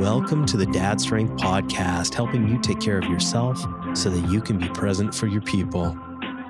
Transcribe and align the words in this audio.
Welcome 0.00 0.46
to 0.46 0.56
the 0.56 0.64
Dad 0.64 0.98
Strength 0.98 1.42
Podcast, 1.42 2.14
helping 2.14 2.48
you 2.48 2.58
take 2.58 2.80
care 2.80 2.96
of 2.96 3.04
yourself 3.04 3.58
so 3.92 4.08
that 4.08 4.30
you 4.30 4.40
can 4.40 4.56
be 4.56 4.66
present 4.70 5.14
for 5.14 5.26
your 5.26 5.42
people. 5.42 5.94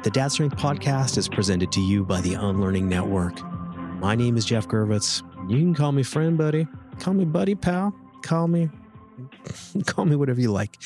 The 0.04 0.10
Dad 0.10 0.30
Strength 0.30 0.54
Podcast 0.54 1.18
is 1.18 1.28
presented 1.28 1.72
to 1.72 1.80
you 1.80 2.04
by 2.04 2.20
the 2.20 2.34
Unlearning 2.34 2.88
Network. 2.88 3.42
My 3.98 4.14
name 4.14 4.36
is 4.36 4.44
Jeff 4.44 4.68
Gervitz. 4.68 5.24
You 5.50 5.58
can 5.58 5.74
call 5.74 5.90
me 5.90 6.04
friend, 6.04 6.38
buddy. 6.38 6.68
Call 7.00 7.14
me 7.14 7.24
buddy, 7.24 7.56
pal. 7.56 7.92
Call 8.22 8.46
me 8.46 8.70
call 9.86 10.04
me 10.04 10.14
whatever 10.14 10.40
you 10.40 10.52
like. 10.52 10.76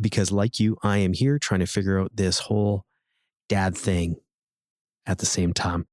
Because, 0.00 0.32
like 0.32 0.58
you, 0.58 0.78
I 0.82 0.96
am 0.96 1.12
here 1.12 1.38
trying 1.38 1.60
to 1.60 1.66
figure 1.66 2.00
out 2.00 2.12
this 2.14 2.38
whole 2.38 2.86
dad 3.50 3.76
thing 3.76 4.16
at 5.04 5.18
the 5.18 5.26
same 5.26 5.52
time. 5.52 5.86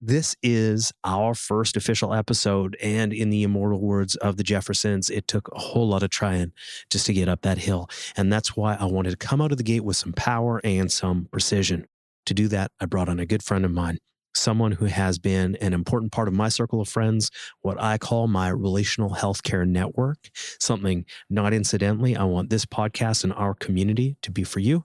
This 0.00 0.36
is 0.42 0.92
our 1.04 1.34
first 1.34 1.74
official 1.76 2.12
episode. 2.12 2.76
And 2.82 3.14
in 3.14 3.30
the 3.30 3.42
immortal 3.42 3.80
words 3.80 4.14
of 4.16 4.36
the 4.36 4.42
Jeffersons, 4.42 5.08
it 5.08 5.26
took 5.26 5.48
a 5.54 5.58
whole 5.58 5.88
lot 5.88 6.02
of 6.02 6.10
trying 6.10 6.52
just 6.90 7.06
to 7.06 7.14
get 7.14 7.28
up 7.28 7.40
that 7.42 7.58
hill. 7.58 7.88
And 8.14 8.30
that's 8.30 8.54
why 8.54 8.76
I 8.78 8.84
wanted 8.84 9.10
to 9.10 9.16
come 9.16 9.40
out 9.40 9.52
of 9.52 9.58
the 9.58 9.64
gate 9.64 9.84
with 9.84 9.96
some 9.96 10.12
power 10.12 10.60
and 10.62 10.92
some 10.92 11.28
precision. 11.30 11.86
To 12.26 12.34
do 12.34 12.46
that, 12.48 12.72
I 12.78 12.84
brought 12.86 13.08
on 13.08 13.18
a 13.20 13.26
good 13.26 13.42
friend 13.42 13.64
of 13.64 13.70
mine, 13.70 13.98
someone 14.36 14.72
who 14.72 14.84
has 14.86 15.18
been 15.18 15.56
an 15.56 15.72
important 15.72 16.12
part 16.12 16.28
of 16.28 16.34
my 16.34 16.48
circle 16.48 16.80
of 16.80 16.88
friends, 16.88 17.30
what 17.62 17.80
I 17.80 17.98
call 17.98 18.28
my 18.28 18.48
relational 18.48 19.10
healthcare 19.10 19.66
network. 19.66 20.30
Something 20.60 21.04
not 21.30 21.52
incidentally, 21.52 22.16
I 22.16 22.24
want 22.24 22.50
this 22.50 22.66
podcast 22.66 23.24
and 23.24 23.32
our 23.32 23.54
community 23.54 24.16
to 24.22 24.30
be 24.30 24.44
for 24.44 24.60
you. 24.60 24.84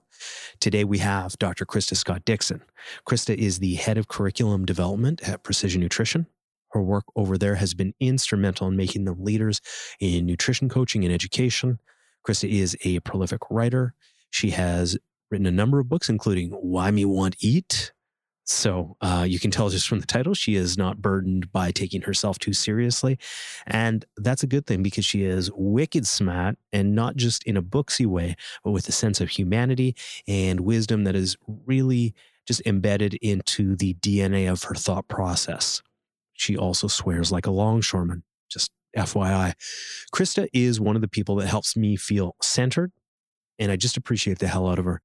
Today 0.60 0.84
we 0.84 0.98
have 0.98 1.38
Dr. 1.38 1.64
Krista 1.64 1.96
Scott 1.96 2.24
Dixon. 2.24 2.62
Krista 3.08 3.34
is 3.34 3.58
the 3.58 3.74
head 3.74 3.98
of 3.98 4.08
curriculum 4.08 4.64
development 4.64 5.26
at 5.28 5.42
Precision 5.42 5.80
Nutrition. 5.80 6.26
Her 6.70 6.82
work 6.82 7.04
over 7.16 7.36
there 7.36 7.56
has 7.56 7.74
been 7.74 7.92
instrumental 8.00 8.66
in 8.68 8.76
making 8.76 9.04
them 9.04 9.22
leaders 9.22 9.60
in 10.00 10.24
nutrition 10.24 10.68
coaching 10.68 11.04
and 11.04 11.12
education. 11.12 11.78
Krista 12.26 12.48
is 12.48 12.76
a 12.84 13.00
prolific 13.00 13.40
writer. 13.50 13.94
She 14.30 14.50
has 14.50 14.96
written 15.30 15.46
a 15.46 15.50
number 15.50 15.80
of 15.80 15.88
books, 15.88 16.08
including 16.08 16.50
Why 16.50 16.90
Me 16.90 17.04
Want 17.04 17.36
Eat, 17.40 17.92
so 18.44 18.96
uh, 19.00 19.24
you 19.28 19.38
can 19.38 19.50
tell 19.50 19.68
just 19.68 19.88
from 19.88 20.00
the 20.00 20.06
title, 20.06 20.34
she 20.34 20.56
is 20.56 20.76
not 20.76 21.00
burdened 21.00 21.52
by 21.52 21.70
taking 21.70 22.02
herself 22.02 22.38
too 22.38 22.52
seriously. 22.52 23.18
And 23.66 24.04
that's 24.16 24.42
a 24.42 24.48
good 24.48 24.66
thing 24.66 24.82
because 24.82 25.04
she 25.04 25.24
is 25.24 25.50
wicked 25.54 26.06
smart 26.06 26.56
and 26.72 26.94
not 26.94 27.16
just 27.16 27.44
in 27.44 27.56
a 27.56 27.62
booksy 27.62 28.06
way, 28.06 28.34
but 28.64 28.72
with 28.72 28.88
a 28.88 28.92
sense 28.92 29.20
of 29.20 29.28
humanity 29.28 29.94
and 30.26 30.60
wisdom 30.60 31.04
that 31.04 31.14
is 31.14 31.36
really 31.66 32.14
just 32.46 32.62
embedded 32.66 33.14
into 33.14 33.76
the 33.76 33.94
DNA 33.94 34.50
of 34.50 34.64
her 34.64 34.74
thought 34.74 35.06
process. 35.06 35.80
She 36.32 36.56
also 36.56 36.88
swears 36.88 37.30
like 37.30 37.46
a 37.46 37.52
longshoreman, 37.52 38.24
just 38.50 38.72
FYI. 38.96 39.54
Krista 40.12 40.48
is 40.52 40.80
one 40.80 40.96
of 40.96 41.02
the 41.02 41.08
people 41.08 41.36
that 41.36 41.46
helps 41.46 41.76
me 41.76 41.94
feel 41.94 42.34
centered, 42.42 42.90
and 43.60 43.70
I 43.70 43.76
just 43.76 43.96
appreciate 43.96 44.40
the 44.40 44.48
hell 44.48 44.68
out 44.68 44.80
of 44.80 44.84
her. 44.84 45.00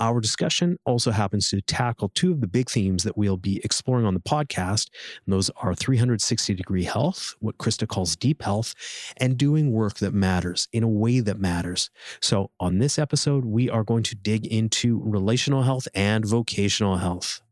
Our 0.00 0.18
discussion 0.18 0.78
also 0.86 1.10
happens 1.10 1.50
to 1.50 1.60
tackle 1.60 2.08
two 2.14 2.32
of 2.32 2.40
the 2.40 2.46
big 2.46 2.70
themes 2.70 3.04
that 3.04 3.18
we'll 3.18 3.36
be 3.36 3.60
exploring 3.62 4.06
on 4.06 4.14
the 4.14 4.20
podcast. 4.20 4.88
And 5.26 5.34
those 5.34 5.50
are 5.56 5.74
360 5.74 6.54
degree 6.54 6.84
health, 6.84 7.34
what 7.40 7.58
Krista 7.58 7.86
calls 7.86 8.16
deep 8.16 8.42
health, 8.42 8.74
and 9.18 9.36
doing 9.36 9.72
work 9.72 9.98
that 9.98 10.14
matters 10.14 10.68
in 10.72 10.82
a 10.82 10.88
way 10.88 11.20
that 11.20 11.38
matters. 11.38 11.90
So, 12.22 12.50
on 12.58 12.78
this 12.78 12.98
episode, 12.98 13.44
we 13.44 13.68
are 13.68 13.84
going 13.84 14.02
to 14.04 14.14
dig 14.14 14.46
into 14.46 15.02
relational 15.04 15.64
health 15.64 15.86
and 15.94 16.24
vocational 16.24 16.96
health. 16.96 17.42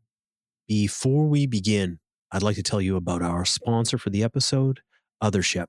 Before 0.67 1.27
we 1.27 1.45
begin, 1.45 1.99
I'd 2.31 2.41
like 2.41 2.55
to 2.55 2.63
tell 2.63 2.81
you 2.81 2.95
about 2.95 3.21
our 3.21 3.45
sponsor 3.45 3.99
for 3.99 4.09
the 4.09 4.23
episode, 4.23 4.79
Othership. 5.23 5.67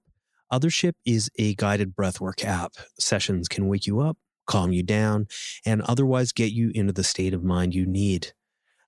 Othership 0.51 0.95
is 1.05 1.31
a 1.39 1.55
guided 1.57 1.95
breathwork 1.95 2.43
app. 2.43 2.73
Sessions 2.99 3.49
can 3.49 3.69
wake 3.69 3.87
you 3.87 4.01
up 4.01 4.17
calm 4.51 4.73
you 4.73 4.83
down, 4.83 5.29
and 5.65 5.81
otherwise 5.83 6.33
get 6.33 6.53
you 6.53 6.73
into 6.75 6.93
the 6.93 7.05
state 7.05 7.33
of 7.33 7.45
mind 7.45 7.75
you 7.75 7.87
need. 7.87 8.33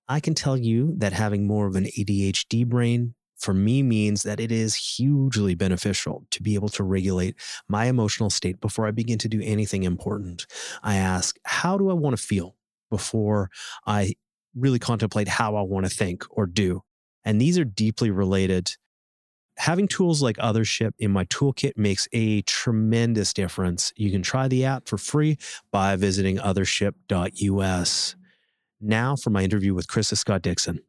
I 0.08 0.20
can 0.20 0.34
tell 0.34 0.56
you 0.56 0.94
that 0.98 1.12
having 1.12 1.46
more 1.46 1.66
of 1.66 1.76
an 1.76 1.84
ADHD 1.84 2.66
brain 2.66 3.14
for 3.38 3.54
me 3.54 3.82
means 3.82 4.22
that 4.22 4.40
it 4.40 4.52
is 4.52 4.74
hugely 4.74 5.54
beneficial 5.54 6.26
to 6.30 6.42
be 6.42 6.54
able 6.54 6.68
to 6.70 6.82
regulate 6.82 7.36
my 7.68 7.86
emotional 7.86 8.30
state 8.30 8.60
before 8.60 8.86
I 8.86 8.90
begin 8.90 9.18
to 9.18 9.28
do 9.28 9.40
anything 9.42 9.84
important. 9.84 10.46
I 10.82 10.96
ask, 10.96 11.36
how 11.44 11.78
do 11.78 11.90
I 11.90 11.94
want 11.94 12.16
to 12.16 12.22
feel 12.22 12.56
before 12.90 13.50
I 13.86 14.14
really 14.54 14.78
contemplate 14.78 15.28
how 15.28 15.56
I 15.56 15.62
want 15.62 15.86
to 15.86 15.90
think 15.90 16.24
or 16.30 16.46
do? 16.46 16.82
And 17.24 17.40
these 17.40 17.58
are 17.58 17.64
deeply 17.64 18.10
related 18.10 18.76
having 19.62 19.86
tools 19.86 20.20
like 20.20 20.36
Othership 20.38 20.90
in 20.98 21.12
my 21.12 21.24
toolkit 21.26 21.76
makes 21.76 22.08
a 22.12 22.42
tremendous 22.42 23.32
difference. 23.32 23.92
You 23.96 24.10
can 24.10 24.20
try 24.20 24.48
the 24.48 24.64
app 24.64 24.88
for 24.88 24.98
free 24.98 25.38
by 25.70 25.94
visiting 25.94 26.38
othership.us. 26.38 28.16
Now 28.80 29.14
for 29.14 29.30
my 29.30 29.44
interview 29.44 29.72
with 29.72 29.86
Krista 29.86 30.16
Scott 30.16 30.42
Dixon. 30.42 30.80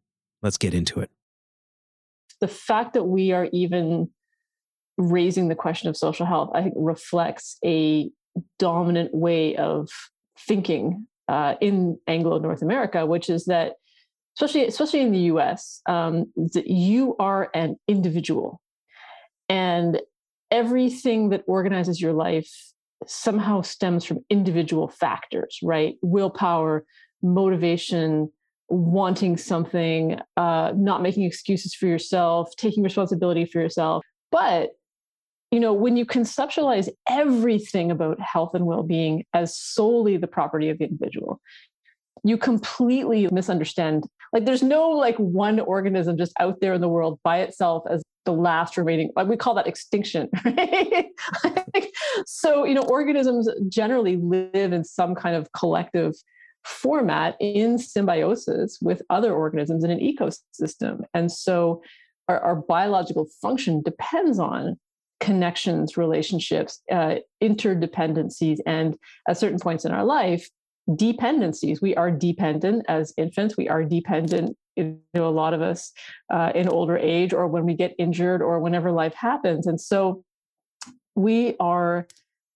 Let's 0.42 0.58
get 0.58 0.74
into 0.74 1.02
it. 1.02 1.12
The 2.42 2.48
fact 2.48 2.94
that 2.94 3.04
we 3.04 3.32
are 3.32 3.48
even 3.54 4.10
raising 4.98 5.50
the 5.50 5.56
question 5.56 5.88
of 5.88 5.96
social 5.96 6.26
health, 6.26 6.50
I 6.56 6.64
think, 6.64 6.74
reflects 6.76 7.60
a 7.64 8.10
dominant 8.58 9.14
way 9.14 9.56
of 9.56 9.90
thinking 10.40 11.06
uh, 11.28 11.56
in 11.62 12.00
Anglo 12.08 12.40
North 12.40 12.64
America, 12.64 13.06
which 13.06 13.30
is 13.30 13.46
that 13.46 13.74
especially 14.36 14.66
especially 14.66 15.02
in 15.02 15.12
the 15.12 15.20
U.S., 15.20 15.82
um, 15.86 16.26
that 16.36 16.66
you 16.66 17.16
are 17.20 17.52
an 17.54 17.76
individual, 17.88 18.60
and 19.50 20.02
everything 20.52 21.30
that 21.30 21.44
organizes 21.48 22.00
your 22.02 22.14
life 22.14 22.50
somehow 23.08 23.62
stems 23.62 24.06
from 24.06 24.20
individual 24.30 24.88
factors, 24.88 25.58
right? 25.64 25.96
Willpower, 26.02 26.86
motivation, 27.22 28.32
wanting 28.70 29.38
something, 29.38 30.20
uh, 30.38 30.74
not 30.76 31.02
making 31.02 31.24
excuses 31.24 31.74
for 31.74 31.88
yourself, 31.88 32.50
taking 32.58 32.84
responsibility 32.84 33.46
for 33.46 33.60
yourself. 33.60 34.04
But 34.32 34.72
you 35.52 35.60
know, 35.60 35.72
when 35.72 35.96
you 35.96 36.04
conceptualize 36.04 36.90
everything 37.08 37.92
about 37.92 38.20
health 38.20 38.56
and 38.56 38.66
well-being 38.66 39.24
as 39.36 39.56
solely 39.56 40.18
the 40.18 40.26
property 40.26 40.70
of 40.70 40.80
the 40.80 40.86
individual, 40.86 41.40
you 42.24 42.38
completely 42.38 43.28
misunderstand 43.32 44.06
like 44.34 44.46
there's 44.46 44.64
no 44.64 44.90
like 44.90 45.16
one 45.18 45.60
organism 45.60 46.18
just 46.18 46.34
out 46.40 46.60
there 46.60 46.74
in 46.74 46.82
the 46.82 46.90
world 46.90 47.20
by 47.24 47.40
itself 47.40 47.84
as 47.90 48.04
the 48.26 48.34
last 48.34 48.78
remaining 48.78 49.12
we 49.28 49.38
call 49.38 49.54
that 49.54 49.68
extinction 49.68 50.30
right? 50.46 51.08
So 52.26 52.66
you 52.66 52.74
know 52.74 52.84
organisms 52.84 53.50
generally 53.70 54.18
live 54.18 54.74
in 54.74 54.84
some 54.84 55.16
kind 55.16 55.36
of 55.36 55.52
collective 55.54 56.16
format 56.66 57.36
in 57.40 57.78
symbiosis 57.78 58.78
with 58.82 59.02
other 59.10 59.34
organisms 59.34 59.84
in 59.84 59.92
an 59.92 60.00
ecosystem. 60.00 61.02
And 61.14 61.32
so 61.32 61.82
our, 62.28 62.40
our 62.40 62.56
biological 62.56 63.28
function 63.42 63.82
depends 63.82 64.40
on 64.40 64.78
connections 65.20 65.96
relationships 65.96 66.82
uh, 66.92 67.16
interdependencies 67.42 68.60
and 68.66 68.98
at 69.28 69.38
certain 69.38 69.60
points 69.60 69.86
in 69.86 69.92
our 69.92 70.04
life 70.04 70.50
dependencies. 70.96 71.82
We 71.82 71.96
are 71.96 72.12
dependent 72.12 72.86
as 72.88 73.14
infants. 73.18 73.56
We 73.58 73.70
are 73.70 73.84
dependent, 73.84 74.58
you 74.76 75.00
know, 75.14 75.28
a 75.28 75.30
lot 75.30 75.54
of 75.54 75.62
us 75.62 75.92
uh, 76.32 76.52
in 76.54 76.68
older 76.68 76.98
age 76.98 77.34
or 77.34 77.48
when 77.48 77.66
we 77.66 77.74
get 77.74 77.96
injured 77.98 78.42
or 78.42 78.60
whenever 78.60 78.92
life 78.92 79.14
happens. 79.14 79.68
And 79.68 79.80
so 79.80 80.24
we 81.16 81.56
are, 81.60 82.08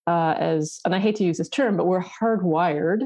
uh, 0.07 0.35
as, 0.37 0.79
and 0.83 0.93
I 0.93 0.99
hate 0.99 1.15
to 1.17 1.23
use 1.23 1.37
this 1.37 1.49
term, 1.49 1.77
but 1.77 1.87
we're 1.87 2.03
hardwired 2.03 3.03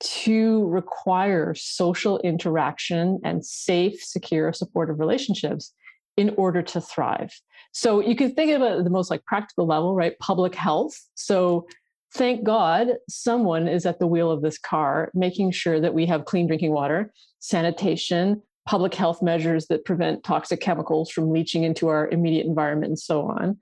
to 0.00 0.68
require 0.68 1.54
social 1.54 2.18
interaction 2.20 3.20
and 3.24 3.44
safe, 3.44 4.02
secure, 4.02 4.52
supportive 4.52 5.00
relationships 5.00 5.72
in 6.16 6.34
order 6.36 6.62
to 6.62 6.80
thrive. 6.80 7.32
So 7.72 8.00
you 8.00 8.16
can 8.16 8.34
think 8.34 8.50
about 8.52 8.72
it 8.72 8.78
at 8.78 8.84
the 8.84 8.90
most 8.90 9.10
like 9.10 9.24
practical 9.24 9.66
level, 9.66 9.94
right? 9.94 10.18
Public 10.18 10.54
health. 10.54 10.94
So 11.14 11.66
thank 12.14 12.44
God 12.44 12.88
someone 13.08 13.68
is 13.68 13.86
at 13.86 13.98
the 13.98 14.06
wheel 14.06 14.30
of 14.30 14.42
this 14.42 14.58
car, 14.58 15.10
making 15.14 15.50
sure 15.52 15.80
that 15.80 15.94
we 15.94 16.06
have 16.06 16.24
clean 16.24 16.46
drinking 16.46 16.72
water, 16.72 17.12
sanitation, 17.38 18.42
public 18.66 18.94
health 18.94 19.22
measures 19.22 19.66
that 19.68 19.84
prevent 19.84 20.24
toxic 20.24 20.60
chemicals 20.60 21.10
from 21.10 21.30
leaching 21.30 21.64
into 21.64 21.88
our 21.88 22.08
immediate 22.08 22.46
environment, 22.46 22.90
and 22.90 22.98
so 22.98 23.22
on. 23.22 23.56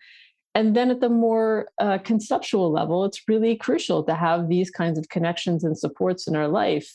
And 0.54 0.74
then 0.74 0.90
at 0.90 1.00
the 1.00 1.10
more 1.10 1.68
uh, 1.78 1.98
conceptual 1.98 2.72
level, 2.72 3.04
it's 3.04 3.22
really 3.28 3.56
crucial 3.56 4.02
to 4.04 4.14
have 4.14 4.48
these 4.48 4.70
kinds 4.70 4.98
of 4.98 5.08
connections 5.10 5.64
and 5.64 5.78
supports 5.78 6.26
in 6.26 6.34
our 6.34 6.48
life. 6.48 6.90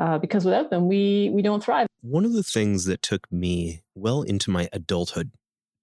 Uh, 0.00 0.18
because 0.18 0.44
without 0.44 0.70
them, 0.70 0.88
we 0.88 1.30
we 1.32 1.40
don't 1.40 1.62
thrive. 1.62 1.86
One 2.00 2.24
of 2.24 2.32
the 2.32 2.42
things 2.42 2.86
that 2.86 3.00
took 3.00 3.30
me 3.30 3.82
well 3.94 4.22
into 4.22 4.50
my 4.50 4.68
adulthood 4.72 5.30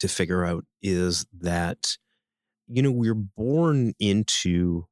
to 0.01 0.09
figure 0.09 0.43
out 0.43 0.65
is 0.81 1.25
that, 1.39 1.95
you 2.67 2.81
know, 2.81 2.91
we're 2.91 3.13
born 3.13 3.93
into 3.99 4.85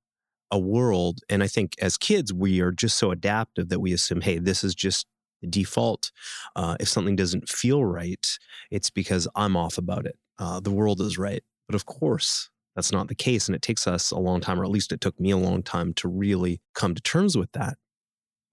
a 0.51 0.60
world. 0.60 1.19
And 1.30 1.44
I 1.44 1.48
think 1.48 1.75
as 1.80 1.98
kids, 1.98 2.34
we 2.34 2.62
are 2.62 2.72
just 2.72 2.98
so 2.98 3.12
adaptive 3.12 3.69
that 3.69 3.80
we 3.80 3.94
assume, 3.94 4.22
hey, 4.22 4.40
this 4.40 4.63
is 4.63 4.75
just 4.75 5.07
the 5.42 5.48
default. 5.48 6.12
Uh, 6.56 6.75
if 6.80 6.88
something 6.88 7.16
doesn't 7.16 7.50
feel 7.50 7.84
right, 7.84 8.25
it's 8.72 8.90
because 8.90 9.28
I'm 9.36 9.56
off 9.56 9.78
about 9.78 10.06
it. 10.06 10.18
Uh, 10.38 10.60
the 10.60 10.72
world 10.72 11.01
is 11.01 11.18
right. 11.18 11.44
But 11.68 11.75
of 11.75 11.86
course, 11.86 12.50
that's 12.75 12.92
not 12.92 13.07
the 13.07 13.16
case. 13.16 13.48
And 13.48 13.56
it 13.56 13.62
takes 13.62 13.88
us 13.88 14.12
a 14.12 14.19
long 14.19 14.42
time, 14.42 14.60
or 14.60 14.63
at 14.63 14.72
least 14.72 14.92
it 14.92 15.01
took 15.01 15.19
me 15.19 15.31
a 15.31 15.38
long 15.38 15.63
time 15.63 15.94
to 15.96 16.07
really 16.07 16.62
come 16.74 16.96
to 16.96 17.01
terms 17.01 17.38
with 17.38 17.51
that. 17.54 17.78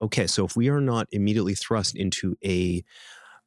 Okay, 0.01 0.27
so 0.27 0.45
if 0.45 0.55
we 0.55 0.69
are 0.69 0.81
not 0.81 1.07
immediately 1.11 1.55
thrust 1.55 1.95
into 1.95 2.35
a 2.45 2.83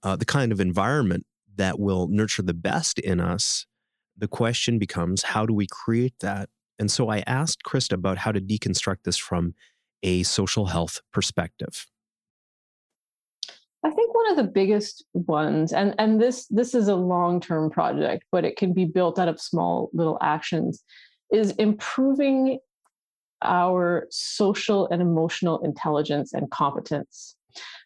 uh, 0.03 0.17
the 0.17 0.25
kind 0.25 0.51
of 0.51 0.61
environment 0.61 1.27
that 1.57 1.79
will 1.79 2.09
nurture 2.09 2.43
the 2.43 2.55
best 2.55 2.99
in 2.99 3.21
us, 3.21 3.67
the 4.17 4.27
question 4.27 4.79
becomes 4.79 5.23
how 5.23 5.47
do 5.47 5.53
we 5.53 5.67
create 5.67 6.15
that? 6.21 6.49
And 6.81 6.91
so 6.91 7.11
I 7.11 7.23
asked 7.27 7.63
Krista 7.63 7.93
about 7.93 8.19
how 8.19 8.33
to 8.33 8.41
deconstruct 8.41 9.05
this 9.05 9.19
from 9.19 9.55
a 10.03 10.23
social 10.23 10.67
health 10.67 11.01
perspective. 11.13 11.87
I 13.85 13.91
think 13.91 14.15
one 14.15 14.31
of 14.31 14.37
the 14.37 14.51
biggest 14.51 15.05
ones, 15.13 15.73
and, 15.73 15.95
and 15.99 16.21
this 16.21 16.47
this 16.49 16.75
is 16.75 16.89
a 16.89 16.95
long-term 16.95 17.71
project, 17.71 18.25
but 18.33 18.45
it 18.45 18.57
can 18.57 18.73
be 18.73 18.87
built 18.87 19.19
out 19.19 19.29
of 19.29 19.41
small 19.41 19.91
little 19.93 20.19
actions, 20.23 20.83
is 21.31 21.53
improving 21.53 22.59
our 23.43 24.07
social 24.11 24.89
and 24.89 25.01
emotional 25.01 25.61
intelligence 25.65 26.33
and 26.35 26.51
competence. 26.51 27.37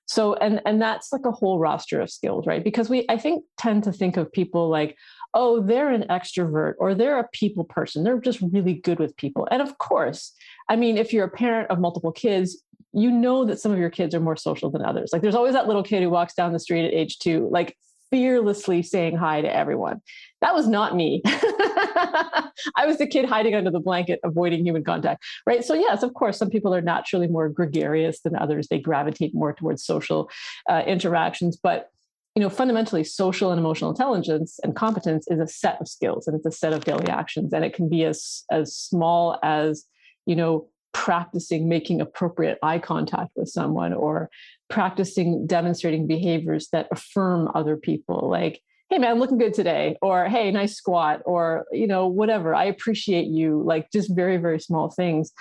So 0.07 0.35
and 0.35 0.61
and 0.67 0.81
that's 0.81 1.13
like 1.13 1.25
a 1.25 1.31
whole 1.31 1.59
roster 1.59 2.01
of 2.01 2.11
skills, 2.11 2.47
right? 2.47 2.63
Because 2.63 2.89
we 2.91 3.07
I 3.09 3.17
think 3.19 3.45
tend 3.57 3.85
to 3.85 3.93
think 3.93 4.17
of 4.17 4.31
people 4.33 4.69
like, 4.69 4.97
oh, 5.35 5.61
they're 5.61 5.91
an 5.91 6.05
extrovert 6.09 6.75
or 6.79 6.95
they're 6.95 7.19
a 7.19 7.29
people 7.33 7.65
person. 7.65 8.05
They're 8.05 8.21
just 8.21 8.41
really 8.41 8.75
good 8.75 8.99
with 8.99 9.17
people. 9.17 9.49
And 9.51 9.61
of 9.61 9.79
course, 9.79 10.33
I 10.69 10.77
mean, 10.77 10.97
if 10.97 11.13
you're 11.13 11.27
a 11.27 11.31
parent 11.31 11.71
of 11.71 11.81
multiple 11.81 12.13
kids, 12.13 12.63
you 12.93 13.11
know 13.11 13.45
that 13.45 13.59
some 13.59 13.73
of 13.73 13.79
your 13.79 13.91
kids 13.91 14.15
are 14.15 14.21
more 14.21 14.37
social 14.37 14.71
than 14.71 14.85
others. 14.85 15.11
Like 15.13 15.23
there's 15.23 15.35
always 15.35 15.55
that 15.55 15.67
little 15.67 15.83
kid 15.83 16.03
who 16.03 16.11
walks 16.11 16.35
down 16.35 16.53
the 16.53 16.61
street 16.61 16.87
at 16.87 16.95
age 16.95 17.19
two, 17.19 17.49
like 17.51 17.77
fearlessly 18.11 18.81
saying 18.81 19.17
hi 19.17 19.43
to 19.43 19.53
everyone. 19.53 20.01
That 20.41 20.55
was 20.55 20.69
not 20.69 20.95
me. 20.95 21.21
I 21.27 22.87
was 22.87 22.99
the 22.99 23.09
kid 23.09 23.25
hiding 23.25 23.57
under 23.57 23.73
the 23.73 23.81
blanket, 23.81 24.21
avoiding 24.23 24.65
human 24.65 24.85
contact, 24.85 25.25
right? 25.47 25.65
So, 25.65 25.75
yes, 25.75 26.05
of 26.05 26.15
course, 26.15 26.39
some 26.39 26.51
people 26.51 26.73
are 26.73 26.81
naturally 26.81 27.27
more 27.27 27.49
gregarious 27.49 28.21
than 28.21 28.37
others. 28.37 28.69
They 28.69 28.79
gravitate 28.79 29.35
more 29.35 29.53
towards 29.53 29.85
social 29.85 30.31
uh, 30.69 30.83
interactions. 30.87 31.57
But 31.57 31.91
you 32.35 32.43
know, 32.43 32.51
fundamentally, 32.51 33.05
social 33.05 33.51
and 33.53 33.61
emotional 33.61 33.91
intelligence 33.91 34.59
and 34.65 34.75
competence 34.75 35.27
is 35.29 35.39
a 35.39 35.47
set 35.47 35.81
of 35.81 35.87
skills 35.87 36.27
and 36.27 36.37
it's 36.37 36.47
a 36.47 36.51
set 36.51 36.73
of 36.73 36.85
daily 36.85 37.09
actions. 37.09 37.53
And 37.53 37.65
it 37.65 37.75
can 37.75 37.89
be 37.89 38.05
as 38.05 38.45
as 38.51 38.77
small 38.77 39.39
as, 39.43 39.85
you 40.27 40.35
know, 40.35 40.69
practicing 40.95 41.69
making 41.69 42.01
appropriate 42.01 42.59
eye 42.63 42.79
contact 42.79 43.33
with 43.37 43.49
someone 43.49 43.93
or 43.93 44.31
practicing 44.71 45.47
demonstrating 45.47 46.07
behaviors 46.07 46.69
that 46.73 46.89
affirm 46.91 47.51
other 47.55 47.77
people 47.77 48.29
like 48.31 48.63
hey 48.91 48.99
man 48.99 49.19
looking 49.19 49.37
good 49.37 49.53
today 49.53 49.97
or 50.01 50.29
hey 50.29 50.51
nice 50.53 50.77
squat 50.77 51.21
or 51.27 51.67
you 51.73 51.87
know 51.87 52.07
whatever 52.07 52.55
i 52.55 52.65
appreciate 52.65 53.27
you 53.27 53.61
like 53.67 53.91
just 53.91 54.15
very 54.15 54.37
very 54.37 54.61
small 54.61 54.89
things 54.89 55.33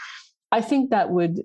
i 0.52 0.60
think 0.60 0.90
that 0.90 1.12
would 1.12 1.44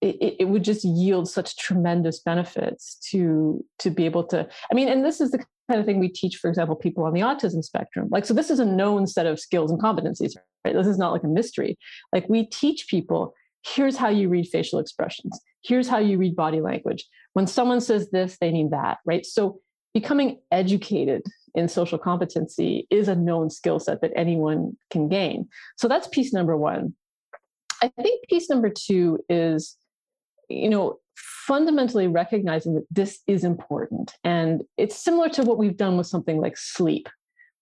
it, 0.00 0.36
it 0.40 0.48
would 0.48 0.62
just 0.62 0.84
yield 0.84 1.28
such 1.28 1.56
tremendous 1.56 2.20
benefits 2.20 2.96
to 3.10 3.64
to 3.78 3.90
be 3.90 4.04
able 4.04 4.24
to 4.24 4.48
i 4.70 4.74
mean 4.74 4.88
and 4.88 5.04
this 5.04 5.20
is 5.20 5.32
the 5.32 5.44
kind 5.68 5.80
of 5.80 5.86
thing 5.86 5.98
we 5.98 6.08
teach 6.08 6.36
for 6.36 6.48
example 6.48 6.74
people 6.74 7.04
on 7.04 7.12
the 7.12 7.20
autism 7.20 7.62
spectrum. 7.62 8.08
Like 8.10 8.24
so 8.24 8.34
this 8.34 8.50
is 8.50 8.58
a 8.58 8.64
known 8.64 9.06
set 9.06 9.26
of 9.26 9.38
skills 9.38 9.70
and 9.70 9.80
competencies 9.80 10.34
right? 10.64 10.74
This 10.74 10.86
is 10.86 10.98
not 10.98 11.12
like 11.12 11.22
a 11.22 11.28
mystery. 11.28 11.78
Like 12.12 12.28
we 12.28 12.46
teach 12.46 12.88
people 12.88 13.34
here's 13.66 13.96
how 13.96 14.08
you 14.08 14.28
read 14.28 14.48
facial 14.48 14.78
expressions. 14.78 15.38
Here's 15.62 15.88
how 15.88 15.98
you 15.98 16.16
read 16.16 16.36
body 16.36 16.60
language. 16.60 17.04
When 17.34 17.46
someone 17.46 17.80
says 17.80 18.10
this 18.10 18.38
they 18.40 18.50
mean 18.50 18.70
that 18.70 18.98
right? 19.04 19.26
So 19.26 19.60
becoming 19.92 20.40
educated 20.50 21.22
in 21.54 21.68
social 21.68 21.98
competency 21.98 22.86
is 22.90 23.08
a 23.08 23.14
known 23.14 23.50
skill 23.50 23.78
set 23.78 24.00
that 24.00 24.12
anyone 24.16 24.76
can 24.90 25.08
gain. 25.08 25.48
So 25.76 25.88
that's 25.88 26.08
piece 26.08 26.32
number 26.32 26.56
one. 26.56 26.94
I 27.82 27.88
think 28.02 28.26
piece 28.28 28.50
number 28.50 28.70
two 28.70 29.18
is 29.28 29.76
you 30.48 30.68
know, 30.68 30.98
fundamentally 31.16 32.06
recognizing 32.06 32.74
that 32.74 32.86
this 32.90 33.20
is 33.26 33.44
important. 33.44 34.14
And 34.24 34.62
it's 34.76 34.96
similar 34.96 35.28
to 35.30 35.42
what 35.42 35.58
we've 35.58 35.76
done 35.76 35.96
with 35.96 36.06
something 36.06 36.40
like 36.40 36.56
sleep, 36.56 37.08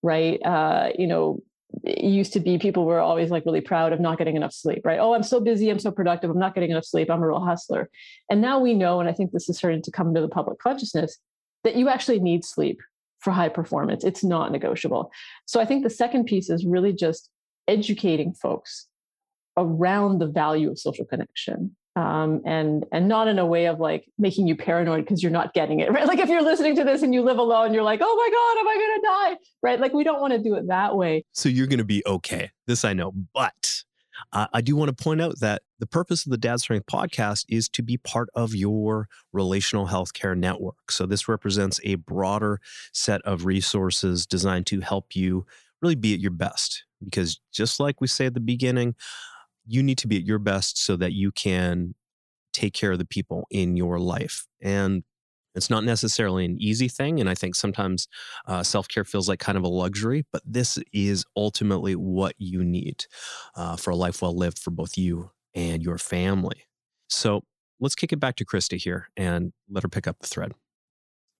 right? 0.03 0.41
Uh, 0.45 0.91
you 0.99 1.07
know, 1.07 1.43
it 1.85 2.05
used 2.05 2.33
to 2.33 2.41
be 2.41 2.59
people 2.59 2.85
were 2.85 3.01
always 3.01 3.31
like 3.31 3.45
really 3.45 3.61
proud 3.61 3.93
of 3.93 4.01
not 4.01 4.19
getting 4.19 4.37
enough 4.37 4.53
sleep, 4.53 4.83
right? 4.85 4.99
Oh, 4.99 5.15
I'm 5.15 5.23
so 5.23 5.41
busy, 5.41 5.69
I'm 5.69 5.79
so 5.79 5.91
productive, 5.91 6.31
I'm 6.31 6.39
not 6.39 6.55
getting 6.55 6.71
enough 6.71 6.85
sleep, 6.85 7.11
I'm 7.11 7.23
a 7.23 7.27
real 7.27 7.45
hustler. 7.45 7.91
And 8.31 8.41
now 8.41 8.59
we 8.59 8.75
know, 8.75 9.01
and 9.01 9.09
I 9.09 9.13
think 9.13 9.33
this 9.33 9.49
is 9.49 9.59
starting 9.59 9.83
to 9.83 9.91
come 9.91 10.09
into 10.09 10.21
the 10.21 10.29
public 10.29 10.59
consciousness, 10.59 11.19
that 11.65 11.77
you 11.77 11.89
actually 11.89 12.21
need 12.21 12.45
sleep 12.45 12.81
for 13.21 13.33
high 13.33 13.49
performance. 13.49 14.05
It's 14.05 14.23
not 14.23 14.53
negotiable. 14.53 15.11
So 15.47 15.61
I 15.61 15.65
think 15.65 15.83
the 15.83 15.91
second 15.91 16.25
piece 16.25 16.51
is 16.51 16.65
really 16.65 16.93
just 16.93 17.29
educating 17.67 18.33
folks 18.33 18.87
around 19.57 20.19
the 20.19 20.27
value 20.27 20.71
of 20.71 20.79
social 20.79 21.05
connection 21.05 21.75
um, 21.97 22.43
and 22.45 22.85
and 22.93 23.09
not 23.09 23.27
in 23.27 23.39
a 23.39 23.47
way 23.47 23.67
of 23.67 23.81
like 23.81 24.07
making 24.19 24.47
you 24.47 24.55
paranoid 24.55 25.05
because 25.05 25.23
you're 25.23 25.33
not 25.33 25.55
getting 25.55 25.81
it 25.81 25.91
right? 25.93 26.07
Like 26.07 26.19
if 26.19 26.29
you're 26.29 26.43
listening 26.43 26.77
to 26.77 26.85
this 26.85 27.03
and 27.03 27.13
you 27.13 27.23
live 27.23 27.39
alone 27.39 27.75
you're 27.75 27.83
like 27.83 28.01
oh 28.03 28.17
my 28.17 28.31
god 28.31 28.61
am 28.61 28.69
i 28.69 28.75
going 28.75 29.01
to 29.01 29.07
die? 29.07 29.49
Right? 29.63 29.81
Like 29.81 29.95
we 29.95 30.05
don't 30.05 30.21
want 30.21 30.33
to 30.35 30.39
do 30.39 30.55
it 30.55 30.69
that 30.69 30.95
way. 30.95 31.25
So 31.33 31.49
you're 31.49 31.67
going 31.67 31.79
to 31.79 31.85
be 31.85 32.03
okay. 32.07 32.51
This 32.67 32.85
i 32.85 32.93
know. 32.93 33.13
But 33.35 33.83
uh, 34.33 34.47
I 34.53 34.61
do 34.61 34.77
want 34.77 34.97
to 34.97 35.05
point 35.05 35.21
out 35.21 35.41
that 35.41 35.63
the 35.79 35.87
purpose 35.87 36.25
of 36.25 36.31
the 36.31 36.39
Dad 36.39 36.61
Strength 36.61 36.87
podcast 36.87 37.45
is 37.49 37.69
to 37.71 37.83
be 37.83 37.97
part 37.99 38.29
of 38.35 38.55
your 38.55 39.09
relational 39.33 39.87
healthcare 39.87 40.37
network. 40.37 40.91
So, 40.91 41.07
this 41.07 41.29
represents 41.29 41.81
a 41.85 41.97
broader 41.97 42.61
set 42.93 43.21
of 43.23 43.45
resources 43.45 44.27
designed 44.27 44.67
to 44.69 44.81
help 44.81 45.15
you 45.15 45.47
really 45.83 45.95
be 45.95 46.15
at 46.15 46.21
your 46.21 46.31
best. 46.31 46.85
Because, 47.05 47.41
just 47.53 47.79
like 47.79 48.01
we 48.01 48.07
say 48.07 48.27
at 48.27 48.35
the 48.35 48.41
beginning, 48.41 48.95
you 49.67 49.83
need 49.83 49.99
to 49.99 50.07
be 50.07 50.17
at 50.17 50.25
your 50.25 50.39
best 50.39 50.79
so 50.79 50.97
that 50.97 51.13
you 51.13 51.33
can 51.33 51.95
take 52.53 52.73
care 52.73 52.93
of 52.93 52.99
the 52.99 53.05
people 53.05 53.47
in 53.51 53.77
your 53.77 53.99
life. 53.99 54.47
And 54.63 55.03
it's 55.55 55.71
not 55.71 55.85
necessarily 55.85 56.45
an 56.45 56.57
easy 56.61 56.87
thing. 56.89 57.19
And 57.19 57.29
I 57.29 57.35
think 57.35 57.55
sometimes 57.55 58.09
uh, 58.47 58.63
self 58.63 58.89
care 58.89 59.05
feels 59.05 59.29
like 59.29 59.41
kind 59.41 59.57
of 59.57 59.65
a 59.65 59.69
luxury, 59.69 60.25
but 60.33 60.43
this 60.45 60.79
is 60.93 61.25
ultimately 61.37 61.97
what 61.97 62.35
you 62.39 62.63
need 62.63 63.07
uh, 63.57 63.77
for 63.77 63.91
a 63.91 63.97
life 63.97 64.23
well 64.23 64.37
lived 64.37 64.59
for 64.59 64.71
both 64.71 64.99
you 64.99 65.31
and 65.55 65.83
your 65.83 65.99
family. 65.99 66.67
So 67.09 67.43
let's 67.81 67.95
kick 67.95 68.13
it 68.13 68.21
back 68.21 68.37
to 68.37 68.45
Krista 68.45 68.77
here 68.77 69.09
and 69.17 69.53
let 69.71 69.83
her 69.83 69.89
pick 69.89 70.07
up 70.07 70.19
the 70.21 70.27
thread. 70.27 70.53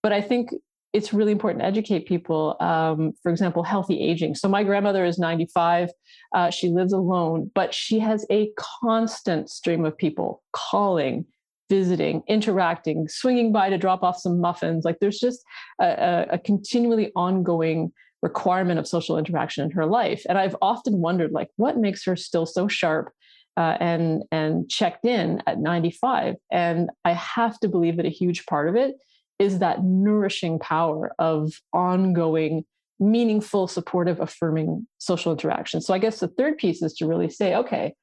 But 0.01 0.13
I 0.13 0.21
think 0.21 0.51
it's 0.93 1.13
really 1.13 1.31
important 1.31 1.61
to 1.61 1.67
educate 1.67 2.07
people. 2.07 2.55
Um, 2.59 3.13
for 3.21 3.31
example, 3.31 3.63
healthy 3.63 3.99
aging. 3.99 4.35
So 4.35 4.47
my 4.47 4.63
grandmother 4.63 5.05
is 5.05 5.19
95. 5.19 5.89
Uh, 6.33 6.49
she 6.49 6.69
lives 6.69 6.93
alone, 6.93 7.51
but 7.53 7.73
she 7.73 7.99
has 7.99 8.25
a 8.31 8.49
constant 8.57 9.49
stream 9.49 9.85
of 9.85 9.97
people 9.97 10.41
calling, 10.53 11.25
visiting, 11.69 12.23
interacting, 12.27 13.07
swinging 13.07 13.51
by 13.51 13.69
to 13.69 13.77
drop 13.77 14.03
off 14.03 14.17
some 14.17 14.39
muffins. 14.39 14.85
Like 14.85 14.99
there's 14.99 15.19
just 15.19 15.43
a, 15.81 16.25
a, 16.31 16.39
continually 16.39 17.11
ongoing 17.15 17.91
requirement 18.21 18.79
of 18.79 18.87
social 18.87 19.17
interaction 19.17 19.65
in 19.65 19.71
her 19.71 19.85
life. 19.85 20.23
And 20.27 20.37
I've 20.37 20.55
often 20.61 20.99
wondered, 20.99 21.31
like, 21.31 21.49
what 21.57 21.77
makes 21.77 22.05
her 22.05 22.15
still 22.15 22.45
so 22.45 22.67
sharp 22.67 23.11
uh, 23.57 23.77
and 23.79 24.23
and 24.31 24.69
checked 24.69 25.05
in 25.05 25.43
at 25.45 25.59
95? 25.59 26.35
And 26.51 26.89
I 27.05 27.13
have 27.13 27.59
to 27.59 27.67
believe 27.67 27.97
that 27.97 28.05
a 28.05 28.09
huge 28.09 28.45
part 28.45 28.69
of 28.69 28.75
it 28.75 28.95
is 29.39 29.59
that 29.59 29.83
nourishing 29.83 30.59
power 30.59 31.11
of 31.19 31.53
ongoing, 31.73 32.65
meaningful, 32.99 33.67
supportive, 33.67 34.19
affirming 34.19 34.87
social 34.97 35.31
interaction. 35.31 35.81
So 35.81 35.93
I 35.93 35.99
guess 35.99 36.19
the 36.19 36.27
third 36.27 36.57
piece 36.57 36.81
is 36.81 36.93
to 36.95 37.07
really 37.07 37.29
say, 37.29 37.55
okay, 37.55 37.93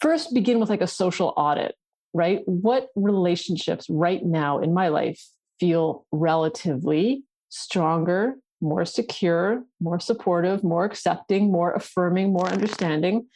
first 0.00 0.34
begin 0.34 0.60
with 0.60 0.68
like 0.68 0.82
a 0.82 0.86
social 0.86 1.32
audit, 1.36 1.74
right? 2.12 2.42
What 2.46 2.88
relationships 2.94 3.86
right 3.88 4.24
now 4.24 4.58
in 4.58 4.74
my 4.74 4.88
life 4.88 5.24
feel 5.58 6.06
relatively 6.12 7.24
stronger, 7.48 8.34
more 8.60 8.84
secure, 8.84 9.64
more 9.80 9.98
supportive, 9.98 10.62
more 10.62 10.84
accepting, 10.84 11.50
more 11.50 11.72
affirming, 11.72 12.32
more 12.32 12.48
understanding? 12.48 13.26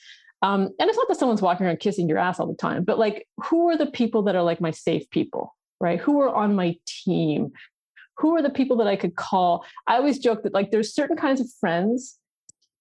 Um, 0.43 0.63
and 0.79 0.89
it's 0.91 0.99
not 0.99 1.09
that 1.09 1.19
someone's 1.19 1.41
walking 1.41 1.67
around 1.67 1.79
kissing 1.79 2.09
your 2.09 2.19
ass 2.19 2.41
all 2.41 2.49
the 2.49 2.55
time, 2.55 2.85
but 2.85 2.99
like, 2.99 3.27
who 3.45 3.69
are 3.71 3.77
the 3.77 3.87
people 3.87 4.23
that 4.25 4.35
are 4.35 4.43
like 4.43 4.61
my 4.61 4.73
safe 4.73 5.09
people? 5.11 5.55
Right? 5.83 6.01
Who 6.01 6.21
are 6.21 6.35
on 6.35 6.55
my 6.55 6.77
team? 6.87 7.53
Who 8.19 8.37
are 8.37 8.43
the 8.43 8.51
people 8.51 8.77
that 8.79 8.87
I 8.87 8.97
could 8.97 9.17
call? 9.17 9.65
I 9.87 9.97
always 9.97 10.19
joke 10.19 10.43
that 10.45 10.55
like 10.55 10.71
there's 10.71 10.95
certain 10.95 11.17
kinds 11.17 11.41
of 11.41 11.49
friends 11.61 12.19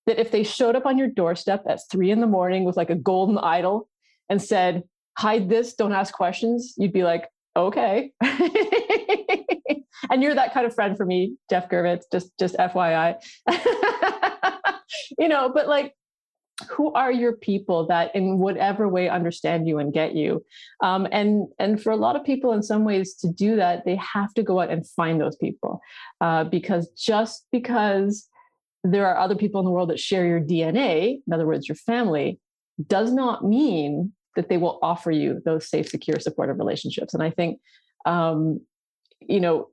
that 0.05 0.19
if 0.19 0.31
they 0.31 0.43
showed 0.43 0.75
up 0.75 0.85
on 0.85 0.97
your 0.97 1.07
doorstep 1.07 1.63
at 1.67 1.79
three 1.91 2.11
in 2.11 2.21
the 2.21 2.27
morning 2.27 2.63
with 2.63 2.77
like 2.77 2.89
a 2.89 2.95
golden 2.95 3.37
idol 3.37 3.89
and 4.29 4.41
said, 4.41 4.83
hide 5.17 5.49
this, 5.49 5.73
don't 5.73 5.93
ask 5.93 6.13
questions, 6.13 6.73
you'd 6.77 6.93
be 6.93 7.03
like, 7.03 7.27
okay. 7.55 8.11
and 8.21 10.23
you're 10.23 10.35
that 10.35 10.53
kind 10.53 10.65
of 10.65 10.73
friend 10.73 10.97
for 10.97 11.05
me, 11.05 11.35
Jeff 11.49 11.69
Gervitz, 11.69 12.03
just 12.11 12.31
just 12.39 12.55
FYI. 12.55 13.15
you 15.19 15.27
know, 15.27 15.51
but 15.53 15.67
like 15.67 15.93
who 16.69 16.91
are 16.93 17.11
your 17.11 17.33
people 17.33 17.87
that 17.87 18.15
in 18.15 18.39
whatever 18.39 18.87
way 18.87 19.09
understand 19.09 19.67
you 19.67 19.79
and 19.79 19.93
get 19.93 20.15
you 20.15 20.43
um, 20.81 21.07
and 21.11 21.47
and 21.59 21.81
for 21.81 21.91
a 21.91 21.95
lot 21.95 22.15
of 22.15 22.23
people 22.23 22.53
in 22.53 22.63
some 22.63 22.83
ways 22.83 23.15
to 23.15 23.31
do 23.31 23.55
that 23.55 23.85
they 23.85 23.95
have 23.95 24.33
to 24.33 24.43
go 24.43 24.59
out 24.59 24.69
and 24.69 24.87
find 24.87 25.19
those 25.19 25.35
people 25.35 25.81
uh, 26.21 26.43
because 26.43 26.89
just 26.91 27.45
because 27.51 28.27
there 28.83 29.07
are 29.07 29.17
other 29.17 29.35
people 29.35 29.59
in 29.59 29.65
the 29.65 29.71
world 29.71 29.89
that 29.89 29.99
share 29.99 30.25
your 30.25 30.39
DNA, 30.39 31.21
in 31.25 31.33
other 31.33 31.45
words, 31.45 31.67
your 31.67 31.75
family, 31.75 32.39
does 32.87 33.11
not 33.11 33.45
mean 33.45 34.11
that 34.35 34.49
they 34.49 34.57
will 34.57 34.79
offer 34.81 35.11
you 35.11 35.41
those 35.45 35.69
safe, 35.69 35.89
secure, 35.89 36.19
supportive 36.19 36.57
relationships. 36.57 37.13
And 37.13 37.21
I 37.21 37.29
think, 37.29 37.59
um, 38.05 38.61
you 39.19 39.39
know, 39.39 39.67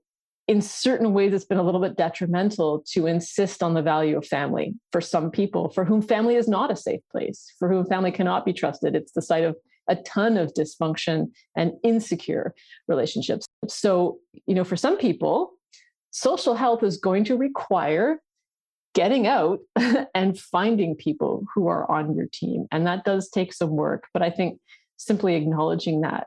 in 0.49 0.63
certain 0.63 1.13
ways, 1.13 1.35
it's 1.35 1.45
been 1.45 1.59
a 1.59 1.63
little 1.63 1.81
bit 1.81 1.97
detrimental 1.97 2.83
to 2.93 3.07
insist 3.07 3.63
on 3.63 3.75
the 3.75 3.83
value 3.83 4.17
of 4.17 4.27
family 4.27 4.75
for 4.91 5.03
some 5.03 5.31
people 5.31 5.69
for 5.69 5.85
whom 5.85 6.01
family 6.01 6.37
is 6.37 6.49
not 6.49 6.71
a 6.71 6.77
safe 6.77 7.03
place, 7.13 7.53
for 7.59 7.69
whom 7.69 7.85
family 7.85 8.11
cannot 8.11 8.47
be 8.47 8.55
trusted. 8.55 8.97
It's 8.97 9.13
the 9.13 9.21
site 9.21 9.45
of 9.45 9.57
a 9.89 9.97
ton 9.97 10.39
of 10.39 10.55
dysfunction 10.55 11.31
and 11.55 11.73
insecure 11.85 12.55
relationships. 12.89 13.47
So, 13.69 14.19
you 14.47 14.55
know, 14.55 14.65
for 14.65 14.77
some 14.77 14.97
people, 14.97 15.53
social 16.13 16.55
health 16.55 16.83
is 16.83 16.97
going 16.97 17.25
to 17.25 17.37
require 17.37 18.21
getting 18.95 19.27
out 19.27 19.59
and 20.15 20.39
finding 20.39 20.95
people 20.95 21.45
who 21.55 21.69
are 21.69 21.91
on 21.91 22.15
your 22.15 22.27
team. 22.33 22.67
And 22.73 22.87
that 22.87 23.05
does 23.05 23.29
take 23.29 23.53
some 23.53 23.71
work, 23.71 24.09
but 24.15 24.23
I 24.23 24.31
think 24.31 24.59
simply 24.97 25.35
acknowledging 25.35 26.01
that 26.01 26.27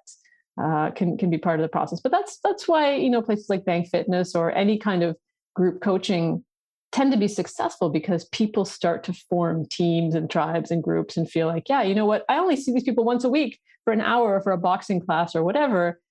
uh, 0.61 0.91
can 0.91 1.17
can 1.17 1.29
be 1.29 1.37
part 1.37 1.59
of 1.59 1.63
the 1.63 1.69
process. 1.69 1.99
But 1.99 2.11
that's 2.11 2.39
that's 2.43 2.67
why 2.67 2.95
you 2.95 3.09
know 3.09 3.21
places 3.21 3.49
like 3.49 3.65
Bang 3.65 3.85
Fitness 3.85 4.35
or 4.35 4.51
any 4.51 4.77
kind 4.77 5.03
of 5.03 5.17
group 5.55 5.81
coaching 5.81 6.43
tend 6.91 7.11
to 7.11 7.17
be 7.17 7.27
successful 7.27 7.89
because 7.89 8.25
people 8.25 8.65
start 8.65 9.03
to 9.05 9.13
form 9.13 9.65
teams 9.65 10.13
and 10.13 10.29
tribes 10.29 10.71
and 10.71 10.83
groups 10.83 11.15
and 11.15 11.29
feel 11.29 11.47
like, 11.47 11.69
yeah, 11.69 11.81
you 11.81 11.95
know 11.95 12.05
what, 12.05 12.25
I 12.27 12.37
only 12.37 12.57
see 12.57 12.73
these 12.73 12.83
people 12.83 13.05
once 13.05 13.23
a 13.23 13.29
week 13.29 13.59
for 13.85 13.93
an 13.93 14.01
hour 14.01 14.41
for 14.41 14.51
a 14.51 14.57
boxing 14.57 14.99
class 14.99 15.33
or 15.33 15.41
whatever, 15.43 16.01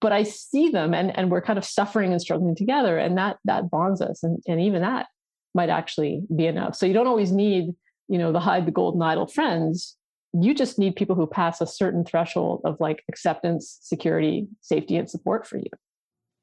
but 0.00 0.12
I 0.12 0.24
see 0.24 0.70
them 0.70 0.92
and 0.92 1.16
and 1.16 1.30
we're 1.30 1.40
kind 1.40 1.58
of 1.58 1.64
suffering 1.64 2.12
and 2.12 2.20
struggling 2.20 2.56
together, 2.56 2.98
and 2.98 3.16
that 3.16 3.38
that 3.44 3.70
bonds 3.70 4.00
us, 4.00 4.22
and 4.22 4.42
and 4.46 4.60
even 4.60 4.82
that 4.82 5.06
might 5.54 5.70
actually 5.70 6.22
be 6.34 6.46
enough. 6.46 6.74
So 6.74 6.86
you 6.86 6.94
don't 6.94 7.06
always 7.06 7.32
need 7.32 7.74
you 8.08 8.18
know 8.18 8.32
the 8.32 8.40
hide 8.40 8.66
the 8.66 8.72
golden 8.72 9.00
idol 9.02 9.26
friends 9.26 9.96
you 10.32 10.54
just 10.54 10.78
need 10.78 10.96
people 10.96 11.14
who 11.14 11.26
pass 11.26 11.60
a 11.60 11.66
certain 11.66 12.04
threshold 12.04 12.62
of 12.64 12.78
like 12.80 13.04
acceptance, 13.08 13.78
security, 13.82 14.48
safety, 14.60 14.96
and 14.96 15.08
support 15.08 15.46
for 15.46 15.58
you. 15.58 15.70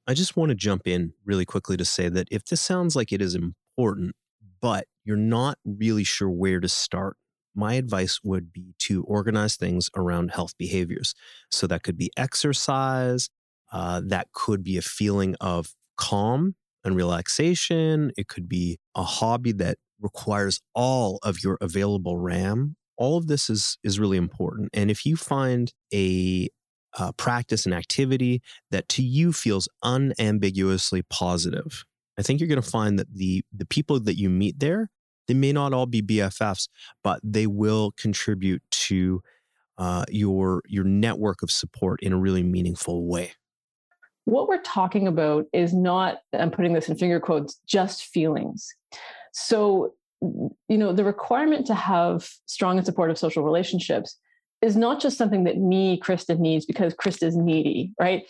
I 0.08 0.14
just 0.14 0.36
want 0.36 0.50
to 0.50 0.56
jump 0.56 0.88
in 0.88 1.14
really 1.26 1.46
quickly 1.46 1.78
to 1.78 1.86
say 1.86 2.10
that 2.10 2.28
if 2.32 2.46
this 2.46 2.62
sounds 2.62 2.96
like 2.96 3.12
it 3.12 3.22
is 3.22 3.36
important, 3.36 4.16
but 4.62 4.86
you're 5.04 5.18
not 5.18 5.58
really 5.64 6.04
sure 6.04 6.30
where 6.30 6.60
to 6.60 6.68
start, 6.68 7.18
my 7.56 7.74
advice 7.74 8.20
would 8.24 8.54
be 8.54 8.74
to 8.80 9.04
organize 9.04 9.56
things 9.56 9.90
around 9.96 10.32
health 10.32 10.58
behaviors. 10.58 11.14
So 11.52 11.68
that 11.68 11.84
could 11.84 11.98
be 11.98 12.12
exercise, 12.16 13.30
uh, 13.72 14.02
that 14.06 14.32
could 14.34 14.64
be 14.64 14.78
a 14.78 14.82
feeling 14.82 15.36
of 15.42 15.74
calm 15.98 16.56
and 16.84 16.96
relaxation. 16.96 18.12
It 18.18 18.28
could 18.28 18.48
be 18.48 18.80
a 18.96 19.04
hobby 19.04 19.52
that 19.54 19.78
requires 20.00 20.62
all 20.74 21.20
of 21.24 21.44
your 21.44 21.58
available 21.60 22.18
RAM 22.18 22.78
all 23.00 23.18
of 23.18 23.28
this 23.28 23.50
is 23.50 23.78
is 23.84 24.00
really 24.00 24.18
important 24.18 24.70
and 24.74 24.92
if 24.92 25.06
you 25.06 25.16
find 25.16 25.74
a 25.94 26.50
uh, 26.98 27.12
practice 27.14 27.66
and 27.66 27.74
activity 27.74 28.42
that 28.72 28.88
to 28.90 29.02
you 29.02 29.34
feels 29.34 29.68
unambiguously 29.84 31.02
positive 31.10 31.84
i 32.18 32.22
think 32.22 32.40
you're 32.40 32.50
going 32.50 32.62
to 32.62 32.70
find 32.70 33.00
that 33.00 33.12
the 33.14 33.44
the 33.56 33.66
people 33.66 34.00
that 34.00 34.18
you 34.18 34.30
meet 34.30 34.60
there 34.60 34.90
they 35.28 35.34
may 35.34 35.52
not 35.52 35.74
all 35.74 35.86
be 35.86 36.02
bffs 36.02 36.68
but 37.04 37.20
they 37.24 37.48
will 37.48 37.92
contribute 37.98 38.62
to 38.72 39.22
uh, 39.80 40.04
your 40.10 40.62
your 40.68 40.84
network 40.84 41.42
of 41.42 41.50
support 41.50 42.04
in 42.04 42.12
a 42.12 42.18
really 42.18 42.44
meaningful 42.44 43.08
way. 43.08 43.32
What 44.26 44.48
we're 44.48 44.62
talking 44.62 45.08
about 45.08 45.46
is 45.54 45.74
not 45.74 46.18
i'm 46.34 46.52
putting 46.52 46.74
this 46.74 46.90
in 46.90 46.98
finger 46.98 47.20
quotes 47.20 47.60
just 47.66 48.04
feelings. 48.04 48.68
So 49.32 49.94
you 50.22 50.78
know 50.78 50.92
the 50.94 51.04
requirement 51.04 51.66
to 51.68 51.74
have 51.74 52.30
strong 52.46 52.78
and 52.78 52.86
supportive 52.86 53.18
social 53.18 53.44
relationships 53.44 54.18
is 54.62 54.76
not 54.76 55.00
just 55.00 55.18
something 55.18 55.46
that 55.46 55.58
me 55.58 56.00
krista 56.00 56.38
needs 56.38 56.66
because 56.66 56.94
krista 56.94 57.24
is 57.24 57.38
needy 57.38 57.94
right? 58.00 58.24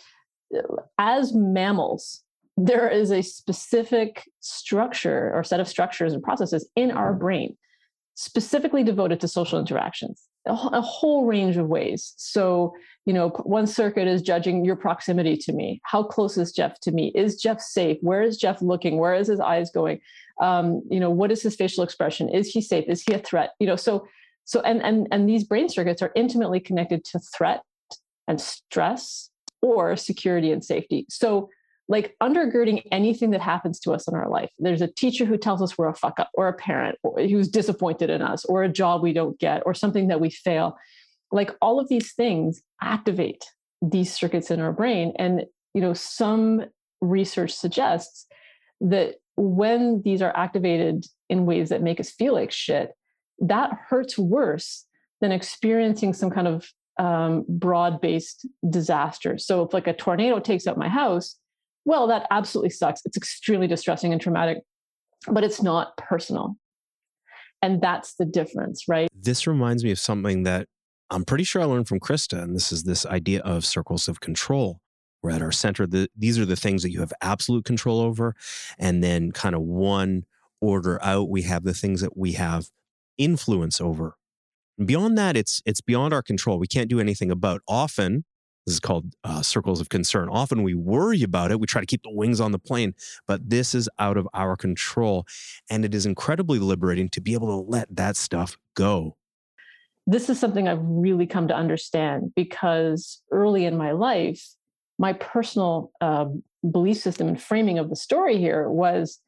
As 0.98 1.34
mammals 1.34 2.22
there 2.56 2.88
is 2.88 3.10
a 3.10 3.22
specific 3.22 4.28
structure 4.40 5.32
or 5.34 5.42
set 5.42 5.60
of 5.60 5.68
structures 5.68 6.12
and 6.12 6.22
processes 6.22 6.68
in 6.76 6.90
our 6.90 7.12
brain 7.12 7.56
specifically 8.14 8.84
devoted 8.84 9.18
to 9.20 9.28
social 9.28 9.58
interactions 9.58 10.22
a, 10.46 10.80
whole 10.80 11.26
range 11.26 11.56
of 11.56 11.68
ways. 11.68 12.14
So 12.16 12.74
you 13.06 13.12
know 13.12 13.30
one 13.44 13.66
circuit 13.66 14.08
is 14.08 14.22
judging 14.22 14.64
your 14.64 14.76
proximity 14.76 15.36
to 15.36 15.52
me. 15.52 15.80
How 15.84 16.02
close 16.02 16.36
is 16.38 16.52
jeff 16.52 16.80
to 16.80 16.92
me? 16.92 17.12
Is 17.14 17.40
jeff 17.40 17.60
safe? 17.60 17.98
Where 18.00 18.22
is 18.22 18.36
jeff 18.36 18.62
looking? 18.62 18.98
Where 18.98 19.14
is 19.14 19.28
his 19.28 19.40
eyes 19.40 19.70
going? 19.70 20.00
Um, 20.40 20.82
you 20.90 21.00
know 21.00 21.10
what 21.10 21.30
is 21.30 21.42
his 21.42 21.56
facial 21.56 21.84
expression? 21.84 22.28
Is 22.28 22.48
he 22.48 22.60
safe? 22.60 22.84
Is 22.88 23.02
he 23.02 23.14
a 23.14 23.18
threat? 23.18 23.52
You 23.58 23.66
know 23.66 23.76
so 23.76 24.06
so 24.44 24.60
and 24.60 24.82
and 24.82 25.08
and 25.10 25.28
these 25.28 25.44
brain 25.44 25.68
circuits 25.68 26.02
are 26.02 26.12
intimately 26.14 26.60
connected 26.60 27.04
to 27.06 27.18
threat 27.18 27.62
and 28.26 28.40
stress 28.40 29.30
or 29.62 29.96
security 29.96 30.52
and 30.52 30.64
safety. 30.64 31.06
So 31.08 31.50
like 31.90 32.14
undergirding 32.22 32.84
anything 32.92 33.30
that 33.30 33.40
happens 33.40 33.80
to 33.80 33.90
us 33.90 34.06
in 34.06 34.14
our 34.14 34.28
life. 34.28 34.48
There's 34.60 34.80
a 34.80 34.86
teacher 34.86 35.24
who 35.24 35.36
tells 35.36 35.60
us 35.60 35.76
we're 35.76 35.88
a 35.88 35.94
fuck 35.94 36.20
up 36.20 36.30
or 36.34 36.46
a 36.46 36.52
parent 36.52 36.96
who's 37.16 37.48
disappointed 37.48 38.10
in 38.10 38.22
us 38.22 38.44
or 38.44 38.62
a 38.62 38.68
job 38.68 39.02
we 39.02 39.12
don't 39.12 39.36
get 39.40 39.64
or 39.66 39.74
something 39.74 40.06
that 40.06 40.20
we 40.20 40.30
fail. 40.30 40.78
Like 41.32 41.50
all 41.60 41.80
of 41.80 41.88
these 41.88 42.12
things 42.12 42.62
activate 42.80 43.44
these 43.82 44.14
circuits 44.14 44.52
in 44.52 44.60
our 44.60 44.72
brain. 44.72 45.14
And 45.18 45.46
you 45.74 45.80
know 45.80 45.92
some 45.92 46.62
research 47.00 47.50
suggests 47.50 48.26
that 48.80 49.16
when 49.36 50.00
these 50.02 50.22
are 50.22 50.36
activated 50.36 51.06
in 51.28 51.44
ways 51.44 51.70
that 51.70 51.82
make 51.82 51.98
us 51.98 52.10
feel 52.10 52.34
like 52.34 52.52
shit, 52.52 52.92
that 53.40 53.72
hurts 53.88 54.16
worse 54.16 54.86
than 55.20 55.32
experiencing 55.32 56.12
some 56.12 56.30
kind 56.30 56.46
of 56.46 56.70
um, 57.00 57.44
broad 57.48 58.00
based 58.00 58.46
disaster. 58.68 59.38
So 59.38 59.64
if 59.64 59.74
like 59.74 59.88
a 59.88 59.92
tornado 59.92 60.38
takes 60.38 60.68
out 60.68 60.78
my 60.78 60.88
house, 60.88 61.36
well, 61.90 62.06
that 62.06 62.24
absolutely 62.30 62.70
sucks. 62.70 63.02
It's 63.04 63.16
extremely 63.16 63.66
distressing 63.66 64.12
and 64.12 64.22
traumatic, 64.22 64.58
but 65.26 65.42
it's 65.42 65.60
not 65.60 65.96
personal. 65.96 66.54
And 67.62 67.82
that's 67.82 68.14
the 68.14 68.24
difference, 68.24 68.84
right? 68.86 69.08
This 69.12 69.44
reminds 69.44 69.82
me 69.82 69.90
of 69.90 69.98
something 69.98 70.44
that 70.44 70.68
I'm 71.10 71.24
pretty 71.24 71.42
sure 71.42 71.60
I 71.60 71.64
learned 71.64 71.88
from 71.88 71.98
Krista. 71.98 72.40
And 72.40 72.54
this 72.54 72.70
is 72.70 72.84
this 72.84 73.04
idea 73.04 73.40
of 73.40 73.66
circles 73.66 74.06
of 74.06 74.20
control. 74.20 74.78
We're 75.20 75.32
at 75.32 75.42
our 75.42 75.50
center. 75.50 75.84
The, 75.84 76.08
these 76.16 76.38
are 76.38 76.44
the 76.44 76.54
things 76.54 76.84
that 76.84 76.92
you 76.92 77.00
have 77.00 77.12
absolute 77.20 77.64
control 77.64 78.00
over. 78.00 78.36
And 78.78 79.02
then, 79.02 79.32
kind 79.32 79.56
of 79.56 79.62
one 79.62 80.26
order 80.60 81.02
out, 81.02 81.28
we 81.28 81.42
have 81.42 81.64
the 81.64 81.74
things 81.74 82.02
that 82.02 82.16
we 82.16 82.34
have 82.34 82.68
influence 83.18 83.80
over. 83.80 84.14
Beyond 84.82 85.18
that, 85.18 85.36
it's 85.36 85.60
it's 85.66 85.80
beyond 85.80 86.14
our 86.14 86.22
control. 86.22 86.60
We 86.60 86.68
can't 86.68 86.88
do 86.88 87.00
anything 87.00 87.32
about. 87.32 87.62
Often, 87.66 88.24
this 88.66 88.74
is 88.74 88.80
called 88.80 89.14
uh, 89.24 89.42
circles 89.42 89.80
of 89.80 89.88
concern. 89.88 90.28
Often 90.28 90.62
we 90.62 90.74
worry 90.74 91.22
about 91.22 91.50
it. 91.50 91.60
We 91.60 91.66
try 91.66 91.80
to 91.80 91.86
keep 91.86 92.02
the 92.02 92.12
wings 92.12 92.40
on 92.40 92.52
the 92.52 92.58
plane, 92.58 92.94
but 93.26 93.48
this 93.48 93.74
is 93.74 93.88
out 93.98 94.16
of 94.16 94.28
our 94.34 94.56
control. 94.56 95.26
And 95.70 95.84
it 95.84 95.94
is 95.94 96.06
incredibly 96.06 96.58
liberating 96.58 97.08
to 97.10 97.20
be 97.20 97.34
able 97.34 97.48
to 97.48 97.70
let 97.70 97.94
that 97.96 98.16
stuff 98.16 98.56
go. 98.74 99.16
This 100.06 100.28
is 100.28 100.38
something 100.38 100.68
I've 100.68 100.82
really 100.82 101.26
come 101.26 101.48
to 101.48 101.54
understand 101.54 102.32
because 102.34 103.22
early 103.30 103.64
in 103.64 103.76
my 103.76 103.92
life, 103.92 104.44
my 104.98 105.12
personal 105.14 105.92
uh, 106.00 106.26
belief 106.70 106.98
system 106.98 107.28
and 107.28 107.40
framing 107.40 107.78
of 107.78 107.88
the 107.88 107.96
story 107.96 108.38
here 108.38 108.68
was 108.68 109.20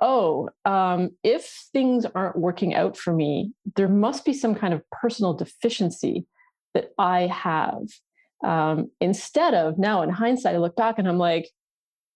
oh, 0.00 0.48
um, 0.64 1.10
if 1.22 1.68
things 1.72 2.06
aren't 2.14 2.38
working 2.38 2.74
out 2.74 2.96
for 2.96 3.12
me, 3.12 3.52
there 3.76 3.88
must 3.88 4.24
be 4.24 4.32
some 4.32 4.54
kind 4.54 4.72
of 4.72 4.82
personal 4.90 5.34
deficiency 5.34 6.26
that 6.74 6.92
I 6.98 7.26
have. 7.26 7.82
Um, 8.42 8.90
instead 9.00 9.54
of 9.54 9.78
now, 9.78 10.02
in 10.02 10.10
hindsight, 10.10 10.54
I 10.54 10.58
look 10.58 10.76
back 10.76 10.98
and 10.98 11.08
I'm 11.08 11.18
like, 11.18 11.50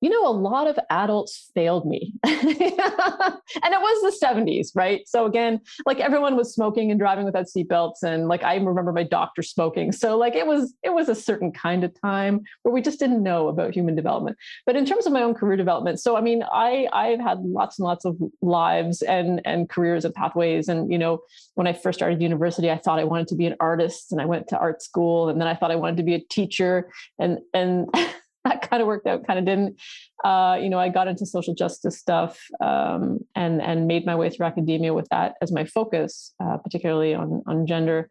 you 0.05 0.11
know, 0.11 0.29
a 0.29 0.37
lot 0.37 0.67
of 0.67 0.79
adults 0.91 1.51
failed 1.55 1.87
me. 1.87 2.13
and 2.25 2.37
it 2.45 3.81
was 3.81 4.21
the 4.21 4.27
70s, 4.27 4.69
right? 4.75 5.01
So 5.09 5.25
again, 5.25 5.63
like 5.87 5.99
everyone 5.99 6.37
was 6.37 6.53
smoking 6.53 6.91
and 6.91 7.01
driving 7.01 7.25
without 7.25 7.47
seatbelts. 7.47 8.03
And 8.03 8.29
like 8.29 8.45
I 8.45 8.57
remember 8.57 8.93
my 8.93 9.05
doctor 9.05 9.41
smoking. 9.41 9.93
So 9.93 10.19
like 10.19 10.35
it 10.35 10.47
was 10.47 10.75
it 10.83 10.93
was 10.93 11.09
a 11.09 11.15
certain 11.15 11.53
kind 11.53 11.85
of 11.85 11.99
time 12.03 12.43
where 12.65 12.75
we 12.75 12.83
just 12.83 12.99
didn't 12.99 13.23
know 13.23 13.49
about 13.49 13.73
human 13.73 13.95
development. 13.95 14.37
But 14.67 14.77
in 14.77 14.85
terms 14.85 15.07
of 15.07 15.13
my 15.15 15.23
own 15.23 15.33
career 15.33 15.57
development, 15.57 15.99
so 16.01 16.19
I 16.19 16.21
mean, 16.21 16.45
I 16.53 16.87
I've 16.93 17.21
had 17.21 17.39
lots 17.41 17.79
and 17.79 17.87
lots 17.87 18.05
of 18.05 18.19
lives 18.43 19.01
and 19.01 19.41
and 19.47 19.71
careers 19.71 20.05
and 20.05 20.15
pathways. 20.15 20.69
And 20.69 20.93
you 20.93 20.99
know, 20.99 21.23
when 21.55 21.67
I 21.67 21.73
first 21.73 21.99
started 21.99 22.21
university, 22.21 22.71
I 22.71 22.77
thought 22.77 22.99
I 22.99 23.05
wanted 23.05 23.29
to 23.29 23.37
be 23.37 23.47
an 23.47 23.57
artist 23.59 24.13
and 24.13 24.21
I 24.21 24.27
went 24.27 24.49
to 24.49 24.59
art 24.59 24.83
school. 24.83 25.31
And 25.31 25.41
then 25.41 25.49
I 25.49 25.55
thought 25.55 25.71
I 25.71 25.77
wanted 25.77 25.97
to 25.97 26.03
be 26.03 26.13
a 26.13 26.21
teacher. 26.21 26.91
And 27.19 27.39
and 27.55 27.89
that 28.51 28.69
kind 28.69 28.81
of 28.81 28.87
worked 28.87 29.07
out, 29.07 29.27
kind 29.27 29.39
of 29.39 29.45
didn't. 29.45 29.81
Uh, 30.25 30.59
you 30.61 30.69
know, 30.69 30.79
I 30.79 30.89
got 30.89 31.09
into 31.09 31.27
social 31.27 31.55
justice 31.55 31.99
stuff 31.99 32.41
um, 32.63 33.21
and 33.35 33.63
and 33.63 33.87
made 33.87 34.07
my 34.07 34.15
way 34.15 34.31
through 34.31 34.47
academia 34.47 34.93
with 34.95 35.09
that 35.11 35.35
as 35.41 35.53
my 35.53 35.65
focus, 35.65 36.35
uh, 36.43 36.59
particularly 36.59 37.15
on 37.15 37.43
on 37.47 37.67
gender. 37.67 38.11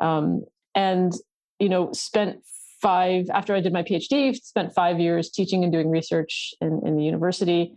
Um, 0.00 0.44
and 0.74 1.12
you 1.58 1.68
know, 1.68 1.92
spent 1.92 2.40
five 2.80 3.26
after 3.32 3.54
I 3.54 3.60
did 3.60 3.72
my 3.72 3.82
PhD, 3.82 4.34
spent 4.36 4.74
five 4.74 5.00
years 5.00 5.30
teaching 5.30 5.64
and 5.64 5.72
doing 5.72 5.88
research 5.90 6.54
in, 6.60 6.80
in 6.84 6.96
the 6.96 7.04
university. 7.04 7.76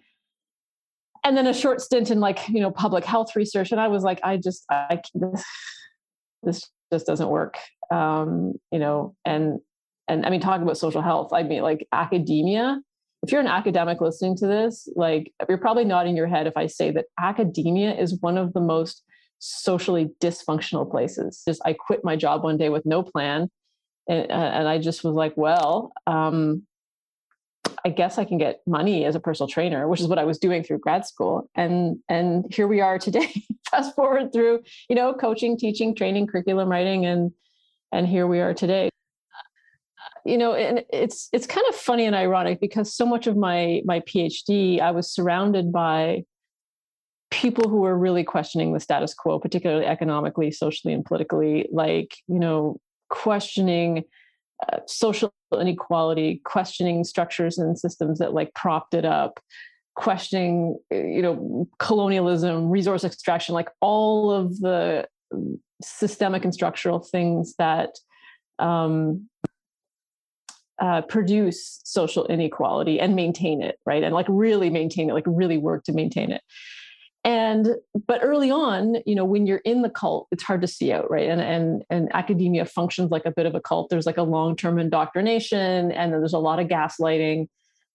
and 1.24 1.36
then 1.36 1.48
a 1.48 1.54
short 1.54 1.82
stint 1.82 2.10
in 2.12 2.20
like 2.20 2.48
you 2.48 2.62
know 2.62 2.72
public 2.72 3.04
health 3.04 3.36
research 3.36 3.72
and 3.72 3.82
i 3.82 3.88
was 3.88 4.04
like 4.04 4.20
i 4.24 4.38
just 4.38 4.64
i 4.70 5.02
this, 5.14 5.44
this 6.44 6.72
just 6.92 7.06
doesn't 7.06 7.30
work 7.30 7.58
um 7.92 8.54
you 8.72 8.80
know 8.80 9.16
and 9.26 9.60
and 10.08 10.26
i 10.26 10.30
mean 10.30 10.40
talking 10.40 10.64
about 10.64 10.78
social 10.78 11.02
health 11.02 11.32
i 11.34 11.44
mean 11.44 11.62
like 11.62 11.88
academia 11.92 12.80
if 13.24 13.32
you're 13.32 13.42
an 13.42 13.48
academic 13.48 14.00
listening 14.02 14.36
to 14.36 14.48
this 14.48 14.88
like 14.96 15.34
you're 15.48 15.58
probably 15.58 15.86
nodding 15.86 16.16
your 16.16 16.28
head 16.28 16.48
if 16.48 16.58
i 16.58 16.68
say 16.68 16.92
that 16.92 17.06
academia 17.20 17.94
is 17.94 18.20
one 18.22 18.38
of 18.38 18.54
the 18.54 18.62
most 18.62 19.04
socially 19.40 20.10
dysfunctional 20.20 20.90
places 20.90 21.44
just 21.48 21.62
i 21.66 21.74
quit 21.74 22.04
my 22.04 22.16
job 22.16 22.44
one 22.44 22.58
day 22.58 22.70
with 22.70 22.86
no 22.86 23.04
plan 23.04 23.50
and, 24.08 24.32
and 24.32 24.68
i 24.68 24.78
just 24.78 25.04
was 25.04 25.14
like 25.14 25.36
well 25.36 25.92
um 26.08 26.64
I 27.86 27.90
guess 27.90 28.18
I 28.18 28.26
can 28.26 28.38
get 28.38 28.62
money 28.68 29.06
as 29.06 29.16
a 29.16 29.20
personal 29.20 29.48
trainer, 29.48 29.88
which 29.88 30.02
is 30.02 30.08
what 30.08 30.20
I 30.20 30.26
was 30.26 30.38
doing 30.40 30.62
through 30.62 30.80
grad 30.80 31.06
school. 31.06 31.50
And 31.56 32.00
and 32.10 32.46
here 32.54 32.68
we 32.68 32.82
are 32.82 33.00
today. 33.00 33.32
Fast 33.72 33.96
forward 33.96 34.34
through, 34.34 34.64
you 34.90 34.96
know, 34.96 35.14
coaching, 35.14 35.58
teaching, 35.58 35.96
training, 35.96 36.28
curriculum 36.28 36.70
writing, 36.70 37.06
and 37.06 37.32
and 37.94 38.06
here 38.06 38.28
we 38.28 38.42
are 38.42 38.54
today. 38.54 38.90
You 40.28 40.38
know, 40.38 40.54
and 40.54 40.84
it's 40.92 41.30
it's 41.32 41.48
kind 41.48 41.66
of 41.70 41.76
funny 41.76 42.06
and 42.06 42.16
ironic 42.16 42.60
because 42.60 42.94
so 42.94 43.06
much 43.06 43.28
of 43.28 43.38
my 43.38 43.82
my 43.86 44.02
PhD, 44.02 44.82
I 44.82 44.92
was 44.92 45.10
surrounded 45.10 45.72
by 45.72 46.26
people 47.32 47.70
who 47.70 47.78
were 47.78 47.98
really 47.98 48.24
questioning 48.24 48.74
the 48.74 48.80
status 48.80 49.14
quo, 49.14 49.40
particularly 49.40 49.86
economically, 49.86 50.52
socially, 50.52 50.94
and 50.94 51.06
politically, 51.06 51.68
like, 51.72 52.16
you 52.28 52.40
know, 52.40 52.80
questioning 53.10 54.04
uh, 54.72 54.80
social 54.86 55.34
inequality, 55.60 56.42
questioning 56.46 57.04
structures 57.04 57.58
and 57.58 57.78
systems 57.78 58.20
that 58.20 58.34
like 58.34 58.54
propped 58.54 58.94
it 58.94 59.06
up, 59.06 59.40
questioning, 59.96 60.78
you 60.92 61.22
know, 61.22 61.68
colonialism, 61.80 62.70
resource 62.70 63.04
extraction, 63.04 63.54
like 63.54 63.70
all 63.82 64.32
of 64.32 64.60
the 64.60 65.08
systemic 65.82 66.44
and 66.44 66.54
structural 66.54 67.00
things 67.00 67.56
that 67.58 67.92
um, 68.60 69.30
uh, 70.80 71.02
produce 71.02 71.82
social 71.84 72.26
inequality 72.28 73.00
and 73.00 73.16
maintain 73.16 73.62
it, 73.62 73.80
right? 73.86 74.04
And 74.04 74.14
like 74.14 74.28
really 74.30 74.70
maintain 74.70 75.10
it, 75.10 75.14
like 75.14 75.24
really 75.26 75.58
work 75.58 75.84
to 75.86 75.94
maintain 75.94 76.32
it. 76.32 76.42
And 77.24 77.76
but 78.06 78.22
early 78.24 78.52
on 78.52 78.98
you 79.06 79.14
know 79.14 79.26
when 79.26 79.48
you're 79.48 79.58
in 79.66 79.82
the 79.82 79.90
cult 79.90 80.28
it's 80.32 80.44
hard 80.44 80.62
to 80.62 80.68
see 80.68 80.94
out 80.94 81.10
right? 81.12 81.28
And 81.28 81.42
and 81.42 81.84
and 81.90 82.16
academia 82.16 82.66
functions 82.66 83.12
like 83.12 83.26
a 83.26 83.32
bit 83.32 83.46
of 83.46 83.56
a 83.56 83.60
cult. 83.60 83.90
There's 83.90 84.06
like 84.06 84.18
a 84.18 84.24
long-term 84.24 84.80
indoctrination 84.80 85.92
and 85.92 86.14
there's 86.14 86.34
a 86.34 86.40
lot 86.40 86.60
of 86.60 86.68
gaslighting. 86.68 87.48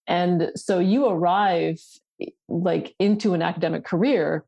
And 0.06 0.50
so 0.56 0.80
you 0.80 1.06
arrive 1.06 1.78
like 2.48 2.94
into 2.98 3.34
an 3.34 3.42
academic 3.42 3.84
career 3.84 4.44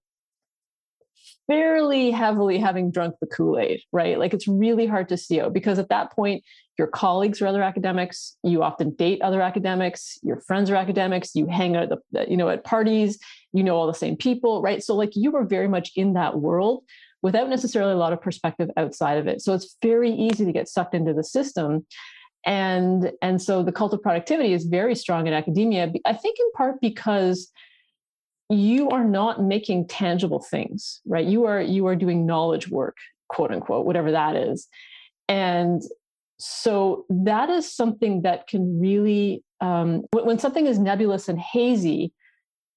fairly 1.46 2.10
heavily 2.10 2.58
having 2.58 2.90
drunk 2.90 3.14
the 3.20 3.26
Kool-Aid, 3.26 3.80
right? 3.92 4.18
Like 4.18 4.34
it's 4.34 4.48
really 4.48 4.86
hard 4.86 5.08
to 5.10 5.16
see 5.16 5.40
because 5.52 5.78
at 5.78 5.88
that 5.90 6.12
point, 6.12 6.42
your 6.78 6.88
colleagues 6.88 7.40
are 7.40 7.46
other 7.46 7.62
academics, 7.62 8.36
you 8.42 8.62
often 8.62 8.90
date 8.94 9.22
other 9.22 9.40
academics, 9.40 10.18
your 10.22 10.40
friends 10.40 10.70
are 10.70 10.74
academics, 10.74 11.34
you 11.34 11.46
hang 11.46 11.76
out 11.76 11.84
at 11.84 11.98
the, 12.10 12.20
uh, 12.20 12.24
you 12.28 12.36
know, 12.36 12.48
at 12.48 12.64
parties, 12.64 13.18
you 13.52 13.62
know 13.62 13.76
all 13.76 13.86
the 13.86 13.94
same 13.94 14.16
people, 14.16 14.60
right? 14.60 14.82
So 14.82 14.96
like 14.96 15.12
you 15.14 15.30
were 15.30 15.44
very 15.44 15.68
much 15.68 15.92
in 15.94 16.14
that 16.14 16.40
world 16.40 16.82
without 17.22 17.48
necessarily 17.48 17.92
a 17.92 17.96
lot 17.96 18.12
of 18.12 18.20
perspective 18.20 18.70
outside 18.76 19.18
of 19.18 19.26
it. 19.26 19.40
So 19.40 19.54
it's 19.54 19.76
very 19.82 20.10
easy 20.10 20.44
to 20.44 20.52
get 20.52 20.68
sucked 20.68 20.94
into 20.94 21.14
the 21.14 21.24
system. 21.24 21.86
And 22.44 23.12
and 23.22 23.40
so 23.40 23.62
the 23.62 23.72
cult 23.72 23.94
of 23.94 24.02
productivity 24.02 24.52
is 24.52 24.64
very 24.64 24.94
strong 24.94 25.26
in 25.26 25.32
academia. 25.32 25.90
I 26.04 26.12
think 26.12 26.38
in 26.38 26.52
part 26.52 26.80
because 26.80 27.50
you 28.50 28.90
are 28.90 29.04
not 29.04 29.42
making 29.42 29.86
tangible 29.86 30.40
things 30.40 31.00
right 31.06 31.26
you 31.26 31.45
are 31.45 31.60
you 31.60 31.86
are 31.86 31.97
doing 31.97 32.26
knowledge 32.26 32.69
work 32.69 32.97
quote 33.28 33.50
unquote 33.50 33.86
whatever 33.86 34.12
that 34.12 34.36
is 34.36 34.69
and 35.28 35.82
so 36.38 37.06
that 37.08 37.49
is 37.49 37.71
something 37.71 38.23
that 38.23 38.47
can 38.47 38.80
really 38.80 39.42
um, 39.60 40.02
when, 40.12 40.38
something 40.38 40.66
is 40.66 40.78
nebulous 40.78 41.28
and 41.28 41.38
hazy 41.38 42.12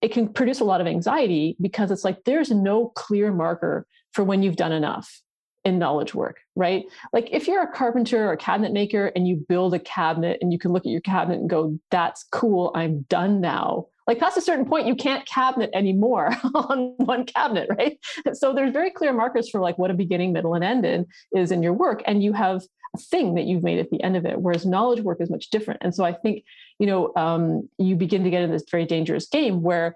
it 0.01 0.13
can 0.13 0.29
produce 0.29 0.59
a 0.59 0.63
lot 0.63 0.79
of 0.79 0.87
anxiety 0.87 1.57
because 1.59 1.91
it's 1.91 2.03
like 2.03 2.23
there's 2.23 2.51
no 2.51 2.89
clear 2.89 3.33
marker 3.33 3.85
for 4.13 4.23
when 4.23 4.43
you've 4.43 4.55
done 4.55 4.71
enough 4.71 5.21
in 5.65 5.79
knowledge 5.79 6.15
work, 6.15 6.37
right? 6.55 6.85
Like 7.11 7.27
if 7.31 7.47
you're 7.47 7.63
a 7.63 7.71
carpenter 7.71 8.29
or 8.29 8.31
a 8.31 8.37
cabinet 8.37 8.71
maker 8.71 9.11
and 9.15 9.27
you 9.27 9.43
build 9.49 9.73
a 9.73 9.79
cabinet 9.79 10.37
and 10.39 10.53
you 10.53 10.59
can 10.59 10.71
look 10.71 10.85
at 10.85 10.91
your 10.91 11.01
cabinet 11.01 11.39
and 11.39 11.49
go, 11.49 11.77
that's 11.91 12.23
cool, 12.31 12.71
I'm 12.73 13.01
done 13.09 13.41
now 13.41 13.87
like 14.07 14.19
past 14.19 14.37
a 14.37 14.41
certain 14.41 14.65
point 14.65 14.87
you 14.87 14.95
can't 14.95 15.25
cabinet 15.25 15.69
anymore 15.73 16.29
on 16.55 16.93
one 16.97 17.25
cabinet 17.25 17.69
right? 17.77 17.99
So 18.33 18.53
there's 18.53 18.71
very 18.71 18.91
clear 18.91 19.13
markers 19.13 19.49
for 19.49 19.59
like 19.59 19.77
what 19.77 19.91
a 19.91 19.93
beginning 19.93 20.33
middle 20.33 20.53
and 20.53 20.63
end 20.63 20.85
in, 20.85 21.05
is 21.35 21.51
in 21.51 21.61
your 21.61 21.73
work 21.73 22.01
and 22.05 22.23
you 22.23 22.33
have 22.33 22.63
a 22.95 22.99
thing 22.99 23.35
that 23.35 23.45
you've 23.45 23.63
made 23.63 23.79
at 23.79 23.89
the 23.89 24.01
end 24.01 24.15
of 24.15 24.25
it 24.25 24.39
whereas 24.41 24.65
knowledge 24.65 25.01
work 25.01 25.19
is 25.21 25.29
much 25.29 25.49
different. 25.49 25.81
And 25.83 25.93
so 25.93 26.03
i 26.03 26.13
think 26.13 26.43
you 26.79 26.87
know 26.87 27.11
um, 27.15 27.69
you 27.77 27.95
begin 27.95 28.23
to 28.23 28.29
get 28.29 28.41
in 28.41 28.51
this 28.51 28.63
very 28.69 28.85
dangerous 28.85 29.27
game 29.27 29.61
where 29.61 29.95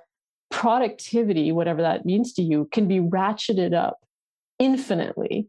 productivity 0.49 1.51
whatever 1.51 1.81
that 1.81 2.05
means 2.05 2.33
to 2.33 2.43
you 2.43 2.67
can 2.71 2.87
be 2.87 2.99
ratcheted 2.99 3.73
up 3.73 3.99
infinitely 4.59 5.47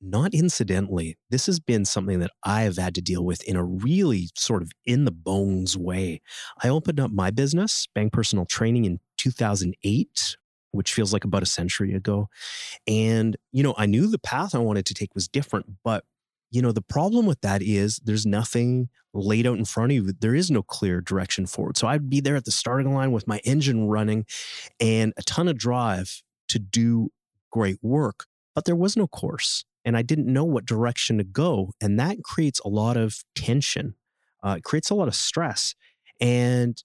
not 0.00 0.32
incidentally, 0.32 1.16
this 1.30 1.46
has 1.46 1.58
been 1.58 1.84
something 1.84 2.20
that 2.20 2.30
I 2.44 2.62
have 2.62 2.76
had 2.76 2.94
to 2.94 3.00
deal 3.00 3.24
with 3.24 3.42
in 3.44 3.56
a 3.56 3.64
really 3.64 4.28
sort 4.34 4.62
of 4.62 4.70
in 4.86 5.04
the 5.04 5.10
bones 5.10 5.76
way. 5.76 6.20
I 6.62 6.68
opened 6.68 7.00
up 7.00 7.10
my 7.10 7.30
business, 7.30 7.88
Bang 7.94 8.10
Personal 8.10 8.46
Training, 8.46 8.84
in 8.84 9.00
2008, 9.16 10.36
which 10.70 10.92
feels 10.92 11.12
like 11.12 11.24
about 11.24 11.42
a 11.42 11.46
century 11.46 11.94
ago. 11.94 12.28
And, 12.86 13.36
you 13.52 13.62
know, 13.62 13.74
I 13.76 13.86
knew 13.86 14.06
the 14.06 14.18
path 14.18 14.54
I 14.54 14.58
wanted 14.58 14.86
to 14.86 14.94
take 14.94 15.14
was 15.14 15.26
different, 15.26 15.66
but, 15.82 16.04
you 16.50 16.62
know, 16.62 16.72
the 16.72 16.82
problem 16.82 17.26
with 17.26 17.40
that 17.40 17.62
is 17.62 18.00
there's 18.04 18.26
nothing 18.26 18.88
laid 19.12 19.46
out 19.46 19.58
in 19.58 19.64
front 19.64 19.90
of 19.90 19.96
you. 19.96 20.12
There 20.12 20.34
is 20.34 20.50
no 20.50 20.62
clear 20.62 21.00
direction 21.00 21.46
forward. 21.46 21.76
So 21.76 21.88
I'd 21.88 22.08
be 22.08 22.20
there 22.20 22.36
at 22.36 22.44
the 22.44 22.52
starting 22.52 22.94
line 22.94 23.10
with 23.10 23.26
my 23.26 23.38
engine 23.38 23.88
running 23.88 24.26
and 24.78 25.12
a 25.16 25.22
ton 25.22 25.48
of 25.48 25.58
drive 25.58 26.22
to 26.48 26.58
do 26.58 27.10
great 27.50 27.78
work, 27.82 28.26
but 28.54 28.64
there 28.64 28.76
was 28.76 28.96
no 28.96 29.06
course 29.06 29.64
and 29.88 29.96
I 29.96 30.02
didn't 30.02 30.30
know 30.30 30.44
what 30.44 30.66
direction 30.66 31.16
to 31.16 31.24
go. 31.24 31.72
And 31.80 31.98
that 31.98 32.22
creates 32.22 32.60
a 32.60 32.68
lot 32.68 32.98
of 32.98 33.24
tension, 33.34 33.94
uh, 34.44 34.56
it 34.58 34.62
creates 34.62 34.90
a 34.90 34.94
lot 34.94 35.08
of 35.08 35.14
stress. 35.14 35.74
And, 36.20 36.76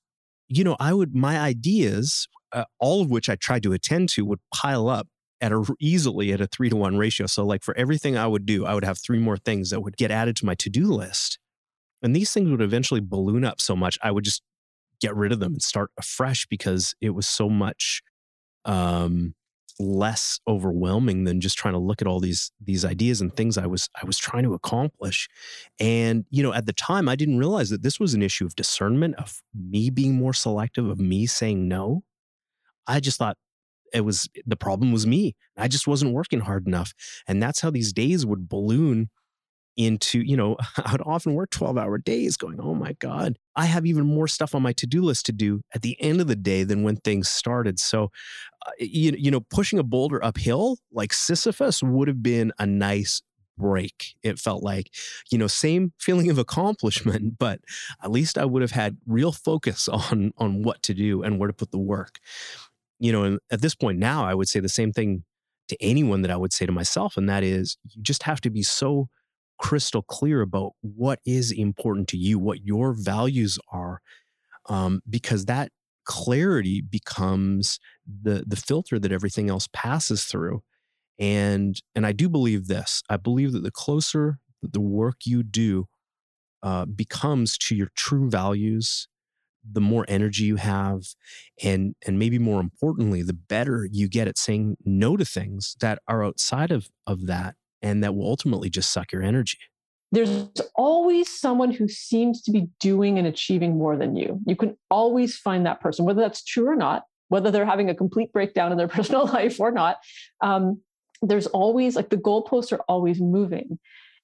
you 0.48 0.64
know, 0.64 0.78
I 0.80 0.94
would, 0.94 1.14
my 1.14 1.38
ideas, 1.38 2.30
uh, 2.54 2.64
all 2.80 3.02
of 3.02 3.12
which 3.12 3.28
I 3.28 3.36
tried 3.36 3.64
to 3.64 3.74
attend 3.74 4.08
to, 4.10 4.24
would 4.24 4.40
pile 4.56 4.88
up 4.88 5.10
at 5.42 5.52
a 5.52 5.76
easily 5.82 6.32
at 6.32 6.40
a 6.40 6.48
three 6.48 6.70
to 6.70 6.78
one 6.78 6.98
ratio. 6.98 7.28
So, 7.28 7.46
like 7.46 7.62
for 7.62 7.76
everything 7.76 8.16
I 8.16 8.26
would 8.26 8.46
do, 8.46 8.66
I 8.66 8.74
would 8.74 8.86
have 8.86 8.98
three 8.98 9.20
more 9.20 9.36
things 9.36 9.72
that 9.72 9.82
would 9.82 9.98
get 9.98 10.10
added 10.10 10.38
to 10.38 10.46
my 10.46 10.56
to 10.56 10.70
do 10.70 10.86
list. 10.86 11.40
And 12.02 12.16
these 12.16 12.32
things 12.32 12.50
would 12.50 12.62
eventually 12.62 13.02
balloon 13.02 13.44
up 13.44 13.60
so 13.60 13.76
much, 13.76 14.00
I 14.02 14.12
would 14.12 14.24
just 14.24 14.44
get 15.02 15.14
rid 15.14 15.34
of 15.34 15.42
them 15.42 15.52
and 15.54 15.62
start 15.62 15.92
afresh 15.98 16.46
because 16.46 16.96
it 17.02 17.10
was 17.10 17.28
so 17.28 17.50
much 17.50 18.02
um, 18.64 19.36
less 19.80 20.40
overwhelming 20.48 21.24
than 21.24 21.42
just 21.42 21.58
trying 21.58 21.74
to 21.74 21.80
look 21.80 22.02
at 22.02 22.08
all 22.08 22.20
these 22.20 22.52
these 22.62 22.86
ideas 22.86 23.22
and 23.22 23.36
things 23.36 23.58
I 23.58 23.66
was 23.66 23.90
I 24.02 24.06
was 24.06 24.18
trying 24.18 24.44
to 24.44 24.54
accomplish. 24.54 25.28
And 25.80 26.26
you 26.30 26.44
know, 26.44 26.54
at 26.54 26.66
the 26.66 26.74
time 26.74 27.10
I 27.10 27.16
didn't 27.16 27.40
realize 27.40 27.70
that 27.70 27.84
this 27.84 28.00
was 28.00 28.14
an 28.14 28.22
issue 28.22 28.46
of 28.46 28.56
discernment 28.56 29.16
of 29.16 29.42
me 29.54 29.90
being 29.90 30.16
more 30.16 30.34
selective 30.34 30.88
of 30.88 31.00
me 31.00 31.26
saying 31.26 31.68
no. 31.68 32.04
I 32.88 33.00
just 33.00 33.18
thought 33.18 33.38
it 33.94 34.02
was 34.02 34.28
the 34.46 34.56
problem 34.56 34.92
was 34.92 35.08
me. 35.08 35.36
I 35.58 35.68
just 35.68 35.88
wasn't 35.88 36.14
working 36.14 36.42
hard 36.42 36.68
enough. 36.68 36.94
And 37.28 37.42
that's 37.42 37.62
how 37.62 37.70
these 37.70 37.94
days 37.94 38.26
would 38.26 38.50
balloon 38.50 39.10
into, 39.78 40.20
you 40.20 40.38
know, 40.38 40.58
I 40.78 40.92
would 40.92 41.02
often 41.06 41.34
work 41.34 41.50
12 41.52 41.78
hour 41.78 41.98
days 41.98 42.38
going, 42.38 42.60
oh 42.60 42.74
my 42.74 42.94
God, 42.94 43.38
I 43.56 43.66
have 43.66 43.86
even 43.86 44.06
more 44.06 44.28
stuff 44.28 44.56
on 44.56 44.62
my 44.62 44.74
to 44.74 44.88
do 44.88 45.02
list 45.02 45.26
to 45.28 45.32
do 45.32 45.62
at 45.74 45.82
the 45.82 46.00
end 46.02 46.22
of 46.22 46.28
the 46.28 46.36
day 46.36 46.64
than 46.64 46.84
when 46.84 46.98
things 46.98 47.30
started. 47.30 47.80
So, 47.80 48.10
uh, 48.66 48.72
you, 48.80 49.14
you 49.18 49.32
know, 49.32 49.42
pushing 49.42 49.80
a 49.80 49.84
boulder 49.84 50.24
uphill 50.24 50.78
like 50.92 51.14
Sisyphus 51.14 51.84
would 51.84 52.08
have 52.08 52.24
been 52.24 52.52
a 52.60 52.66
nice 52.66 53.22
break. 53.58 54.16
It 54.24 54.40
felt 54.40 54.64
like, 54.64 54.90
you 55.32 55.38
know, 55.38 55.48
same 55.48 55.94
feeling 56.00 56.30
of 56.30 56.38
accomplishment, 56.38 57.36
but 57.40 57.60
at 58.04 58.12
least 58.12 58.38
I 58.38 58.46
would 58.46 58.62
have 58.62 58.72
had 58.72 58.98
real 59.06 59.32
focus 59.32 59.88
on 60.12 60.34
on 60.38 60.64
what 60.64 60.82
to 60.84 60.94
do 60.94 61.24
and 61.24 61.40
where 61.40 61.48
to 61.48 61.54
put 61.54 61.72
the 61.72 61.80
work. 61.80 62.20
You 63.00 63.12
know, 63.12 63.24
and 63.24 63.40
at 63.52 63.62
this 63.62 63.76
point 63.76 64.00
now, 64.00 64.26
I 64.26 64.34
would 64.34 64.48
say 64.48 64.60
the 64.60 64.70
same 64.70 64.94
thing 64.94 65.24
to 65.70 65.82
anyone 65.82 66.22
that 66.22 66.32
I 66.32 66.38
would 66.38 66.54
say 66.54 66.66
to 66.66 66.72
myself, 66.72 67.18
and 67.18 67.28
that 67.30 67.44
is 67.44 67.78
you 67.90 68.02
just 68.02 68.24
have 68.24 68.42
to 68.42 68.50
be 68.50 68.64
so 68.64 69.10
crystal 69.60 70.02
clear 70.02 70.42
about 70.42 70.74
what 70.82 71.20
is 71.26 71.52
important 71.52 72.08
to 72.10 72.18
you, 72.18 72.40
what 72.40 72.64
your 72.64 72.94
values 72.94 73.60
are, 73.72 74.02
um, 74.70 75.02
because 75.10 75.46
that 75.46 75.72
clarity 76.06 76.82
becomes 76.82 77.80
the 78.06 78.44
the 78.48 78.58
filter 78.58 79.00
that 79.00 79.12
everything 79.12 79.50
else 79.50 79.68
passes 79.74 80.26
through. 80.26 80.62
And 81.20 81.82
and 81.96 82.06
I 82.06 82.12
do 82.12 82.30
believe 82.30 82.68
this. 82.68 83.04
I 83.10 83.18
believe 83.18 83.54
that 83.54 83.64
the 83.64 83.72
closer 83.72 84.40
the 84.62 84.82
work 84.82 85.18
you 85.26 85.44
do 85.44 85.88
uh, 86.64 86.86
becomes 86.86 87.58
to 87.58 87.76
your 87.76 87.90
true 87.96 88.30
values, 88.30 89.08
the 89.70 89.82
more 89.82 90.06
energy 90.08 90.44
you 90.44 90.58
have 90.58 91.04
and 91.64 91.96
and 92.06 92.20
maybe 92.20 92.38
more 92.38 92.60
importantly 92.60 93.22
the 93.22 93.34
better 93.34 93.88
you 93.92 94.10
get 94.10 94.28
at 94.28 94.38
saying 94.38 94.76
no 94.84 95.16
to 95.16 95.24
things 95.24 95.76
that 95.80 96.00
are 96.08 96.24
outside 96.24 96.72
of 96.72 96.90
of 97.08 97.28
that 97.28 97.56
and 97.84 98.04
that 98.04 98.16
will 98.16 98.28
ultimately 98.28 98.70
just 98.70 98.92
suck 98.92 99.12
your 99.12 99.22
energy. 99.22 99.60
There's 100.12 100.48
always 100.76 101.28
someone 101.30 101.72
who 101.72 101.88
seems 101.88 102.42
to 102.44 102.52
be 102.52 102.68
doing 102.80 103.18
and 103.18 103.28
achieving 103.28 103.78
more 103.78 103.98
than 103.98 104.16
you. 104.16 104.40
You 104.46 104.56
can 104.56 104.78
always 104.90 105.38
find 105.38 105.66
that 105.66 105.82
person 105.82 106.06
whether 106.06 106.22
that's 106.22 106.44
true 106.44 106.68
or 106.68 106.76
not 106.76 107.04
whether 107.30 107.50
they're 107.50 107.66
having 107.66 107.90
a 107.90 107.96
complete 107.96 108.32
breakdown 108.32 108.72
in 108.72 108.78
their 108.78 108.88
personal 108.98 109.26
life 109.26 109.60
or 109.60 109.72
not. 109.72 109.98
Um, 110.42 110.82
there's 111.22 111.48
always 111.48 111.96
like 111.96 112.10
the 112.10 112.18
goalposts 112.18 112.72
are 112.72 112.84
always 112.88 113.20
moving 113.20 113.80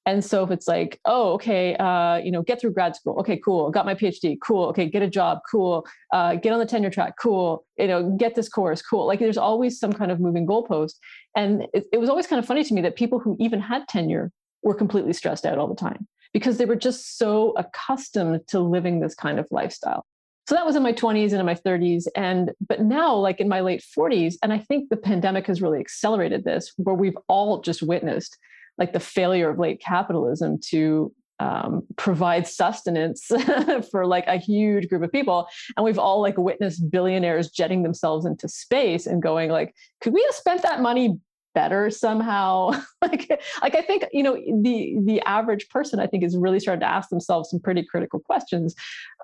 and 0.05 0.23
so 0.23 0.43
if 0.43 0.51
it's 0.51 0.67
like, 0.67 0.99
oh, 1.05 1.33
okay, 1.33 1.75
uh, 1.75 2.17
you 2.17 2.31
know, 2.31 2.41
get 2.41 2.59
through 2.59 2.71
grad 2.71 2.95
school. 2.95 3.19
Okay, 3.19 3.37
cool. 3.37 3.69
Got 3.69 3.85
my 3.85 3.93
PhD. 3.93 4.37
Cool. 4.41 4.65
Okay, 4.67 4.89
get 4.89 5.03
a 5.03 5.09
job. 5.09 5.39
Cool. 5.49 5.85
Uh, 6.11 6.35
get 6.35 6.53
on 6.53 6.59
the 6.59 6.65
tenure 6.65 6.89
track. 6.89 7.13
Cool. 7.21 7.65
You 7.77 7.87
know, 7.87 8.15
get 8.17 8.35
this 8.35 8.49
course. 8.49 8.81
Cool. 8.81 9.05
Like 9.05 9.19
there's 9.19 9.37
always 9.37 9.79
some 9.79 9.93
kind 9.93 10.11
of 10.11 10.19
moving 10.19 10.47
goalpost. 10.47 10.93
And 11.35 11.67
it, 11.73 11.85
it 11.93 11.99
was 11.99 12.09
always 12.09 12.27
kind 12.27 12.39
of 12.39 12.45
funny 12.45 12.63
to 12.63 12.73
me 12.73 12.81
that 12.81 12.95
people 12.95 13.19
who 13.19 13.35
even 13.39 13.59
had 13.59 13.87
tenure 13.87 14.31
were 14.63 14.73
completely 14.73 15.13
stressed 15.13 15.45
out 15.45 15.57
all 15.57 15.67
the 15.67 15.75
time 15.75 16.07
because 16.33 16.57
they 16.57 16.65
were 16.65 16.75
just 16.75 17.17
so 17.17 17.53
accustomed 17.57 18.47
to 18.47 18.59
living 18.59 18.99
this 18.99 19.15
kind 19.15 19.39
of 19.39 19.47
lifestyle. 19.51 20.05
So 20.47 20.55
that 20.55 20.65
was 20.65 20.75
in 20.75 20.81
my 20.81 20.93
20s 20.93 21.31
and 21.31 21.39
in 21.39 21.45
my 21.45 21.53
30s. 21.53 22.07
And 22.15 22.51
but 22.67 22.81
now, 22.81 23.13
like 23.15 23.39
in 23.39 23.47
my 23.47 23.61
late 23.61 23.83
40s, 23.95 24.35
and 24.41 24.51
I 24.51 24.57
think 24.57 24.89
the 24.89 24.97
pandemic 24.97 25.45
has 25.45 25.61
really 25.61 25.79
accelerated 25.79 26.43
this, 26.43 26.73
where 26.77 26.95
we've 26.95 27.17
all 27.27 27.61
just 27.61 27.83
witnessed 27.83 28.35
like 28.79 28.93
the 28.93 28.99
failure 28.99 29.49
of 29.49 29.59
late 29.59 29.81
capitalism 29.81 30.57
to 30.69 31.13
um, 31.39 31.83
provide 31.95 32.47
sustenance 32.47 33.31
for 33.91 34.05
like 34.05 34.27
a 34.27 34.37
huge 34.37 34.89
group 34.89 35.03
of 35.03 35.11
people. 35.11 35.47
And 35.77 35.85
we've 35.85 35.99
all 35.99 36.21
like 36.21 36.37
witnessed 36.37 36.89
billionaires 36.89 37.49
jetting 37.49 37.83
themselves 37.83 38.25
into 38.25 38.47
space 38.47 39.05
and 39.05 39.21
going 39.21 39.49
like 39.49 39.73
could 40.01 40.13
we 40.13 40.21
have 40.23 40.35
spent 40.35 40.61
that 40.63 40.81
money 40.81 41.17
better 41.55 41.89
somehow? 41.89 42.71
Like 43.01 43.41
like 43.61 43.75
i 43.75 43.81
think 43.81 44.05
you 44.11 44.21
know 44.21 44.35
the 44.35 44.97
the 45.05 45.21
average 45.21 45.69
person 45.69 46.01
i 46.01 46.05
think 46.05 46.21
is 46.21 46.35
really 46.35 46.59
starting 46.59 46.81
to 46.81 46.85
ask 46.85 47.09
themselves 47.09 47.49
some 47.49 47.59
pretty 47.61 47.83
critical 47.89 48.19
questions. 48.19 48.75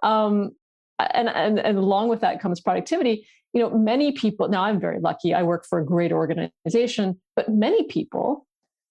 Um 0.01 0.51
and 0.97 1.27
and, 1.27 1.59
and 1.59 1.77
along 1.77 2.07
with 2.07 2.21
that 2.21 2.39
comes 2.39 2.61
productivity. 2.61 3.27
You 3.51 3.61
know 3.61 3.69
many 3.77 4.13
people 4.13 4.47
now 4.49 4.63
i'm 4.63 4.79
very 4.79 4.99
lucky 4.99 5.33
i 5.33 5.43
work 5.43 5.65
for 5.65 5.79
a 5.79 5.85
great 5.85 6.11
organization 6.11 7.19
but 7.35 7.49
many 7.49 7.83
people 7.83 8.45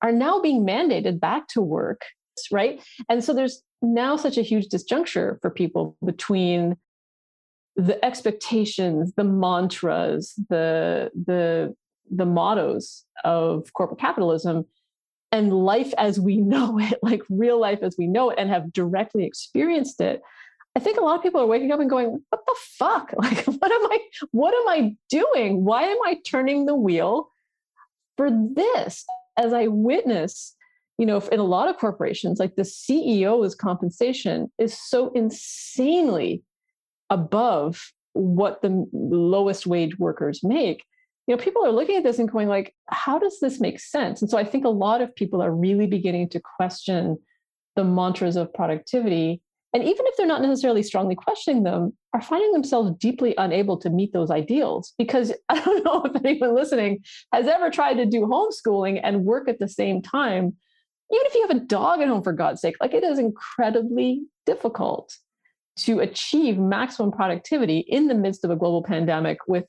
are 0.05 0.13
now 0.13 0.39
being 0.39 0.67
mandated 0.67 1.19
back 1.19 1.49
to 1.49 1.63
work, 1.63 2.03
right? 2.53 2.81
And 3.09 3.25
so 3.25 3.33
there's 3.33 3.63
now 3.81 4.17
such 4.17 4.37
a 4.37 4.43
huge 4.43 4.69
disjuncture 4.69 5.41
for 5.41 5.51
people 5.51 5.97
between 6.05 6.77
the 7.75 8.03
expectations, 8.05 9.15
the 9.17 9.25
mantras, 9.25 10.35
the 10.51 11.11
the 11.15 11.75
the 12.15 12.27
mottos 12.27 13.05
of 13.25 13.73
corporate 13.73 13.99
capitalism 13.99 14.67
and 15.33 15.65
life 15.65 15.95
as 15.97 16.21
we 16.21 16.37
know 16.37 16.79
it, 16.89 16.99
like 17.03 17.23
real 17.31 17.59
life 17.59 17.81
as 17.83 17.97
we 17.99 18.07
know 18.07 18.29
it, 18.29 18.39
and 18.39 18.51
have 18.51 18.73
directly 18.75 19.25
experienced 19.25 20.03
it. 20.03 20.23
I 20.77 20.81
think 20.81 20.99
a 20.99 21.01
lot 21.01 21.17
of 21.17 21.23
people 21.23 21.41
are 21.41 21.47
waking 21.47 21.73
up 21.73 21.81
and 21.81 21.89
going, 21.89 22.23
"What 22.29 22.45
the 22.47 22.57
fuck? 22.79 23.15
Like, 23.17 23.43
what 23.47 23.73
am 23.73 23.87
I? 23.91 23.99
What 24.33 24.55
am 24.55 24.69
I 24.69 24.97
doing? 25.09 25.65
Why 25.65 25.85
am 25.85 25.99
I 26.05 26.19
turning 26.27 26.67
the 26.67 26.77
wheel 26.77 27.31
for 28.19 28.29
this?" 28.31 29.07
As 29.37 29.53
I 29.53 29.67
witness, 29.67 30.55
you 30.99 31.07
know, 31.07 31.19
in 31.33 31.41
a 31.41 31.45
lot 31.45 31.69
of 31.69 31.77
corporations, 31.77 32.39
like 32.39 32.57
the 32.57 32.63
CEO's 32.63 33.55
compensation 33.55 34.51
is 34.59 34.79
so 34.79 35.11
insanely 35.13 36.43
above 37.11 37.93
what 38.13 38.63
the 38.63 38.87
lowest 38.93 39.67
wage 39.67 39.99
workers 39.99 40.43
make. 40.43 40.85
You 41.27 41.35
know 41.35 41.43
people 41.43 41.65
are 41.65 41.73
looking 41.73 41.97
at 41.97 42.03
this 42.03 42.19
and 42.19 42.31
going 42.31 42.49
like 42.49 42.75
how 42.89 43.19
does 43.19 43.41
this 43.41 43.59
make 43.59 43.81
sense? 43.81 44.21
And 44.21 44.31
so 44.31 44.37
i 44.37 44.45
think 44.45 44.65
a 44.65 44.69
lot 44.69 45.01
of 45.01 45.15
people 45.15 45.41
are 45.41 45.51
really 45.51 45.87
beginning 45.87 46.29
to 46.31 46.41
question 46.57 47.17
the 47.77 47.85
mantras 47.85 48.37
of 48.37 48.53
productivity 48.53 49.41
and 49.75 49.83
even 49.83 50.07
if 50.07 50.17
they're 50.17 50.27
not 50.27 50.41
necessarily 50.41 50.83
strongly 50.83 51.17
questioning 51.17 51.65
them 51.65 51.93
are 52.13 52.23
finding 52.23 52.53
themselves 52.53 52.93
deeply 52.99 53.35
unable 53.37 53.77
to 53.79 53.91
meet 53.91 54.13
those 54.13 54.31
ideals. 54.31 54.95
Because 54.97 55.33
i 55.49 55.61
don't 55.61 55.85
know 55.85 56.05
if 56.05 56.25
anyone 56.25 56.55
listening 56.55 57.03
has 57.33 57.47
ever 57.47 57.71
tried 57.71 57.95
to 57.95 58.07
do 58.07 58.23
homeschooling 58.23 59.01
and 59.03 59.25
work 59.25 59.49
at 59.49 59.59
the 59.59 59.69
same 59.69 60.01
time 60.01 60.55
even 61.13 61.27
if 61.27 61.35
you 61.35 61.47
have 61.47 61.57
a 61.57 61.61
dog 61.61 62.01
at 62.01 62.09
home 62.09 62.23
for 62.23 62.33
god's 62.33 62.63
sake 62.63 62.77
like 62.81 62.95
it 62.95 63.05
is 63.05 63.19
incredibly 63.19 64.23
difficult 64.47 65.15
to 65.77 66.01
achieve 66.01 66.57
maximum 66.57 67.13
productivity 67.13 67.79
in 67.81 68.09
the 68.09 68.15
midst 68.15 68.45
of 68.45 68.51
a 68.51 68.57
global 68.57 68.83
pandemic 68.83 69.39
with 69.47 69.67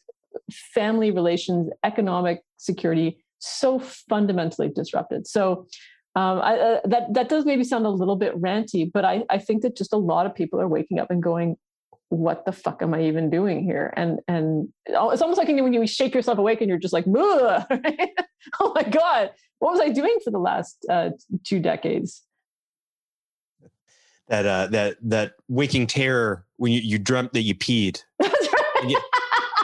family 0.51 1.11
relations 1.11 1.69
economic 1.83 2.41
security 2.57 3.17
so 3.39 3.79
fundamentally 3.79 4.69
disrupted. 4.69 5.27
So 5.27 5.67
um, 6.15 6.39
I, 6.39 6.57
uh, 6.57 6.79
that 6.85 7.13
that 7.13 7.27
does 7.27 7.45
maybe 7.45 7.65
sound 7.65 7.85
a 7.85 7.89
little 7.89 8.15
bit 8.15 8.39
ranty, 8.39 8.89
but 8.91 9.03
I, 9.03 9.23
I 9.29 9.37
think 9.37 9.63
that 9.63 9.75
just 9.75 9.91
a 9.91 9.97
lot 9.97 10.25
of 10.25 10.33
people 10.33 10.61
are 10.61 10.67
waking 10.67 10.97
up 10.97 11.11
and 11.11 11.21
going, 11.21 11.57
"What 12.07 12.45
the 12.45 12.53
fuck 12.53 12.81
am 12.81 12.93
I 12.93 13.03
even 13.03 13.29
doing 13.29 13.63
here?" 13.63 13.93
And 13.97 14.19
and 14.29 14.69
it's 14.85 15.21
almost 15.21 15.37
like 15.37 15.49
when 15.49 15.73
you 15.73 15.85
shake 15.85 16.15
yourself 16.15 16.37
awake 16.37 16.61
and 16.61 16.69
you're 16.69 16.79
just 16.79 16.93
like, 16.93 17.03
right? 17.07 18.11
"Oh 18.61 18.71
my 18.73 18.83
god, 18.83 19.31
what 19.59 19.73
was 19.73 19.81
I 19.81 19.89
doing 19.89 20.17
for 20.23 20.31
the 20.31 20.39
last 20.39 20.85
uh, 20.89 21.09
two 21.43 21.59
decades?" 21.59 22.23
That 24.29 24.45
uh, 24.45 24.67
that 24.67 24.97
that 25.01 25.33
waking 25.49 25.87
terror 25.87 26.45
when 26.55 26.71
you, 26.71 26.79
you 26.79 26.97
dreamt 26.97 27.33
that 27.33 27.41
you 27.41 27.55
peed. 27.55 28.01
That's 28.19 28.47
right. 28.53 28.85
You, 28.87 29.01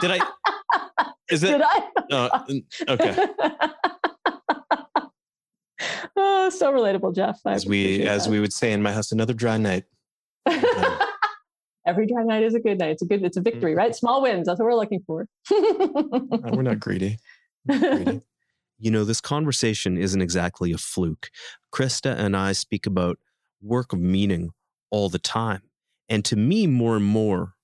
did 0.02 0.10
I? 0.10 1.08
Is 1.30 1.42
it? 1.42 1.48
Did 1.48 1.62
I? 1.62 1.88
Uh, 2.10 2.44
okay. 2.88 3.26
oh, 6.16 6.50
so 6.50 6.72
relatable, 6.72 7.14
Jeff. 7.14 7.40
I 7.44 7.52
as 7.52 7.66
we 7.66 8.02
as 8.02 8.24
that. 8.24 8.30
we 8.30 8.40
would 8.40 8.52
say 8.52 8.72
in 8.72 8.82
my 8.82 8.92
house, 8.92 9.12
another 9.12 9.34
dry 9.34 9.56
night. 9.56 9.84
Every 11.86 12.06
dry 12.06 12.22
night 12.22 12.44
is 12.44 12.54
a 12.54 12.60
good 12.60 12.78
night. 12.78 12.90
It's 12.90 13.02
a 13.02 13.06
good. 13.06 13.24
It's 13.24 13.36
a 13.36 13.40
mm. 13.40 13.44
victory, 13.44 13.74
right? 13.74 13.94
Small 13.94 14.22
wins. 14.22 14.46
That's 14.46 14.58
what 14.58 14.66
we're 14.66 14.74
looking 14.74 15.02
for. 15.06 15.26
Uh, 15.50 16.50
we're 16.52 16.62
not 16.62 16.80
greedy. 16.80 17.18
We're 17.66 17.78
not 17.78 18.04
greedy. 18.04 18.20
you 18.78 18.90
know, 18.90 19.04
this 19.04 19.20
conversation 19.20 19.96
isn't 19.96 20.22
exactly 20.22 20.72
a 20.72 20.78
fluke. 20.78 21.30
Krista 21.74 22.16
and 22.16 22.36
I 22.36 22.52
speak 22.52 22.86
about 22.86 23.18
work 23.60 23.92
of 23.92 24.00
meaning 24.00 24.50
all 24.90 25.08
the 25.08 25.18
time. 25.18 25.62
And 26.08 26.24
to 26.26 26.36
me, 26.36 26.66
more 26.66 26.96
and 26.96 27.04
more, 27.04 27.54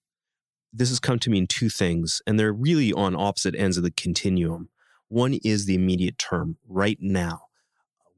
this 0.72 0.88
has 0.88 1.00
come 1.00 1.18
to 1.20 1.30
mean 1.30 1.46
two 1.46 1.68
things, 1.68 2.22
and 2.26 2.38
they're 2.38 2.52
really 2.52 2.92
on 2.92 3.14
opposite 3.14 3.54
ends 3.56 3.76
of 3.76 3.82
the 3.82 3.90
continuum. 3.90 4.68
One 5.08 5.34
is 5.44 5.66
the 5.66 5.74
immediate 5.74 6.18
term, 6.18 6.56
right 6.66 6.98
now 7.00 7.47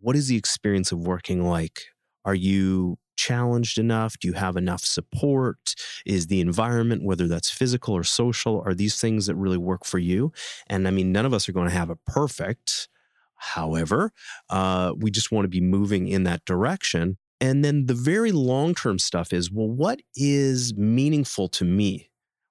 what 0.00 0.16
is 0.16 0.28
the 0.28 0.36
experience 0.36 0.92
of 0.92 1.06
working 1.06 1.44
like? 1.44 1.82
Are 2.24 2.34
you 2.34 2.98
challenged 3.16 3.78
enough? 3.78 4.18
Do 4.18 4.28
you 4.28 4.34
have 4.34 4.56
enough 4.56 4.82
support? 4.82 5.74
Is 6.06 6.28
the 6.28 6.40
environment, 6.40 7.04
whether 7.04 7.28
that's 7.28 7.50
physical 7.50 7.94
or 7.94 8.04
social, 8.04 8.62
are 8.64 8.74
these 8.74 8.98
things 8.98 9.26
that 9.26 9.34
really 9.34 9.58
work 9.58 9.84
for 9.84 9.98
you? 9.98 10.32
And 10.68 10.88
I 10.88 10.90
mean, 10.90 11.12
none 11.12 11.26
of 11.26 11.34
us 11.34 11.48
are 11.48 11.52
going 11.52 11.68
to 11.68 11.74
have 11.74 11.90
it 11.90 11.98
perfect. 12.06 12.88
However, 13.36 14.12
uh, 14.48 14.92
we 14.96 15.10
just 15.10 15.32
want 15.32 15.44
to 15.44 15.48
be 15.48 15.60
moving 15.60 16.08
in 16.08 16.24
that 16.24 16.44
direction. 16.44 17.18
And 17.40 17.64
then 17.64 17.86
the 17.86 17.94
very 17.94 18.32
long 18.32 18.74
term 18.74 18.98
stuff 18.98 19.32
is 19.32 19.50
well, 19.50 19.68
what 19.68 20.00
is 20.14 20.74
meaningful 20.74 21.48
to 21.48 21.64
me? 21.64 22.10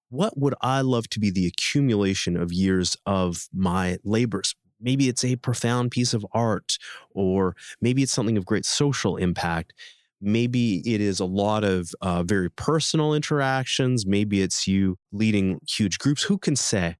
What 0.09 0.37
would 0.37 0.55
I 0.61 0.81
love 0.81 1.07
to 1.09 1.19
be 1.19 1.29
the 1.29 1.45
accumulation 1.45 2.35
of 2.35 2.51
years 2.51 2.97
of 3.05 3.47
my 3.53 3.97
labors? 4.03 4.55
Maybe 4.81 5.09
it's 5.09 5.25
a 5.25 5.35
profound 5.35 5.91
piece 5.91 6.13
of 6.13 6.25
art, 6.31 6.77
or 7.11 7.55
maybe 7.81 8.03
it's 8.03 8.11
something 8.11 8.37
of 8.37 8.45
great 8.45 8.65
social 8.65 9.17
impact. 9.17 9.73
Maybe 10.21 10.77
it 10.85 10.99
is 10.99 11.19
a 11.19 11.25
lot 11.25 11.63
of 11.63 11.91
uh, 12.01 12.23
very 12.23 12.49
personal 12.49 13.13
interactions. 13.13 14.05
Maybe 14.05 14.41
it's 14.41 14.67
you 14.67 14.97
leading 15.11 15.59
huge 15.67 15.97
groups. 15.97 16.23
Who 16.23 16.37
can 16.37 16.55
say? 16.55 16.97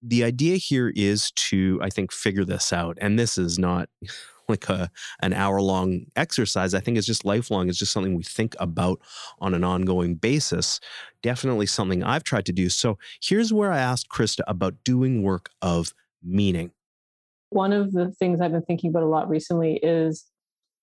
The 0.00 0.22
idea 0.22 0.56
here 0.56 0.92
is 0.94 1.32
to, 1.32 1.80
I 1.82 1.90
think, 1.90 2.12
figure 2.12 2.44
this 2.44 2.72
out. 2.72 2.96
And 3.00 3.18
this 3.18 3.36
is 3.38 3.58
not 3.58 3.88
like 4.48 4.68
a 4.68 4.90
an 5.20 5.32
hour 5.32 5.60
long 5.60 6.06
exercise. 6.16 6.74
I 6.74 6.80
think 6.80 6.96
it's 6.96 7.06
just 7.06 7.24
lifelong. 7.24 7.68
It's 7.68 7.78
just 7.78 7.92
something 7.92 8.14
we 8.14 8.22
think 8.22 8.56
about 8.58 9.00
on 9.40 9.52
an 9.52 9.64
ongoing 9.64 10.14
basis. 10.14 10.80
Definitely 11.22 11.66
something 11.66 12.02
I've 12.02 12.24
tried 12.24 12.46
to 12.46 12.52
do. 12.52 12.68
So 12.68 12.98
here's 13.20 13.52
where 13.52 13.72
I 13.72 13.78
asked 13.78 14.08
Krista 14.08 14.40
about 14.46 14.74
doing 14.84 15.22
work 15.22 15.50
of 15.60 15.92
meaning. 16.22 16.70
One 17.50 17.72
of 17.72 17.92
the 17.92 18.12
things 18.12 18.40
I've 18.40 18.52
been 18.52 18.62
thinking 18.62 18.90
about 18.90 19.02
a 19.02 19.06
lot 19.06 19.28
recently 19.28 19.76
is 19.82 20.24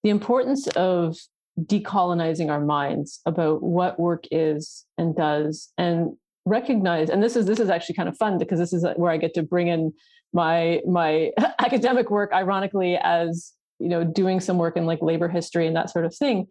the 0.04 0.10
importance 0.10 0.68
of 0.70 1.18
decolonizing 1.60 2.50
our 2.50 2.60
minds 2.60 3.22
about 3.26 3.64
what 3.64 4.00
work 4.00 4.26
is 4.32 4.86
and 4.98 5.16
does 5.16 5.72
and 5.78 6.18
recognize 6.48 7.10
and 7.10 7.24
this 7.24 7.36
is 7.36 7.46
this 7.46 7.60
is 7.60 7.70
actually 7.70 7.96
kind 7.96 8.10
of 8.10 8.18
fun 8.18 8.38
because 8.38 8.60
this 8.60 8.74
is 8.74 8.84
uh, 8.84 8.94
where 8.98 9.12
I 9.12 9.18
get 9.18 9.34
to 9.36 9.42
bring 9.42 9.68
in 9.68 9.94
my 10.34 10.82
my 10.86 11.32
academic 11.60 12.12
work 12.12 12.32
ironically 12.34 12.98
as 13.02 13.54
you 13.80 13.88
know 13.88 14.04
doing 14.04 14.42
some 14.42 14.58
work 14.58 14.76
in 14.76 14.86
like 14.86 15.02
labor 15.02 15.30
history 15.30 15.66
and 15.66 15.76
that 15.76 15.90
sort 15.90 16.06
of 16.06 16.14
thing 16.14 16.48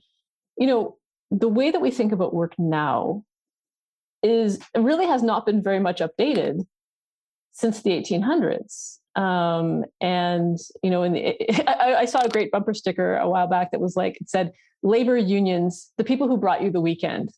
you 0.57 0.67
know 0.67 0.97
the 1.31 1.49
way 1.49 1.71
that 1.71 1.81
we 1.81 1.91
think 1.91 2.13
about 2.13 2.35
work 2.35 2.55
now 2.59 3.25
is 4.23 4.59
really 4.77 5.07
has 5.07 5.23
not 5.23 5.47
been 5.47 5.63
very 5.63 5.79
much 5.79 6.01
updated 6.01 6.67
since 7.53 7.83
the 7.83 7.91
1800s. 7.91 8.99
Um, 9.17 9.85
and 10.01 10.59
you 10.83 10.91
know, 10.91 11.03
in 11.03 11.13
the, 11.13 11.69
I, 11.71 12.01
I, 12.01 12.05
saw 12.05 12.21
a 12.21 12.29
great 12.29 12.51
bumper 12.51 12.75
sticker 12.75 13.17
a 13.17 13.29
while 13.29 13.47
back 13.47 13.71
that 13.71 13.81
was 13.81 13.97
like 13.97 14.17
it 14.21 14.29
said, 14.29 14.53
"Labor 14.83 15.17
unions, 15.17 15.93
the 15.99 16.05
people 16.05 16.27
who 16.27 16.37
brought 16.37 16.63
you 16.63 16.71
the 16.71 16.81
weekend." 16.81 17.31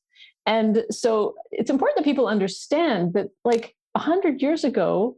And 0.46 0.84
so 0.90 1.34
it's 1.50 1.70
important 1.70 1.98
that 1.98 2.04
people 2.04 2.28
understand 2.28 3.12
that, 3.14 3.28
like 3.44 3.74
hundred 3.96 4.40
years 4.40 4.64
ago, 4.64 5.16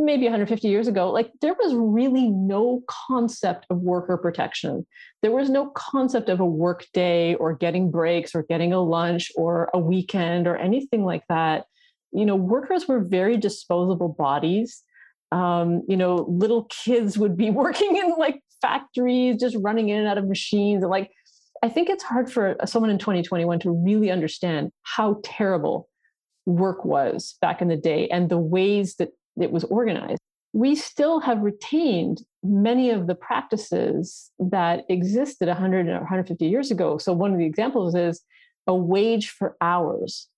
maybe 0.00 0.24
150 0.24 0.68
years 0.68 0.88
ago, 0.88 1.10
like 1.10 1.30
there 1.40 1.54
was 1.54 1.74
really 1.74 2.28
no 2.28 2.82
concept 2.88 3.66
of 3.70 3.78
worker 3.78 4.16
protection. 4.16 4.86
There 5.22 5.30
was 5.30 5.50
no 5.50 5.70
concept 5.76 6.28
of 6.28 6.40
a 6.40 6.46
work 6.46 6.86
day 6.92 7.34
or 7.34 7.54
getting 7.54 7.90
breaks 7.90 8.34
or 8.34 8.42
getting 8.42 8.72
a 8.72 8.80
lunch 8.80 9.30
or 9.36 9.70
a 9.74 9.78
weekend 9.78 10.46
or 10.46 10.56
anything 10.56 11.04
like 11.04 11.24
that. 11.28 11.66
You 12.12 12.24
know, 12.24 12.36
workers 12.36 12.88
were 12.88 13.00
very 13.00 13.36
disposable 13.36 14.08
bodies. 14.08 14.82
Um, 15.32 15.82
you 15.88 15.96
know, 15.96 16.26
little 16.28 16.64
kids 16.64 17.16
would 17.18 17.36
be 17.36 17.50
working 17.62 17.96
in 17.96 18.14
like 18.18 18.42
factories, 18.60 19.36
just 19.40 19.56
running 19.60 19.88
in 19.88 19.98
and 19.98 20.08
out 20.08 20.18
of 20.18 20.28
machines. 20.28 20.82
And 20.82 20.90
like, 20.90 21.10
I 21.62 21.68
think 21.68 21.88
it's 21.88 22.04
hard 22.04 22.32
for 22.32 22.56
someone 22.64 22.90
in 22.90 22.98
2021 22.98 23.60
to 23.60 23.70
really 23.70 24.10
understand 24.10 24.70
how 24.82 25.20
terrible 25.24 25.88
work 26.46 26.84
was 26.84 27.36
back 27.40 27.60
in 27.60 27.68
the 27.68 27.76
day 27.76 28.08
and 28.08 28.28
the 28.28 28.38
ways 28.38 28.96
that 28.96 29.10
it 29.40 29.50
was 29.50 29.64
organized. 29.64 30.20
We 30.52 30.74
still 30.74 31.20
have 31.20 31.42
retained 31.42 32.22
many 32.42 32.90
of 32.90 33.06
the 33.06 33.14
practices 33.14 34.30
that 34.38 34.84
existed 34.88 35.46
100 35.46 35.88
or 35.88 35.98
150 35.98 36.44
years 36.46 36.70
ago. 36.70 36.98
So, 36.98 37.12
one 37.12 37.32
of 37.32 37.38
the 37.38 37.46
examples 37.46 37.94
is 37.94 38.22
a 38.66 38.74
wage 38.74 39.30
for 39.30 39.56
hours. 39.60 40.28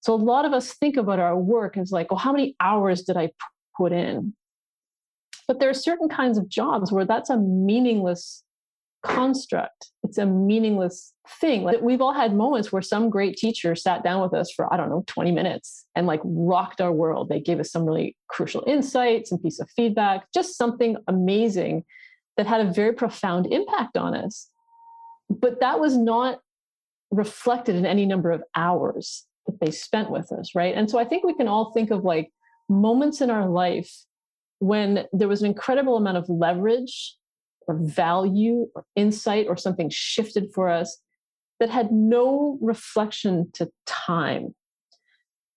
So, 0.00 0.12
a 0.12 0.16
lot 0.16 0.44
of 0.44 0.52
us 0.52 0.74
think 0.74 0.98
about 0.98 1.18
our 1.18 1.38
work 1.38 1.78
as 1.78 1.92
like, 1.92 2.10
well, 2.10 2.18
how 2.18 2.32
many 2.32 2.56
hours 2.60 3.02
did 3.04 3.16
I 3.16 3.30
put 3.76 3.92
in? 3.92 4.34
But 5.48 5.60
there 5.60 5.70
are 5.70 5.74
certain 5.74 6.08
kinds 6.08 6.38
of 6.38 6.48
jobs 6.48 6.90
where 6.90 7.04
that's 7.04 7.30
a 7.30 7.36
meaningless 7.36 8.42
construct. 9.04 9.90
It's 10.02 10.18
a 10.18 10.26
meaningless 10.26 11.12
thing. 11.40 11.62
Like 11.62 11.80
we've 11.80 12.00
all 12.00 12.12
had 12.12 12.34
moments 12.34 12.72
where 12.72 12.82
some 12.82 13.10
great 13.10 13.36
teacher 13.36 13.74
sat 13.74 14.02
down 14.02 14.22
with 14.22 14.34
us 14.34 14.50
for, 14.50 14.72
I 14.72 14.76
don't 14.76 14.88
know, 14.88 15.04
20 15.06 15.30
minutes 15.30 15.86
and 15.94 16.06
like 16.06 16.20
rocked 16.24 16.80
our 16.80 16.92
world. 16.92 17.28
They 17.28 17.40
gave 17.40 17.60
us 17.60 17.70
some 17.70 17.84
really 17.84 18.16
crucial 18.28 18.64
insights, 18.66 19.30
some 19.30 19.38
piece 19.38 19.60
of 19.60 19.70
feedback, 19.70 20.26
just 20.34 20.56
something 20.56 20.96
amazing 21.06 21.84
that 22.36 22.46
had 22.46 22.60
a 22.60 22.72
very 22.72 22.92
profound 22.92 23.46
impact 23.46 23.96
on 23.96 24.14
us. 24.14 24.50
But 25.30 25.60
that 25.60 25.80
was 25.80 25.96
not 25.96 26.40
reflected 27.10 27.76
in 27.76 27.86
any 27.86 28.06
number 28.06 28.30
of 28.30 28.42
hours 28.54 29.24
that 29.46 29.60
they 29.60 29.70
spent 29.70 30.10
with 30.10 30.32
us, 30.32 30.54
right? 30.54 30.74
And 30.74 30.90
so 30.90 30.98
I 30.98 31.04
think 31.04 31.24
we 31.24 31.34
can 31.34 31.48
all 31.48 31.72
think 31.72 31.90
of 31.90 32.04
like 32.04 32.32
moments 32.68 33.20
in 33.20 33.30
our 33.30 33.48
life 33.48 33.92
when 34.58 35.04
there 35.12 35.28
was 35.28 35.42
an 35.42 35.46
incredible 35.46 35.96
amount 35.96 36.16
of 36.16 36.28
leverage 36.28 37.16
or 37.68 37.76
value 37.76 38.68
or 38.74 38.84
insight 38.94 39.46
or 39.48 39.56
something 39.56 39.90
shifted 39.90 40.48
for 40.54 40.68
us 40.68 41.00
that 41.60 41.70
had 41.70 41.92
no 41.92 42.58
reflection 42.60 43.50
to 43.54 43.70
time 43.86 44.54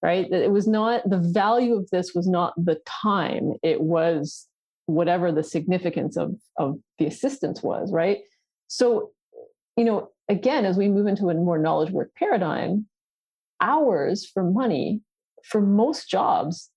right? 0.02 0.32
It 0.32 0.52
was 0.52 0.68
not 0.68 1.10
the 1.10 1.18
value 1.18 1.76
of 1.76 1.90
this 1.90 2.14
was 2.14 2.28
not 2.28 2.54
the 2.58 2.80
time 2.86 3.54
it 3.64 3.82
was 3.82 4.48
whatever 4.86 5.32
the 5.32 5.44
significance 5.44 6.18
of 6.18 6.36
of 6.58 6.80
the 6.98 7.06
assistance 7.06 7.62
was 7.62 7.92
right? 7.92 8.20
So 8.68 9.12
you 9.78 9.86
know 9.86 10.10
again 10.28 10.66
as 10.66 10.78
we 10.78 10.88
move 10.90 11.08
into 11.08 11.30
a 11.30 11.34
more 11.34 11.58
knowledge 11.58 11.92
work 11.92 12.14
paradigm 12.16 12.88
hours 13.62 14.26
for 14.26 14.44
money 14.44 15.02
for 15.44 15.62
most 15.62 16.10
jobs 16.10 16.70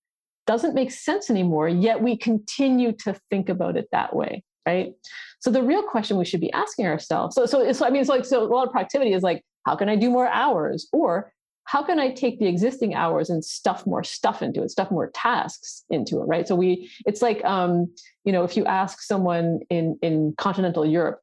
doesn't 0.45 0.73
make 0.73 0.91
sense 0.91 1.29
anymore 1.29 1.67
yet 1.67 2.01
we 2.01 2.17
continue 2.17 2.91
to 2.91 3.15
think 3.29 3.49
about 3.49 3.77
it 3.77 3.87
that 3.91 4.15
way 4.15 4.43
right? 4.65 4.93
So 5.39 5.51
the 5.51 5.63
real 5.63 5.83
question 5.83 6.17
we 6.17 6.25
should 6.25 6.41
be 6.41 6.51
asking 6.53 6.87
ourselves. 6.87 7.35
So 7.35 7.45
so, 7.45 7.71
so 7.71 7.85
I 7.85 7.89
mean, 7.89 8.01
it's 8.01 8.09
like 8.09 8.25
so 8.25 8.43
a 8.43 8.45
lot 8.45 8.65
of 8.65 8.71
productivity 8.71 9.13
is 9.13 9.23
like, 9.23 9.43
how 9.65 9.75
can 9.75 9.89
I 9.89 9.95
do 9.95 10.09
more 10.09 10.27
hours, 10.27 10.87
or 10.91 11.33
how 11.65 11.83
can 11.83 11.99
I 11.99 12.11
take 12.11 12.39
the 12.39 12.47
existing 12.47 12.93
hours 12.93 13.29
and 13.29 13.43
stuff 13.43 13.85
more 13.85 14.03
stuff 14.03 14.41
into 14.41 14.63
it, 14.63 14.71
stuff 14.71 14.91
more 14.91 15.09
tasks 15.13 15.83
into 15.89 16.21
it, 16.21 16.25
right? 16.25 16.47
So 16.47 16.55
we, 16.55 16.91
it's 17.05 17.21
like, 17.21 17.43
um, 17.45 17.93
you 18.25 18.33
know, 18.33 18.43
if 18.43 18.57
you 18.57 18.65
ask 18.65 19.01
someone 19.01 19.59
in 19.69 19.97
in 20.01 20.33
continental 20.37 20.85
Europe, 20.85 21.19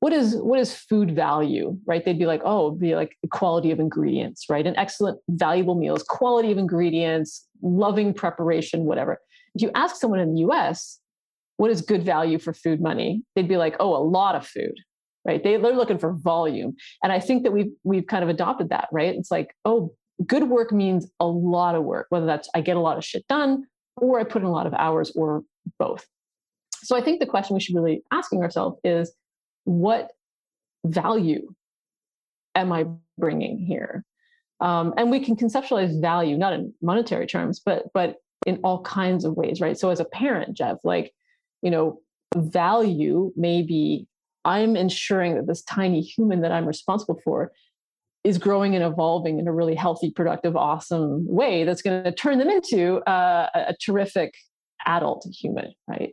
what 0.00 0.14
is 0.14 0.34
what 0.36 0.58
is 0.58 0.74
food 0.74 1.14
value, 1.14 1.78
right? 1.86 2.04
They'd 2.04 2.18
be 2.18 2.26
like, 2.26 2.40
oh, 2.44 2.70
be 2.70 2.96
like 2.96 3.16
quality 3.30 3.70
of 3.70 3.78
ingredients, 3.78 4.46
right? 4.48 4.66
An 4.66 4.76
excellent, 4.76 5.18
valuable 5.28 5.74
meals, 5.74 6.02
quality 6.02 6.50
of 6.50 6.58
ingredients, 6.58 7.46
loving 7.62 8.14
preparation, 8.14 8.84
whatever. 8.84 9.20
If 9.54 9.62
you 9.62 9.70
ask 9.74 9.96
someone 9.96 10.20
in 10.20 10.34
the 10.34 10.40
U.S., 10.40 10.98
what 11.58 11.70
is 11.70 11.82
good 11.82 12.02
value 12.02 12.38
for 12.38 12.54
food 12.54 12.80
money? 12.80 13.22
They'd 13.36 13.48
be 13.48 13.58
like, 13.58 13.76
oh, 13.78 13.94
a 13.94 14.02
lot 14.02 14.34
of 14.34 14.46
food, 14.46 14.74
right? 15.26 15.44
They, 15.44 15.58
they're 15.58 15.76
looking 15.76 15.98
for 15.98 16.14
volume. 16.14 16.74
And 17.02 17.12
I 17.12 17.20
think 17.20 17.42
that 17.42 17.52
we've, 17.52 17.70
we've 17.84 18.06
kind 18.06 18.22
of 18.22 18.30
adopted 18.30 18.70
that, 18.70 18.88
right? 18.90 19.14
It's 19.14 19.30
like, 19.30 19.54
oh, 19.66 19.92
good 20.26 20.48
work 20.48 20.72
means 20.72 21.10
a 21.20 21.26
lot 21.26 21.74
of 21.74 21.84
work, 21.84 22.06
whether 22.08 22.24
that's 22.24 22.48
I 22.54 22.62
get 22.62 22.78
a 22.78 22.80
lot 22.80 22.96
of 22.96 23.04
shit 23.04 23.26
done 23.28 23.64
or 23.96 24.18
I 24.18 24.24
put 24.24 24.40
in 24.40 24.48
a 24.48 24.52
lot 24.52 24.66
of 24.66 24.72
hours 24.72 25.12
or 25.14 25.42
both. 25.78 26.06
So 26.82 26.96
I 26.96 27.02
think 27.02 27.20
the 27.20 27.26
question 27.26 27.52
we 27.52 27.60
should 27.60 27.74
really 27.74 28.02
asking 28.10 28.42
ourselves 28.42 28.78
is 28.82 29.12
what 29.64 30.10
value 30.84 31.54
am 32.54 32.72
I 32.72 32.86
bringing 33.18 33.58
here? 33.58 34.04
Um, 34.60 34.92
and 34.96 35.10
we 35.10 35.20
can 35.20 35.36
conceptualize 35.36 36.00
value 36.00 36.36
not 36.36 36.52
in 36.52 36.74
monetary 36.82 37.26
terms, 37.26 37.60
but 37.60 37.84
but 37.94 38.16
in 38.46 38.60
all 38.64 38.82
kinds 38.82 39.24
of 39.24 39.36
ways, 39.36 39.60
right? 39.60 39.78
So 39.78 39.90
as 39.90 40.00
a 40.00 40.04
parent, 40.04 40.56
Jeff, 40.56 40.78
like 40.84 41.12
you 41.62 41.70
know, 41.70 42.00
value 42.34 43.32
maybe 43.36 44.06
I'm 44.44 44.76
ensuring 44.76 45.34
that 45.36 45.46
this 45.46 45.62
tiny 45.62 46.00
human 46.00 46.40
that 46.42 46.52
I'm 46.52 46.66
responsible 46.66 47.20
for 47.22 47.52
is 48.24 48.38
growing 48.38 48.74
and 48.74 48.84
evolving 48.84 49.38
in 49.38 49.48
a 49.48 49.52
really 49.52 49.74
healthy, 49.74 50.10
productive, 50.10 50.56
awesome 50.56 51.26
way 51.26 51.64
that's 51.64 51.82
going 51.82 52.04
to 52.04 52.12
turn 52.12 52.38
them 52.38 52.50
into 52.50 52.98
uh, 53.08 53.48
a 53.54 53.74
terrific 53.84 54.34
adult 54.86 55.26
human, 55.30 55.72
right? 55.88 56.12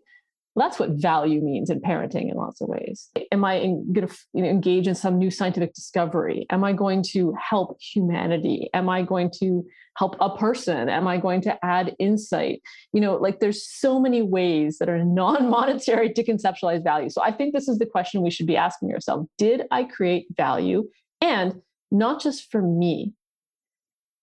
That's 0.57 0.79
what 0.79 0.89
value 0.91 1.41
means 1.41 1.69
in 1.69 1.79
parenting 1.81 2.31
in 2.31 2.35
lots 2.35 2.61
of 2.61 2.67
ways. 2.67 3.09
Am 3.31 3.45
I 3.45 3.59
going 3.59 4.07
to 4.07 4.17
you 4.33 4.43
know, 4.43 4.49
engage 4.49 4.87
in 4.87 4.95
some 4.95 5.17
new 5.17 5.29
scientific 5.29 5.73
discovery? 5.73 6.45
Am 6.49 6.63
I 6.63 6.73
going 6.73 7.03
to 7.11 7.33
help 7.33 7.79
humanity? 7.81 8.69
Am 8.73 8.89
I 8.89 9.03
going 9.03 9.31
to 9.39 9.65
help 9.97 10.15
a 10.19 10.35
person? 10.35 10.89
Am 10.89 11.07
I 11.07 11.17
going 11.17 11.41
to 11.41 11.65
add 11.65 11.95
insight? 11.99 12.61
You 12.93 13.01
know, 13.01 13.15
like 13.15 13.39
there's 13.39 13.67
so 13.67 13.99
many 13.99 14.21
ways 14.21 14.77
that 14.79 14.89
are 14.89 15.03
non-monetary 15.03 16.13
to 16.13 16.23
conceptualize 16.23 16.83
value. 16.83 17.09
So 17.09 17.21
I 17.21 17.31
think 17.31 17.53
this 17.53 17.67
is 17.67 17.77
the 17.77 17.85
question 17.85 18.21
we 18.21 18.31
should 18.31 18.47
be 18.47 18.57
asking 18.57 18.91
ourselves. 18.93 19.27
Did 19.37 19.63
I 19.71 19.83
create 19.83 20.27
value? 20.35 20.87
And 21.21 21.61
not 21.91 22.21
just 22.21 22.51
for 22.51 22.61
me, 22.61 23.13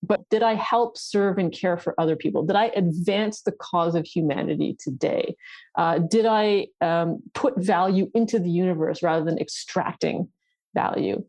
but 0.06 0.28
did 0.28 0.42
I 0.42 0.54
help 0.54 0.98
serve 0.98 1.38
and 1.38 1.52
care 1.52 1.76
for 1.78 1.98
other 1.98 2.16
people? 2.16 2.44
Did 2.44 2.56
I 2.56 2.66
advance 2.76 3.42
the 3.42 3.52
cause 3.52 3.94
of 3.94 4.04
humanity 4.04 4.76
today? 4.78 5.36
Uh, 5.76 5.98
did 5.98 6.26
I 6.26 6.66
um, 6.80 7.22
put 7.32 7.56
value 7.56 8.10
into 8.14 8.38
the 8.38 8.50
universe 8.50 9.02
rather 9.02 9.24
than 9.24 9.38
extracting 9.38 10.28
value? 10.74 11.24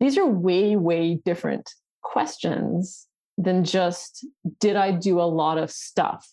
These 0.00 0.18
are 0.18 0.26
way, 0.26 0.76
way 0.76 1.20
different 1.24 1.70
questions 2.02 3.06
than 3.36 3.64
just 3.64 4.26
did 4.60 4.76
I 4.76 4.92
do 4.92 5.20
a 5.20 5.22
lot 5.22 5.58
of 5.58 5.70
stuff? 5.70 6.28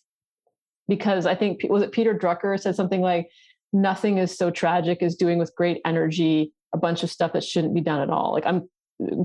Because 0.87 1.25
I 1.25 1.35
think 1.35 1.61
was 1.69 1.81
it 1.81 1.91
Peter 1.91 2.13
Drucker 2.13 2.59
said 2.59 2.75
something 2.75 3.01
like, 3.01 3.29
"Nothing 3.73 4.17
is 4.17 4.37
so 4.37 4.51
tragic 4.51 5.01
as 5.01 5.15
doing 5.15 5.39
with 5.39 5.55
great 5.55 5.81
energy 5.85 6.51
a 6.73 6.77
bunch 6.77 7.03
of 7.03 7.09
stuff 7.09 7.33
that 7.33 7.43
shouldn't 7.43 7.73
be 7.73 7.81
done 7.81 8.01
at 8.01 8.09
all." 8.09 8.33
Like 8.33 8.45
I'm 8.45 8.69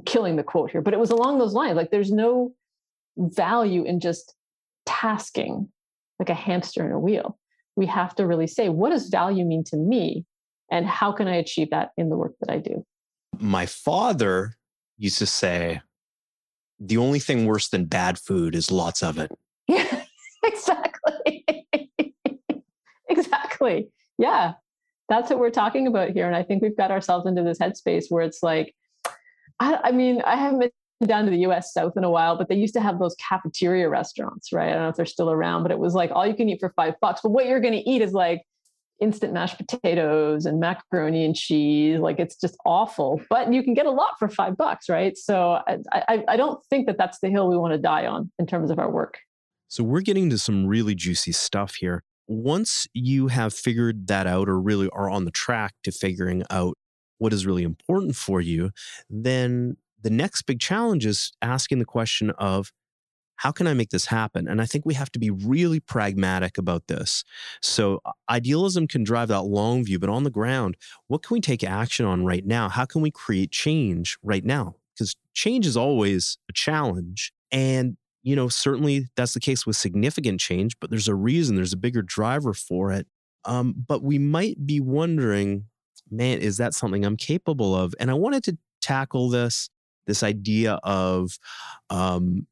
killing 0.06 0.36
the 0.36 0.42
quote 0.42 0.70
here, 0.70 0.80
but 0.80 0.94
it 0.94 1.00
was 1.00 1.10
along 1.10 1.38
those 1.38 1.52
lines. 1.52 1.76
Like 1.76 1.90
there's 1.90 2.12
no 2.12 2.54
value 3.16 3.84
in 3.84 4.00
just 4.00 4.34
tasking 4.86 5.68
like 6.18 6.28
a 6.28 6.34
hamster 6.34 6.84
in 6.84 6.92
a 6.92 6.98
wheel. 6.98 7.38
We 7.76 7.86
have 7.86 8.14
to 8.16 8.26
really 8.26 8.46
say, 8.46 8.68
what 8.68 8.90
does 8.90 9.08
value 9.08 9.44
mean 9.44 9.64
to 9.64 9.76
me? 9.76 10.24
And 10.70 10.86
how 10.86 11.12
can 11.12 11.28
I 11.28 11.36
achieve 11.36 11.70
that 11.70 11.90
in 11.96 12.10
the 12.10 12.16
work 12.16 12.34
that 12.40 12.50
I 12.50 12.58
do? 12.58 12.84
My 13.38 13.66
father 13.66 14.54
used 14.98 15.18
to 15.18 15.26
say, 15.26 15.80
the 16.78 16.96
only 16.96 17.18
thing 17.18 17.46
worse 17.46 17.68
than 17.68 17.84
bad 17.84 18.18
food 18.18 18.54
is 18.54 18.70
lots 18.70 19.02
of 19.02 19.18
it. 19.18 19.30
Yeah, 19.68 20.04
exactly. 20.44 21.44
exactly. 23.08 23.88
Yeah. 24.18 24.54
That's 25.08 25.28
what 25.28 25.38
we're 25.38 25.50
talking 25.50 25.86
about 25.86 26.10
here. 26.10 26.26
And 26.26 26.36
I 26.36 26.42
think 26.42 26.62
we've 26.62 26.76
got 26.76 26.90
ourselves 26.90 27.26
into 27.26 27.42
this 27.42 27.58
headspace 27.58 28.06
where 28.10 28.22
it's 28.22 28.42
like, 28.42 28.74
I, 29.58 29.78
I 29.84 29.92
mean, 29.92 30.22
I 30.22 30.36
haven't 30.36 30.72
down 31.06 31.24
to 31.24 31.30
the 31.30 31.38
US 31.48 31.72
South 31.72 31.96
in 31.96 32.04
a 32.04 32.10
while, 32.10 32.36
but 32.36 32.48
they 32.48 32.54
used 32.54 32.74
to 32.74 32.80
have 32.80 32.98
those 32.98 33.14
cafeteria 33.16 33.88
restaurants, 33.88 34.52
right? 34.52 34.68
I 34.68 34.72
don't 34.72 34.82
know 34.82 34.88
if 34.88 34.96
they're 34.96 35.06
still 35.06 35.30
around, 35.30 35.62
but 35.62 35.72
it 35.72 35.78
was 35.78 35.94
like 35.94 36.10
all 36.10 36.26
you 36.26 36.34
can 36.34 36.48
eat 36.48 36.60
for 36.60 36.72
five 36.76 36.94
bucks. 37.00 37.20
But 37.22 37.30
what 37.30 37.46
you're 37.46 37.60
going 37.60 37.74
to 37.74 37.88
eat 37.88 38.02
is 38.02 38.12
like, 38.12 38.42
instant 39.00 39.32
mashed 39.32 39.56
potatoes 39.56 40.46
and 40.46 40.60
macaroni 40.60 41.24
and 41.24 41.34
cheese. 41.34 41.98
Like 41.98 42.18
it's 42.20 42.36
just 42.36 42.56
awful, 42.66 43.20
but 43.30 43.52
you 43.52 43.62
can 43.62 43.74
get 43.74 43.86
a 43.86 43.90
lot 43.90 44.18
for 44.18 44.28
five 44.28 44.56
bucks, 44.56 44.88
right? 44.88 45.16
So 45.16 45.60
I, 45.66 45.78
I, 45.92 46.24
I 46.28 46.36
don't 46.36 46.64
think 46.66 46.86
that 46.86 46.98
that's 46.98 47.18
the 47.20 47.30
hill 47.30 47.48
we 47.48 47.56
want 47.56 47.72
to 47.72 47.78
die 47.78 48.06
on 48.06 48.30
in 48.38 48.46
terms 48.46 48.70
of 48.70 48.78
our 48.78 48.90
work. 48.90 49.18
So 49.68 49.82
we're 49.84 50.02
getting 50.02 50.30
to 50.30 50.38
some 50.38 50.66
really 50.66 50.94
juicy 50.94 51.32
stuff 51.32 51.76
here. 51.76 52.02
Once 52.26 52.86
you 52.92 53.28
have 53.28 53.54
figured 53.54 54.06
that 54.08 54.26
out 54.26 54.48
or 54.48 54.60
really 54.60 54.88
are 54.92 55.08
on 55.08 55.24
the 55.24 55.30
track 55.30 55.74
to 55.84 55.90
figuring 55.90 56.44
out 56.50 56.76
what 57.18 57.32
is 57.32 57.46
really 57.46 57.62
important 57.62 58.16
for 58.16 58.40
you, 58.40 58.70
then 59.08 59.76
the 60.02 60.10
next 60.10 60.42
big 60.42 60.60
challenge 60.60 61.06
is 61.06 61.32
asking 61.42 61.78
the 61.78 61.84
question 61.84 62.30
of 62.30 62.72
how 63.40 63.50
can 63.50 63.66
I 63.66 63.72
make 63.72 63.88
this 63.88 64.04
happen? 64.04 64.46
And 64.46 64.60
I 64.60 64.66
think 64.66 64.84
we 64.84 64.92
have 64.92 65.10
to 65.12 65.18
be 65.18 65.30
really 65.30 65.80
pragmatic 65.80 66.58
about 66.58 66.88
this. 66.88 67.24
So, 67.62 68.00
idealism 68.28 68.86
can 68.86 69.02
drive 69.02 69.28
that 69.28 69.44
long 69.44 69.82
view, 69.82 69.98
but 69.98 70.10
on 70.10 70.24
the 70.24 70.30
ground, 70.30 70.76
what 71.06 71.22
can 71.22 71.34
we 71.34 71.40
take 71.40 71.64
action 71.64 72.04
on 72.04 72.26
right 72.26 72.44
now? 72.44 72.68
How 72.68 72.84
can 72.84 73.00
we 73.00 73.10
create 73.10 73.50
change 73.50 74.18
right 74.22 74.44
now? 74.44 74.74
Because 74.94 75.16
change 75.32 75.66
is 75.66 75.74
always 75.74 76.36
a 76.50 76.52
challenge. 76.52 77.32
And, 77.50 77.96
you 78.22 78.36
know, 78.36 78.48
certainly 78.48 79.08
that's 79.16 79.32
the 79.32 79.40
case 79.40 79.64
with 79.64 79.76
significant 79.76 80.38
change, 80.38 80.74
but 80.78 80.90
there's 80.90 81.08
a 81.08 81.14
reason, 81.14 81.56
there's 81.56 81.72
a 81.72 81.78
bigger 81.78 82.02
driver 82.02 82.52
for 82.52 82.92
it. 82.92 83.06
Um, 83.46 83.74
but 83.88 84.02
we 84.02 84.18
might 84.18 84.66
be 84.66 84.80
wondering, 84.80 85.64
man, 86.10 86.40
is 86.40 86.58
that 86.58 86.74
something 86.74 87.06
I'm 87.06 87.16
capable 87.16 87.74
of? 87.74 87.94
And 87.98 88.10
I 88.10 88.14
wanted 88.14 88.44
to 88.44 88.58
tackle 88.82 89.30
this 89.30 89.70
this 90.10 90.22
idea 90.22 90.80
of 90.82 91.38
um, 91.88 92.46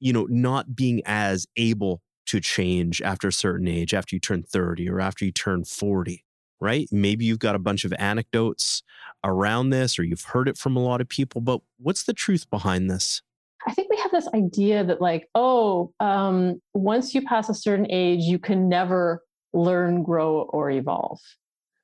you 0.00 0.12
know, 0.12 0.26
not 0.28 0.74
being 0.76 1.02
as 1.06 1.46
able 1.56 2.02
to 2.26 2.40
change 2.40 3.00
after 3.02 3.28
a 3.28 3.32
certain 3.32 3.66
age, 3.66 3.94
after 3.94 4.14
you 4.14 4.20
turn 4.20 4.42
30 4.42 4.88
or 4.88 5.00
after 5.00 5.24
you 5.24 5.32
turn 5.32 5.64
40, 5.64 6.24
right? 6.60 6.88
Maybe 6.92 7.24
you've 7.24 7.38
got 7.38 7.54
a 7.54 7.58
bunch 7.58 7.84
of 7.84 7.92
anecdotes 7.98 8.82
around 9.24 9.70
this 9.70 9.98
or 9.98 10.04
you've 10.04 10.24
heard 10.24 10.48
it 10.48 10.58
from 10.58 10.76
a 10.76 10.82
lot 10.82 11.00
of 11.00 11.08
people, 11.08 11.40
but 11.40 11.60
what's 11.78 12.04
the 12.04 12.12
truth 12.12 12.48
behind 12.50 12.90
this? 12.90 13.22
I 13.66 13.72
think 13.72 13.90
we 13.90 13.96
have 13.96 14.12
this 14.12 14.28
idea 14.34 14.84
that, 14.84 15.00
like, 15.00 15.28
oh, 15.34 15.92
um, 15.98 16.60
once 16.74 17.14
you 17.14 17.22
pass 17.22 17.48
a 17.48 17.54
certain 17.54 17.90
age, 17.90 18.22
you 18.22 18.38
can 18.38 18.68
never 18.68 19.24
learn, 19.52 20.04
grow, 20.04 20.42
or 20.42 20.70
evolve, 20.70 21.18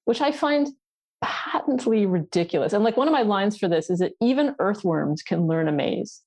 which 0.04 0.20
I 0.20 0.30
find 0.30 0.68
patently 1.24 2.06
ridiculous. 2.06 2.72
And 2.72 2.84
like 2.84 2.96
one 2.96 3.08
of 3.08 3.12
my 3.12 3.22
lines 3.22 3.56
for 3.56 3.68
this 3.68 3.88
is 3.88 4.00
that 4.00 4.12
even 4.20 4.54
earthworms 4.58 5.22
can 5.22 5.46
learn 5.46 5.68
a 5.68 5.72
maze. 5.72 6.20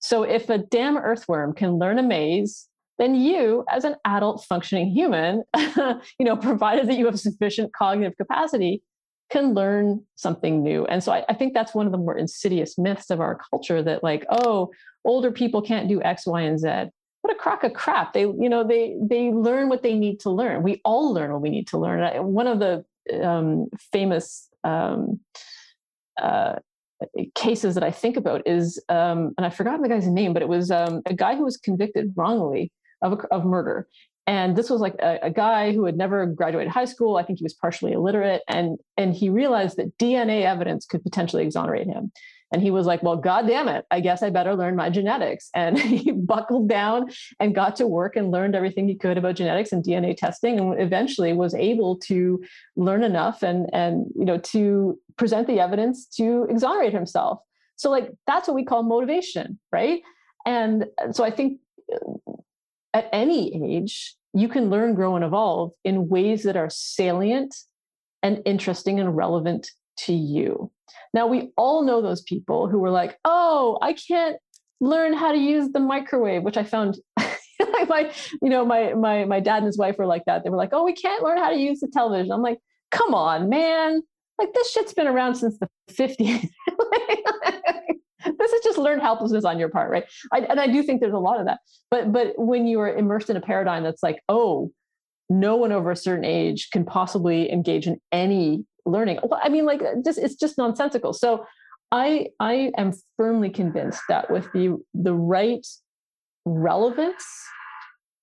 So 0.00 0.24
if 0.24 0.50
a 0.50 0.58
damn 0.58 0.96
earthworm 0.96 1.54
can 1.54 1.78
learn 1.78 1.98
a 1.98 2.02
maze, 2.02 2.68
then 2.98 3.14
you, 3.14 3.64
as 3.70 3.84
an 3.84 3.96
adult 4.04 4.44
functioning 4.44 4.90
human, 4.90 5.44
you 5.56 6.00
know, 6.20 6.36
provided 6.36 6.88
that 6.88 6.96
you 6.96 7.06
have 7.06 7.20
sufficient 7.20 7.72
cognitive 7.72 8.16
capacity, 8.16 8.82
can 9.30 9.54
learn 9.54 10.04
something 10.14 10.62
new. 10.62 10.86
And 10.86 11.02
so 11.02 11.12
I, 11.12 11.24
I, 11.28 11.34
think 11.34 11.52
that's 11.52 11.74
one 11.74 11.86
of 11.86 11.92
the 11.92 11.98
more 11.98 12.16
insidious 12.16 12.78
myths 12.78 13.10
of 13.10 13.20
our 13.20 13.38
culture 13.50 13.82
that, 13.82 14.04
like, 14.04 14.24
oh, 14.30 14.70
older 15.04 15.32
people 15.32 15.60
can't 15.62 15.88
do 15.88 16.00
X, 16.02 16.26
Y, 16.26 16.40
and 16.42 16.58
Z. 16.58 16.68
What 17.22 17.34
a 17.34 17.38
crock 17.38 17.64
of 17.64 17.74
crap. 17.74 18.12
They, 18.12 18.20
you 18.20 18.48
know, 18.48 18.62
they 18.62 18.96
they 19.00 19.30
learn 19.30 19.68
what 19.68 19.82
they 19.82 19.94
need 19.94 20.20
to 20.20 20.30
learn. 20.30 20.62
We 20.62 20.80
all 20.84 21.12
learn 21.12 21.32
what 21.32 21.42
we 21.42 21.50
need 21.50 21.66
to 21.68 21.78
learn. 21.78 22.24
One 22.32 22.46
of 22.46 22.60
the 22.60 22.84
um, 23.22 23.66
famous 23.92 24.48
um, 24.64 25.20
uh, 26.20 26.56
cases 27.34 27.74
that 27.74 27.84
I 27.84 27.90
think 27.90 28.16
about 28.16 28.42
is, 28.46 28.82
um, 28.88 29.34
and 29.36 29.46
I've 29.46 29.54
forgotten 29.54 29.82
the 29.82 29.88
guy's 29.88 30.06
name, 30.06 30.32
but 30.32 30.42
it 30.42 30.48
was 30.48 30.70
um, 30.70 31.02
a 31.06 31.14
guy 31.14 31.36
who 31.36 31.44
was 31.44 31.56
convicted 31.56 32.12
wrongly 32.16 32.72
of, 33.02 33.20
of 33.30 33.44
murder. 33.44 33.86
And 34.26 34.56
this 34.56 34.70
was 34.70 34.80
like 34.80 34.94
a, 35.00 35.18
a, 35.22 35.30
guy 35.30 35.72
who 35.72 35.84
had 35.84 35.96
never 35.96 36.26
graduated 36.26 36.72
high 36.72 36.84
school. 36.84 37.16
I 37.16 37.22
think 37.22 37.38
he 37.38 37.44
was 37.44 37.54
partially 37.54 37.92
illiterate, 37.92 38.42
and 38.48 38.76
and 38.96 39.14
he 39.14 39.28
realized 39.30 39.76
that 39.76 39.96
DNA 39.98 40.42
evidence 40.42 40.84
could 40.84 41.04
potentially 41.04 41.44
exonerate 41.44 41.86
him. 41.86 42.10
And 42.52 42.62
he 42.62 42.70
was 42.70 42.86
like, 42.86 43.02
well, 43.02 43.16
God 43.16 43.46
damn 43.46 43.68
it, 43.68 43.84
I 43.90 44.00
guess 44.00 44.22
I 44.22 44.30
better 44.30 44.54
learn 44.54 44.76
my 44.76 44.88
genetics. 44.88 45.50
And 45.54 45.78
he 45.78 46.12
buckled 46.12 46.68
down 46.68 47.10
and 47.40 47.54
got 47.54 47.76
to 47.76 47.86
work 47.86 48.16
and 48.16 48.30
learned 48.30 48.54
everything 48.54 48.86
he 48.86 48.94
could 48.94 49.18
about 49.18 49.36
genetics 49.36 49.72
and 49.72 49.84
DNA 49.84 50.16
testing 50.16 50.58
and 50.60 50.80
eventually 50.80 51.32
was 51.32 51.54
able 51.54 51.98
to 52.00 52.42
learn 52.76 53.02
enough 53.02 53.42
and, 53.42 53.68
and 53.72 54.06
you 54.16 54.24
know, 54.24 54.38
to 54.38 54.98
present 55.16 55.46
the 55.46 55.60
evidence 55.60 56.06
to 56.06 56.46
exonerate 56.48 56.92
himself. 56.92 57.40
So 57.76 57.90
like 57.90 58.10
that's 58.26 58.48
what 58.48 58.54
we 58.54 58.64
call 58.64 58.82
motivation, 58.82 59.58
right? 59.72 60.02
And 60.46 60.86
so 61.12 61.24
I 61.24 61.30
think 61.30 61.60
uh, 61.92 62.32
at 62.94 63.08
any 63.12 63.76
age, 63.76 64.14
you 64.32 64.48
can 64.48 64.70
learn, 64.70 64.94
grow, 64.94 65.16
and 65.16 65.24
evolve 65.24 65.72
in 65.84 66.08
ways 66.08 66.42
that 66.44 66.56
are 66.56 66.70
salient 66.70 67.54
and 68.22 68.42
interesting 68.44 69.00
and 69.00 69.16
relevant 69.16 69.70
to 69.98 70.12
you. 70.12 70.70
Now, 71.14 71.26
we 71.26 71.50
all 71.56 71.82
know 71.82 72.02
those 72.02 72.22
people 72.22 72.68
who 72.68 72.78
were 72.78 72.90
like, 72.90 73.18
oh, 73.24 73.78
I 73.80 73.94
can't 73.94 74.36
learn 74.80 75.14
how 75.14 75.32
to 75.32 75.38
use 75.38 75.70
the 75.72 75.80
microwave, 75.80 76.42
which 76.42 76.56
I 76.56 76.64
found 76.64 76.98
like 77.18 77.88
my, 77.88 78.12
you 78.42 78.50
know, 78.50 78.64
my 78.64 78.92
my 78.94 79.24
my 79.24 79.40
dad 79.40 79.58
and 79.58 79.66
his 79.66 79.78
wife 79.78 79.96
were 79.98 80.06
like 80.06 80.24
that. 80.26 80.44
They 80.44 80.50
were 80.50 80.56
like, 80.56 80.70
oh, 80.72 80.84
we 80.84 80.92
can't 80.92 81.22
learn 81.22 81.38
how 81.38 81.50
to 81.50 81.56
use 81.56 81.80
the 81.80 81.88
television. 81.88 82.32
I'm 82.32 82.42
like, 82.42 82.58
come 82.90 83.14
on, 83.14 83.48
man. 83.48 84.02
Like 84.38 84.52
this 84.52 84.70
shit's 84.70 84.92
been 84.92 85.06
around 85.06 85.36
since 85.36 85.58
the 85.58 85.68
50s. 85.90 86.16
this 88.38 88.52
is 88.52 88.64
just 88.64 88.78
learned 88.78 89.00
helplessness 89.00 89.44
on 89.44 89.58
your 89.58 89.70
part, 89.70 89.90
right? 89.90 90.04
I, 90.32 90.40
and 90.40 90.60
I 90.60 90.66
do 90.66 90.82
think 90.82 91.00
there's 91.00 91.14
a 91.14 91.18
lot 91.18 91.40
of 91.40 91.46
that. 91.46 91.60
But 91.90 92.12
but 92.12 92.34
when 92.36 92.66
you 92.66 92.80
are 92.80 92.94
immersed 92.94 93.30
in 93.30 93.36
a 93.36 93.40
paradigm 93.40 93.82
that's 93.82 94.02
like, 94.02 94.20
oh, 94.28 94.70
no 95.28 95.56
one 95.56 95.72
over 95.72 95.90
a 95.90 95.96
certain 95.96 96.24
age 96.24 96.70
can 96.70 96.84
possibly 96.84 97.50
engage 97.50 97.86
in 97.86 97.98
any 98.12 98.64
learning. 98.86 99.18
Well 99.22 99.40
i 99.42 99.48
mean, 99.48 99.66
like 99.66 99.82
uh, 99.82 99.94
just 100.04 100.18
it's 100.18 100.34
just 100.34 100.58
nonsensical. 100.58 101.12
So 101.12 101.46
I 101.92 102.28
I 102.40 102.72
am 102.76 102.92
firmly 103.16 103.50
convinced 103.50 104.02
that 104.08 104.30
with 104.30 104.50
the 104.52 104.76
the 104.94 105.14
right 105.14 105.66
relevance 106.44 107.26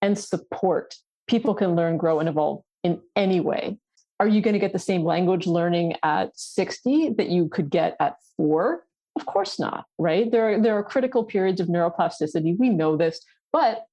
and 0.02 0.18
support, 0.18 0.96
people 1.28 1.54
can 1.54 1.76
learn, 1.76 1.98
grow, 1.98 2.20
and 2.20 2.28
evolve 2.28 2.62
in 2.84 3.02
any 3.16 3.40
way. 3.40 3.78
Are 4.20 4.28
you 4.28 4.42
going 4.42 4.54
to 4.54 4.60
get 4.60 4.74
the 4.74 4.80
same 4.80 5.04
language 5.04 5.48
learning 5.48 5.96
at 6.04 6.38
60 6.38 7.16
that 7.18 7.30
you 7.30 7.50
could 7.50 7.70
get 7.70 7.96
at 8.00 8.18
four? 8.38 8.84
Of 9.16 9.26
course 9.26 9.60
not, 9.60 9.86
right? 9.98 10.32
There 10.32 10.54
are, 10.54 10.62
there 10.62 10.76
are 10.76 10.84
critical 10.84 11.24
periods 11.24 11.60
of 11.62 11.68
neuroplasticity. 11.68 12.58
We 12.58 12.70
know 12.70 12.98
this, 12.98 13.22
but 13.52 13.86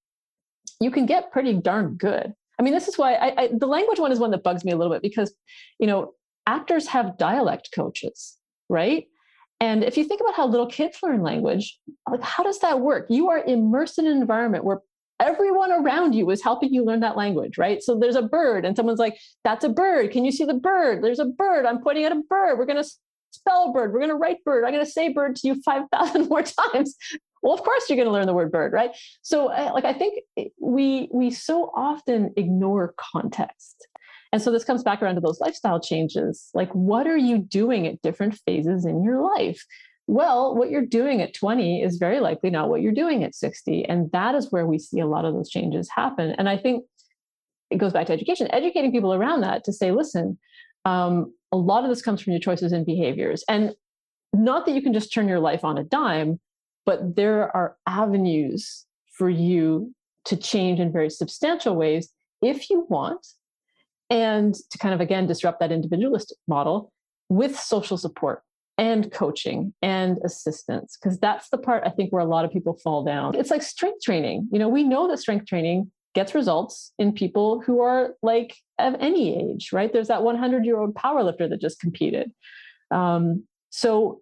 you 0.81 0.91
can 0.91 1.07
get 1.07 1.33
pretty 1.33 1.55
darn 1.55 1.95
good. 1.95 2.35
I 2.59 2.63
mean, 2.63 2.75
this 2.75 2.89
is 2.89 2.99
why 2.99 3.15
I, 3.15 3.43
I, 3.43 3.51
the 3.57 3.67
language 3.67 3.99
one 3.99 4.13
is 4.13 4.19
one 4.19 4.31
that 4.33 4.43
bugs 4.43 4.65
me 4.65 4.73
a 4.73 4.77
little 4.77 4.93
bit 4.93 5.03
because, 5.03 5.33
you 5.79 5.87
know, 5.87 6.13
actors 6.47 6.87
have 6.89 7.19
dialect 7.19 7.71
coaches, 7.75 8.37
right? 8.69 9.07
And 9.61 9.85
if 9.85 9.97
you 9.97 10.05
think 10.05 10.21
about 10.21 10.35
how 10.35 10.47
little 10.47 10.67
kids 10.67 10.99
learn 11.03 11.23
language, 11.23 11.79
like 12.11 12.23
how 12.23 12.43
does 12.43 12.61
that 12.61 12.81
work? 12.81 13.07
You 13.11 13.29
are 13.29 13.45
immersed 13.45 13.99
in 13.99 14.07
an 14.07 14.17
environment 14.17 14.65
where 14.65 14.81
everyone 15.21 15.71
around 15.71 16.15
you 16.15 16.31
is 16.31 16.43
helping 16.43 16.73
you 16.73 16.83
learn 16.83 17.01
that 17.01 17.17
language, 17.17 17.59
right? 17.59 17.83
So 17.83 17.99
there's 17.99 18.17
a 18.17 18.23
bird, 18.23 18.65
and 18.65 18.75
someone's 18.75 18.99
like, 18.99 19.19
That's 19.45 19.65
a 19.65 19.69
bird. 19.69 20.11
Can 20.11 20.25
you 20.25 20.33
see 20.33 20.45
the 20.45 20.55
bird? 20.55 21.05
There's 21.05 21.19
a 21.19 21.27
bird. 21.27 21.67
I'm 21.67 21.83
pointing 21.83 22.05
at 22.05 22.13
a 22.13 22.23
bird. 22.29 22.59
We're 22.59 22.67
going 22.67 22.83
to 22.83 22.91
spell 23.31 23.73
bird. 23.73 23.93
We're 23.93 24.01
going 24.01 24.11
to 24.11 24.17
write 24.17 24.43
bird. 24.45 24.65
I'm 24.65 24.73
going 24.73 24.85
to 24.85 24.91
say 24.91 25.13
bird 25.13 25.37
to 25.37 25.47
you 25.47 25.63
5,000 25.63 26.29
more 26.29 26.43
times. 26.43 26.97
Well, 27.43 27.55
of 27.55 27.63
course 27.63 27.85
you're 27.89 27.97
going 27.97 28.09
to 28.09 28.13
learn 28.13 28.27
the 28.27 28.35
word 28.35 28.51
bird, 28.51 28.73
right? 28.73 28.91
So, 29.23 29.49
uh, 29.49 29.71
like, 29.73 29.85
I 29.85 29.93
think 29.93 30.25
we 30.61 31.09
we 31.13 31.31
so 31.31 31.71
often 31.75 32.33
ignore 32.37 32.95
context 32.99 33.87
and 34.33 34.41
so 34.41 34.51
this 34.51 34.65
comes 34.65 34.83
back 34.83 35.03
around 35.03 35.17
to 35.17 35.21
those 35.21 35.41
lifestyle 35.41 35.81
changes. 35.81 36.51
Like, 36.55 36.71
what 36.73 37.07
are 37.07 37.17
you 37.17 37.39
doing 37.39 37.87
at 37.87 38.01
different 38.03 38.39
phases 38.47 38.85
in 38.85 39.03
your 39.03 39.21
life? 39.37 39.65
Well, 40.07 40.57
what 40.57 40.71
you're 40.71 40.87
doing 40.87 41.21
at 41.21 41.35
20 41.35 41.83
is 41.83 41.97
very 41.97 42.21
likely 42.21 42.51
not 42.51 42.69
what 42.69 42.81
you're 42.81 42.93
doing 42.93 43.25
at 43.25 43.35
60. 43.35 43.85
And 43.85 44.11
that 44.13 44.35
is 44.35 44.51
where 44.51 44.67
we 44.67 44.79
see 44.79 45.01
a 45.01 45.07
lot 45.07 45.25
of 45.25 45.35
those 45.35 45.51
changes 45.51 45.89
happen. 45.89 46.35
And 46.39 46.49
I 46.49 46.57
think 46.57 46.85
it 47.71 47.79
goes 47.79 47.93
back 47.93 48.07
to 48.07 48.13
education, 48.13 48.53
educating 48.53 48.93
people 48.93 49.15
around 49.15 49.43
that 49.43 49.65
to 49.65 49.73
say, 49.73 49.93
listen, 49.93 50.39
um, 50.85 51.33
a 51.53 51.57
lot 51.57 51.85
of 51.85 51.91
this 51.91 52.03
comes 52.03 52.21
from 52.21 52.33
your 52.33 52.41
choices 52.41 52.73
and 52.73 52.87
behaviors. 52.87 53.45
And 53.49 53.75
not 54.33 54.67
that 54.67 54.73
you 54.73 54.83
can 54.83 54.93
just 54.93 55.13
turn 55.13 55.29
your 55.29 55.41
life 55.41 55.65
on 55.65 55.79
a 55.79 55.85
dime, 55.85 56.41
but 56.87 57.17
there 57.17 57.55
are 57.57 57.77
avenues 57.87 58.87
for 59.13 59.29
you 59.29 59.93
to 60.25 60.37
change 60.37 60.81
in 60.81 60.93
very 60.93 61.11
substantial 61.11 61.77
ways 61.77 62.11
if 62.43 62.71
you 62.71 62.87
want 62.89 63.27
and 64.11 64.55
to 64.71 64.79
kind 64.79 64.93
of 64.93 65.01
again 65.01 65.27
disrupt 65.27 65.61
that 65.61 65.73
individualist 65.73 66.35
model 66.49 66.93
with 67.29 67.59
social 67.59 67.97
support 67.97 68.43
and 68.77 69.13
coaching 69.13 69.73
and 69.83 70.19
assistance 70.25 70.99
because 71.01 71.19
that's 71.19 71.49
the 71.51 71.59
part 71.59 71.83
i 71.87 71.91
think 71.91 72.13
where 72.13 72.23
a 72.23 72.29
lot 72.29 72.45
of 72.45 72.53
people 72.53 72.75
fall 72.83 73.05
down. 73.05 73.35
It's 73.35 73.51
like 73.51 73.63
strength 73.63 74.03
training. 74.03 74.49
You 74.53 74.59
know 74.59 74.69
we 74.69 74.83
know 74.85 75.09
that 75.09 75.19
strength 75.19 75.47
training 75.47 75.91
gets 76.13 76.35
results 76.35 76.93
in 76.99 77.13
people 77.13 77.61
who 77.61 77.81
are 77.81 78.17
like 78.23 78.57
of 78.79 78.97
any 78.99 79.39
age 79.39 79.71
right? 79.73 79.93
There's 79.93 80.09
that 80.09 80.23
100 80.23 80.65
year 80.65 80.79
old 80.79 80.95
powerlifter 80.95 81.49
that 81.49 81.61
just 81.61 81.81
competed. 81.81 82.33
Um, 82.91 83.45
so 83.71 84.21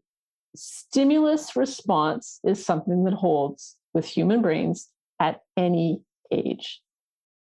stimulus 0.55 1.57
response 1.57 2.41
is 2.45 2.65
something 2.65 3.05
that 3.05 3.15
holds 3.15 3.77
with 3.95 4.05
human 4.05 4.43
brains 4.43 4.89
at 5.21 5.41
any 5.57 6.03
age. 6.31 6.81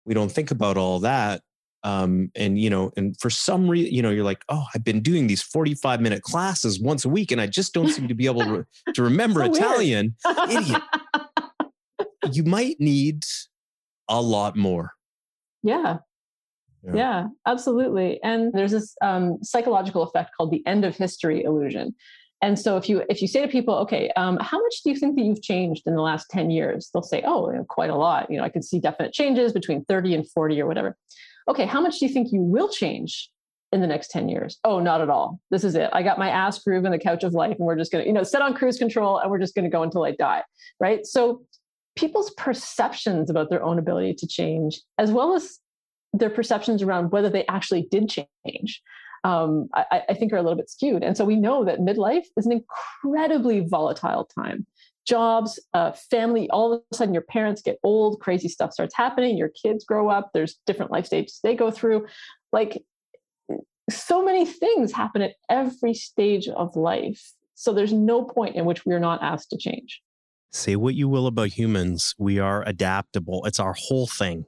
We 0.06 0.14
don't 0.14 0.32
think 0.32 0.52
about 0.52 0.78
all 0.78 1.00
that 1.00 1.41
um, 1.86 2.32
and 2.36 2.60
you 2.60 2.72
know, 2.72 2.92
and 2.98 3.16
for 3.22 3.30
some 3.30 3.70
reason, 3.70 3.94
you 3.94 4.02
know, 4.02 4.10
you're 4.10 4.26
like, 4.26 4.44
oh, 4.50 4.66
I've 4.74 4.84
been 4.84 5.02
doing 5.02 5.28
these 5.28 5.44
45 5.44 6.02
minute 6.02 6.24
classes 6.24 6.80
once 6.80 7.06
a 7.06 7.10
week, 7.10 7.32
and 7.32 7.40
I 7.40 7.46
just 7.46 7.76
don't 7.76 7.90
seem 7.90 8.08
to 8.08 8.16
be 8.16 8.26
able 8.26 8.42
to, 8.42 8.66
to 8.96 9.04
remember 9.04 9.46
so 9.46 9.52
Italian. 9.54 10.16
Idiot. 10.50 10.82
you 12.32 12.44
might 12.44 12.78
need 12.80 13.24
a 14.10 14.20
lot 14.20 14.58
more. 14.58 14.94
Yeah. 15.62 15.98
yeah. 16.84 16.94
yeah. 16.96 17.28
absolutely. 17.46 18.20
And 18.24 18.52
there's 18.52 18.72
this 18.72 18.96
um, 19.04 19.38
psychological 19.44 20.02
effect 20.02 20.32
called 20.36 20.50
the 20.50 20.66
end 20.66 20.86
of 20.86 20.96
history 20.96 21.44
illusion. 21.44 21.94
And 22.42 22.58
so 22.60 22.78
if 22.78 22.90
you 22.90 23.04
if 23.10 23.22
you 23.22 23.28
say 23.28 23.42
to 23.42 23.48
people, 23.48 23.76
okay, 23.76 24.12
um, 24.18 24.38
how 24.42 24.60
much 24.60 24.82
do 24.84 24.90
you 24.90 24.96
think 24.96 25.16
that 25.16 25.24
you've 25.24 25.42
changed 25.42 25.84
in 25.86 25.96
the 25.96 26.02
last 26.02 26.32
10 26.32 26.50
years? 26.50 26.90
They'll 26.92 27.04
say, 27.04 27.24
oh, 27.26 27.52
you 27.52 27.58
know, 27.58 27.66
quite 27.70 27.92
a 27.92 27.96
lot. 27.96 28.30
You 28.30 28.38
know, 28.38 28.44
I 28.44 28.50
can 28.50 28.64
see 28.64 28.80
definite 28.80 29.14
changes 29.14 29.54
between 29.54 29.86
30 29.86 30.16
and 30.16 30.32
40 30.32 30.62
or 30.62 30.68
whatever 30.68 30.98
okay, 31.48 31.66
how 31.66 31.82
much 31.82 32.00
do 32.00 32.06
you 32.06 32.14
think 32.14 32.32
you 32.32 32.41
will 32.41 32.70
change 32.70 33.30
in 33.72 33.82
the 33.82 33.88
next 33.88 34.10
10 34.10 34.30
years? 34.30 34.60
Oh, 34.64 34.80
not 34.80 35.02
at 35.02 35.10
all. 35.10 35.39
This 35.52 35.64
is 35.64 35.76
it. 35.76 35.89
I 35.93 36.04
got 36.04 36.20
my 36.20 36.30
ass 36.30 36.60
groove 36.64 36.86
in 36.86 36.91
the 36.91 37.00
couch 37.00 37.24
of 37.24 37.34
life 37.34 37.56
and 37.58 37.66
we're 37.66 37.78
just 37.78 37.91
going 37.91 38.04
to, 38.04 38.08
you 38.08 38.14
know, 38.14 38.24
set 38.24 38.41
on 38.41 38.54
cruise 38.54 38.78
control 38.78 39.20
and 39.20 39.30
we're 39.30 39.39
just 39.39 39.56
going 39.56 39.66
to 39.66 39.72
go 39.72 39.84
until 39.84 40.04
I 40.04 40.12
die. 40.12 40.43
Right. 40.80 41.06
So 41.06 41.43
people's 41.96 42.32
perceptions 42.32 43.30
about 43.30 43.50
their 43.50 43.64
own 43.64 43.80
ability 43.80 44.16
to 44.16 44.28
change, 44.28 44.82
as 44.98 45.12
well 45.12 45.34
as 45.34 45.60
their 46.14 46.30
perceptions 46.30 46.82
around 46.82 47.12
whether 47.12 47.30
they 47.30 47.46
actually 47.48 47.88
did 47.91 48.10
change, 48.10 48.82
um, 49.24 49.70
I, 49.74 50.04
I, 50.10 50.14
think 50.14 50.32
are 50.32 50.38
a 50.38 50.41
little 50.41 50.58
bit 50.58 50.70
skewed. 50.70 51.04
And 51.04 51.18
so 51.18 51.26
we 51.26 51.36
know 51.36 51.66
that 51.66 51.80
midlife 51.80 52.26
is 52.38 52.46
an 52.46 52.52
incredibly 52.52 53.62
volatile 53.62 54.26
time 54.26 54.68
jobs, 55.06 55.60
uh, 55.74 55.91
family, 55.91 56.49
all 56.49 56.74
of 56.74 56.82
a 56.91 56.95
sudden 56.95 57.14
your 57.14 57.24
parents 57.24 57.62
get 57.62 57.78
old, 57.84 58.20
crazy 58.20 58.49
stuff 58.49 58.74
starts 58.74 58.95
happening, 58.95 59.38
your 59.38 59.49
kids 59.49 59.86
grow 59.86 60.10
up, 60.10 60.32
there's 60.34 60.60
different 60.66 60.91
life 60.91 61.06
stages 61.06 61.39
they 61.43 61.56
go 61.56 61.72
through. 61.72 62.06
Like 62.51 62.84
so 63.89 64.24
many 64.24 64.45
things 64.45 64.91
happen 64.91 65.22
at 65.22 65.34
every 65.49 65.93
stage 65.93 66.47
of 66.47 66.76
life. 66.76 67.34
So 67.53 67.74
there's 67.74 67.93
no 67.93 68.24
point 68.24 68.56
in 68.56 68.66
which 68.66 68.86
we're 68.86 68.99
not 68.99 69.22
asked 69.22 69.49
to 69.51 69.58
change. 69.58 70.01
Say 70.51 70.76
what 70.76 70.95
you 70.95 71.08
will 71.08 71.28
about 71.28 71.49
humans, 71.49 72.16
we 72.18 72.39
are 72.39 72.64
adaptable. 72.68 73.43
It's 73.45 73.60
our 73.60 73.76
whole 73.78 74.08
thing. 74.08 74.45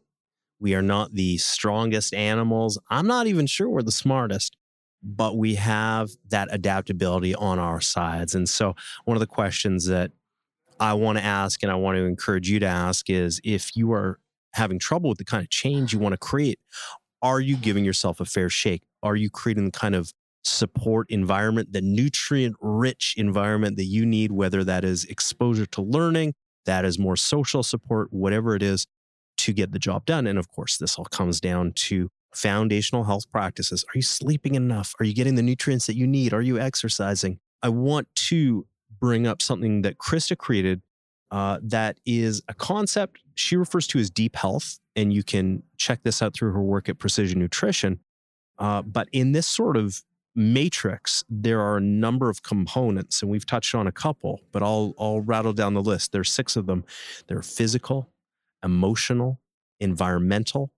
We 0.59 0.73
are 0.73 0.81
not 0.81 1.13
the 1.13 1.37
strongest 1.37 2.13
animals. 2.13 2.79
I'm 2.89 3.07
not 3.07 3.27
even 3.27 3.45
sure 3.45 3.69
we're 3.69 3.83
the 3.83 3.91
smartest, 3.91 4.57
but 5.03 5.37
we 5.37 5.55
have 5.55 6.09
that 6.29 6.47
adaptability 6.51 7.35
on 7.35 7.59
our 7.59 7.81
sides. 7.81 8.33
And 8.33 8.49
so, 8.49 8.75
one 9.05 9.15
of 9.15 9.19
the 9.19 9.27
questions 9.27 9.85
that 9.85 10.11
I 10.79 10.93
want 10.93 11.17
to 11.17 11.23
ask 11.23 11.63
and 11.63 11.71
I 11.71 11.75
want 11.75 11.97
to 11.97 12.05
encourage 12.05 12.49
you 12.49 12.59
to 12.59 12.65
ask 12.65 13.09
is 13.09 13.41
if 13.43 13.75
you 13.75 13.91
are 13.91 14.19
having 14.53 14.79
trouble 14.79 15.09
with 15.09 15.17
the 15.17 15.25
kind 15.25 15.43
of 15.43 15.49
change 15.49 15.93
you 15.93 15.99
want 15.99 16.13
to 16.13 16.17
create, 16.17 16.59
are 17.21 17.39
you 17.39 17.55
giving 17.57 17.83
yourself 17.83 18.19
a 18.19 18.25
fair 18.25 18.49
shake? 18.49 18.83
Are 19.03 19.15
you 19.15 19.29
creating 19.29 19.65
the 19.65 19.71
kind 19.71 19.95
of 19.95 20.11
support 20.43 21.07
environment, 21.09 21.73
the 21.73 21.81
nutrient 21.81 22.55
rich 22.61 23.15
environment 23.17 23.77
that 23.77 23.85
you 23.85 24.05
need, 24.05 24.31
whether 24.31 24.63
that 24.63 24.83
is 24.83 25.05
exposure 25.05 25.65
to 25.65 25.81
learning, 25.81 26.33
that 26.65 26.85
is 26.85 26.97
more 26.97 27.15
social 27.15 27.63
support, 27.63 28.07
whatever 28.11 28.55
it 28.55 28.63
is, 28.63 28.85
to 29.37 29.53
get 29.53 29.71
the 29.71 29.79
job 29.79 30.05
done? 30.05 30.27
And 30.27 30.39
of 30.39 30.49
course, 30.49 30.77
this 30.77 30.97
all 30.97 31.05
comes 31.05 31.41
down 31.41 31.73
to 31.75 32.09
foundational 32.33 33.03
health 33.03 33.29
practices. 33.31 33.83
Are 33.83 33.97
you 33.97 34.01
sleeping 34.03 34.55
enough? 34.55 34.93
Are 34.99 35.05
you 35.05 35.13
getting 35.13 35.35
the 35.35 35.41
nutrients 35.41 35.87
that 35.87 35.95
you 35.95 36.07
need? 36.07 36.33
Are 36.33 36.41
you 36.41 36.59
exercising? 36.59 37.39
I 37.61 37.69
want 37.69 38.07
to 38.27 38.67
bring 38.99 39.27
up 39.27 39.41
something 39.41 39.81
that 39.81 39.97
Krista 39.97 40.37
created 40.37 40.81
uh, 41.31 41.59
that 41.61 41.99
is 42.05 42.41
a 42.47 42.53
concept 42.53 43.19
she 43.35 43.55
refers 43.55 43.85
to 43.87 43.99
as 43.99 44.09
deep 44.09 44.35
health. 44.35 44.79
And 44.95 45.13
you 45.13 45.23
can 45.23 45.63
check 45.77 46.03
this 46.03 46.21
out 46.21 46.33
through 46.33 46.53
her 46.53 46.61
work 46.61 46.89
at 46.89 46.97
Precision 46.97 47.39
Nutrition. 47.39 47.99
Uh, 48.57 48.81
but 48.81 49.07
in 49.11 49.33
this 49.33 49.47
sort 49.47 49.77
of 49.77 50.01
matrix, 50.35 51.23
there 51.29 51.61
are 51.61 51.77
a 51.77 51.81
number 51.81 52.29
of 52.29 52.43
components, 52.43 53.21
and 53.21 53.29
we've 53.29 53.45
touched 53.45 53.75
on 53.75 53.87
a 53.87 53.91
couple, 53.91 54.41
but 54.51 54.63
I'll, 54.63 54.93
I'll 54.99 55.21
rattle 55.21 55.53
down 55.53 55.73
the 55.73 55.81
list. 55.81 56.11
There's 56.11 56.31
six 56.31 56.55
of 56.55 56.65
them. 56.65 56.85
They're 57.27 57.41
physical, 57.41 58.09
emotional, 58.63 59.39
environmental, 59.79 60.71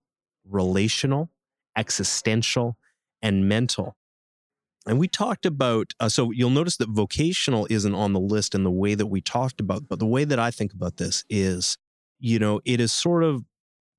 relational, 0.48 1.30
existential, 1.76 2.76
and 3.22 3.48
mental. 3.48 3.96
And 4.90 4.98
we 4.98 5.06
talked 5.06 5.46
about, 5.46 5.94
uh, 6.00 6.08
so 6.08 6.32
you'll 6.32 6.50
notice 6.50 6.76
that 6.78 6.88
vocational 6.88 7.64
isn't 7.70 7.94
on 7.94 8.12
the 8.12 8.18
list 8.18 8.56
in 8.56 8.64
the 8.64 8.72
way 8.72 8.96
that 8.96 9.06
we 9.06 9.20
talked 9.20 9.60
about, 9.60 9.88
but 9.88 10.00
the 10.00 10.06
way 10.06 10.24
that 10.24 10.40
I 10.40 10.50
think 10.50 10.72
about 10.72 10.96
this 10.96 11.24
is, 11.30 11.78
you 12.18 12.40
know, 12.40 12.60
it 12.64 12.80
is 12.80 12.90
sort 12.90 13.22
of, 13.22 13.44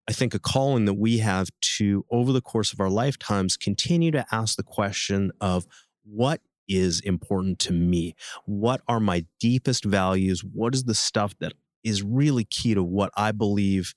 I 0.09 0.11
think, 0.11 0.33
a 0.33 0.39
calling 0.39 0.83
that 0.83 0.95
we 0.95 1.19
have 1.19 1.47
to, 1.77 2.05
over 2.11 2.33
the 2.33 2.41
course 2.41 2.73
of 2.73 2.81
our 2.81 2.89
lifetimes, 2.89 3.55
continue 3.55 4.11
to 4.11 4.25
ask 4.33 4.57
the 4.57 4.63
question 4.63 5.31
of 5.39 5.65
what 6.03 6.41
is 6.67 6.99
important 6.99 7.59
to 7.59 7.71
me? 7.71 8.13
What 8.43 8.81
are 8.85 8.99
my 8.99 9.25
deepest 9.39 9.85
values? 9.85 10.43
What 10.43 10.75
is 10.75 10.83
the 10.83 10.93
stuff 10.93 11.33
that 11.39 11.53
is 11.85 12.03
really 12.03 12.43
key 12.43 12.73
to 12.73 12.83
what 12.83 13.11
I 13.15 13.31
believe 13.31 13.95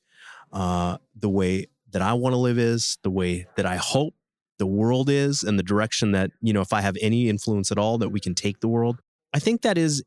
uh, 0.52 0.98
the 1.16 1.28
way 1.28 1.66
that 1.90 2.02
I 2.02 2.12
want 2.12 2.34
to 2.34 2.38
live 2.38 2.56
is, 2.56 2.98
the 3.02 3.10
way 3.10 3.48
that 3.56 3.66
I 3.66 3.74
hope 3.74 4.14
the 4.58 4.66
world 4.66 5.08
is 5.10 5.42
and 5.42 5.58
the 5.58 5.62
direction 5.62 6.12
that, 6.12 6.30
you 6.40 6.52
know, 6.52 6.60
if 6.60 6.72
I 6.72 6.80
have 6.80 6.96
any 7.00 7.28
influence 7.28 7.72
at 7.72 7.78
all, 7.78 7.98
that 7.98 8.10
we 8.10 8.20
can 8.20 8.34
take 8.34 8.60
the 8.60 8.68
world. 8.68 9.00
I 9.32 9.40
think 9.40 9.62
that 9.62 9.76
is 9.76 10.02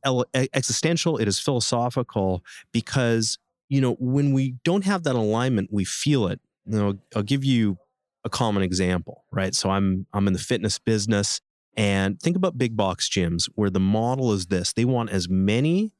existential. 0.54 1.18
It 1.18 1.28
is 1.28 1.40
philosophical 1.40 2.44
because, 2.72 3.38
you 3.68 3.82
know, 3.82 3.96
when 4.00 4.32
we 4.32 4.56
don't 4.64 4.86
have 4.86 5.04
that 5.04 5.16
alignment, 5.16 5.70
we 5.72 5.84
feel 5.84 6.28
it. 6.28 6.40
You 6.66 6.78
know, 6.78 6.94
I'll 7.16 7.24
give 7.24 7.44
you 7.44 7.78
a 8.24 8.30
common 8.30 8.64
example, 8.64 9.26
right? 9.32 9.54
So 9.54 9.70
I'm 9.70 10.06
I'm 10.14 10.28
in 10.28 10.34
the 10.34 10.40
fitness 10.40 10.80
business 10.80 11.42
and 11.76 12.20
think 12.20 12.38
about 12.38 12.58
big 12.58 12.78
box 12.78 13.10
gyms 13.10 13.50
where 13.56 13.70
the 13.70 13.80
model 13.80 14.32
is 14.32 14.48
this. 14.48 14.74
They 14.74 14.86
want 14.86 15.10
as 15.10 15.28
many 15.28 15.92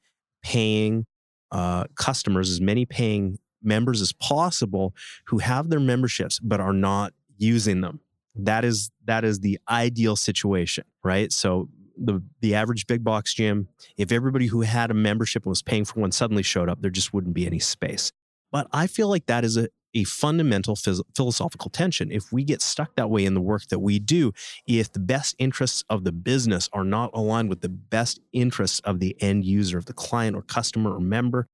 paying 0.42 1.06
uh, 1.52 1.86
customers, 1.96 2.50
as 2.50 2.62
many 2.62 2.86
paying 2.86 3.40
members 3.62 4.02
as 4.02 4.14
possible 4.14 4.94
who 5.28 5.40
have 5.40 5.70
their 5.70 5.80
memberships 5.80 6.40
but 6.40 6.62
are 6.62 6.74
not 6.74 7.14
using 7.38 7.82
them 7.82 8.00
that 8.38 8.66
is 8.66 8.92
that 9.06 9.24
is 9.24 9.40
the 9.40 9.60
ideal 9.70 10.16
situation, 10.16 10.86
right? 11.04 11.32
So 11.32 11.70
the 11.98 12.22
the 12.42 12.56
average 12.56 12.88
big 12.88 13.04
box 13.04 13.34
gym, 13.34 13.68
if 13.98 14.12
everybody 14.12 14.48
who 14.48 14.62
had 14.62 14.92
a 14.92 14.94
membership 14.94 15.44
and 15.44 15.50
was 15.50 15.62
paying 15.62 15.86
for 15.86 16.00
one 16.00 16.12
suddenly 16.12 16.44
showed 16.44 16.70
up, 16.70 16.82
there 16.82 16.92
just 16.92 17.14
wouldn't 17.14 17.34
be 17.34 17.46
any 17.46 17.60
space. 17.60 18.12
But 18.52 18.68
I 18.72 18.88
feel 18.88 19.10
like 19.10 19.26
that 19.26 19.44
is 19.44 19.58
a 19.58 19.70
a 19.94 20.04
fundamental 20.04 20.76
phys- 20.76 21.02
philosophical 21.16 21.72
tension. 21.72 22.12
If 22.12 22.32
we 22.32 22.44
get 22.44 22.62
stuck 22.62 22.96
that 22.96 23.10
way 23.10 23.26
in 23.26 23.34
the 23.34 23.42
work 23.42 23.68
that 23.70 23.80
we 23.80 24.00
do, 24.00 24.32
if 24.68 24.92
the 24.92 25.00
best 25.00 25.36
interests 25.40 25.84
of 25.90 26.04
the 26.04 26.12
business 26.12 26.70
are 26.72 26.84
not 26.84 27.10
aligned 27.14 27.50
with 27.50 27.62
the 27.62 27.70
best 27.70 28.20
interests 28.32 28.80
of 28.82 29.00
the 29.00 29.16
end 29.22 29.46
user, 29.46 29.78
of 29.78 29.86
the 29.86 29.94
client 29.94 30.36
or 30.36 30.44
customer 30.44 30.94
or 30.94 31.00
member, 31.00 31.48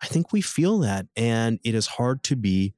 I 0.00 0.06
think 0.06 0.32
we 0.32 0.40
feel 0.40 0.78
that. 0.78 1.06
And 1.14 1.58
it 1.62 1.74
is 1.74 1.86
hard 1.86 2.22
to 2.24 2.36
be 2.36 2.74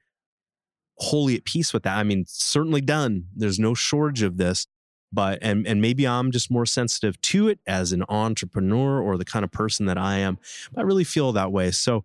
wholly 0.99 1.37
at 1.37 1.45
peace 1.45 1.73
with 1.73 1.83
that. 1.85 1.97
I 1.97 2.03
mean, 2.03 2.25
certainly 2.27 2.81
done. 2.81 3.25
There's 3.35 3.59
no 3.59 3.75
shortage 3.75 4.23
of 4.23 4.37
this, 4.37 4.67
but 5.13 5.39
and 5.43 5.67
and 5.67 5.81
maybe 5.81 6.07
I'm 6.07 6.31
just 6.31 6.51
more 6.51 6.67
sensitive 6.67 7.21
to 7.23 7.49
it 7.49 7.61
as 7.67 7.93
an 7.93 8.05
entrepreneur 8.09 9.01
or 9.01 9.17
the 9.17 9.25
kind 9.25 9.45
of 9.45 9.51
person 9.51 9.87
that 9.87 9.99
I 9.99 10.19
am. 10.19 10.39
I 10.77 10.83
really 10.83 11.05
feel 11.05 11.33
that 11.33 11.53
way. 11.53 11.71
So 11.71 12.05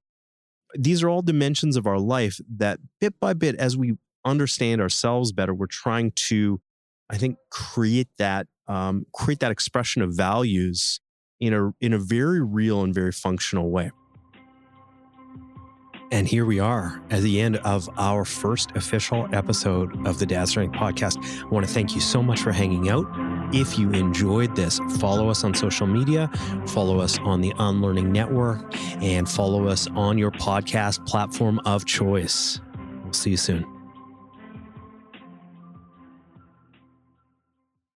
these 0.75 1.03
are 1.03 1.09
all 1.09 1.21
dimensions 1.21 1.77
of 1.77 1.87
our 1.87 1.99
life 1.99 2.39
that 2.57 2.79
bit 2.99 3.19
by 3.19 3.33
bit, 3.33 3.55
as 3.55 3.77
we 3.77 3.95
understand 4.25 4.81
ourselves 4.81 5.31
better, 5.31 5.53
we're 5.53 5.67
trying 5.67 6.11
to, 6.11 6.59
I 7.09 7.17
think, 7.17 7.37
create 7.49 8.09
that 8.17 8.47
um, 8.67 9.05
create 9.13 9.39
that 9.39 9.51
expression 9.51 10.01
of 10.01 10.13
values 10.13 10.99
in 11.39 11.53
a 11.53 11.71
in 11.79 11.93
a 11.93 11.99
very 11.99 12.41
real 12.41 12.81
and 12.81 12.93
very 12.93 13.11
functional 13.11 13.71
way. 13.71 13.91
And 16.11 16.27
here 16.27 16.45
we 16.45 16.59
are 16.59 17.01
at 17.09 17.21
the 17.21 17.41
end 17.41 17.57
of 17.57 17.89
our 17.97 18.23
first 18.23 18.71
official 18.75 19.27
episode 19.33 20.07
of 20.07 20.19
the 20.19 20.25
Dad 20.25 20.47
Strength 20.47 20.75
podcast. 20.75 21.17
I 21.43 21.47
want 21.47 21.67
to 21.67 21.73
thank 21.73 21.95
you 21.95 22.01
so 22.01 22.23
much 22.23 22.39
for 22.39 22.53
hanging 22.53 22.89
out. 22.89 23.05
If 23.53 23.77
you 23.77 23.91
enjoyed 23.91 24.55
this, 24.55 24.79
follow 24.99 25.29
us 25.29 25.43
on 25.43 25.53
social 25.53 25.85
media, 25.85 26.29
follow 26.67 26.99
us 26.99 27.19
on 27.19 27.41
the 27.41 27.53
Unlearning 27.59 28.11
Network, 28.11 28.73
and 29.01 29.29
follow 29.29 29.67
us 29.67 29.87
on 29.95 30.17
your 30.17 30.31
podcast 30.31 31.05
platform 31.05 31.59
of 31.65 31.85
choice. 31.85 32.61
We'll 33.03 33.13
see 33.13 33.31
you 33.31 33.37
soon. 33.37 33.76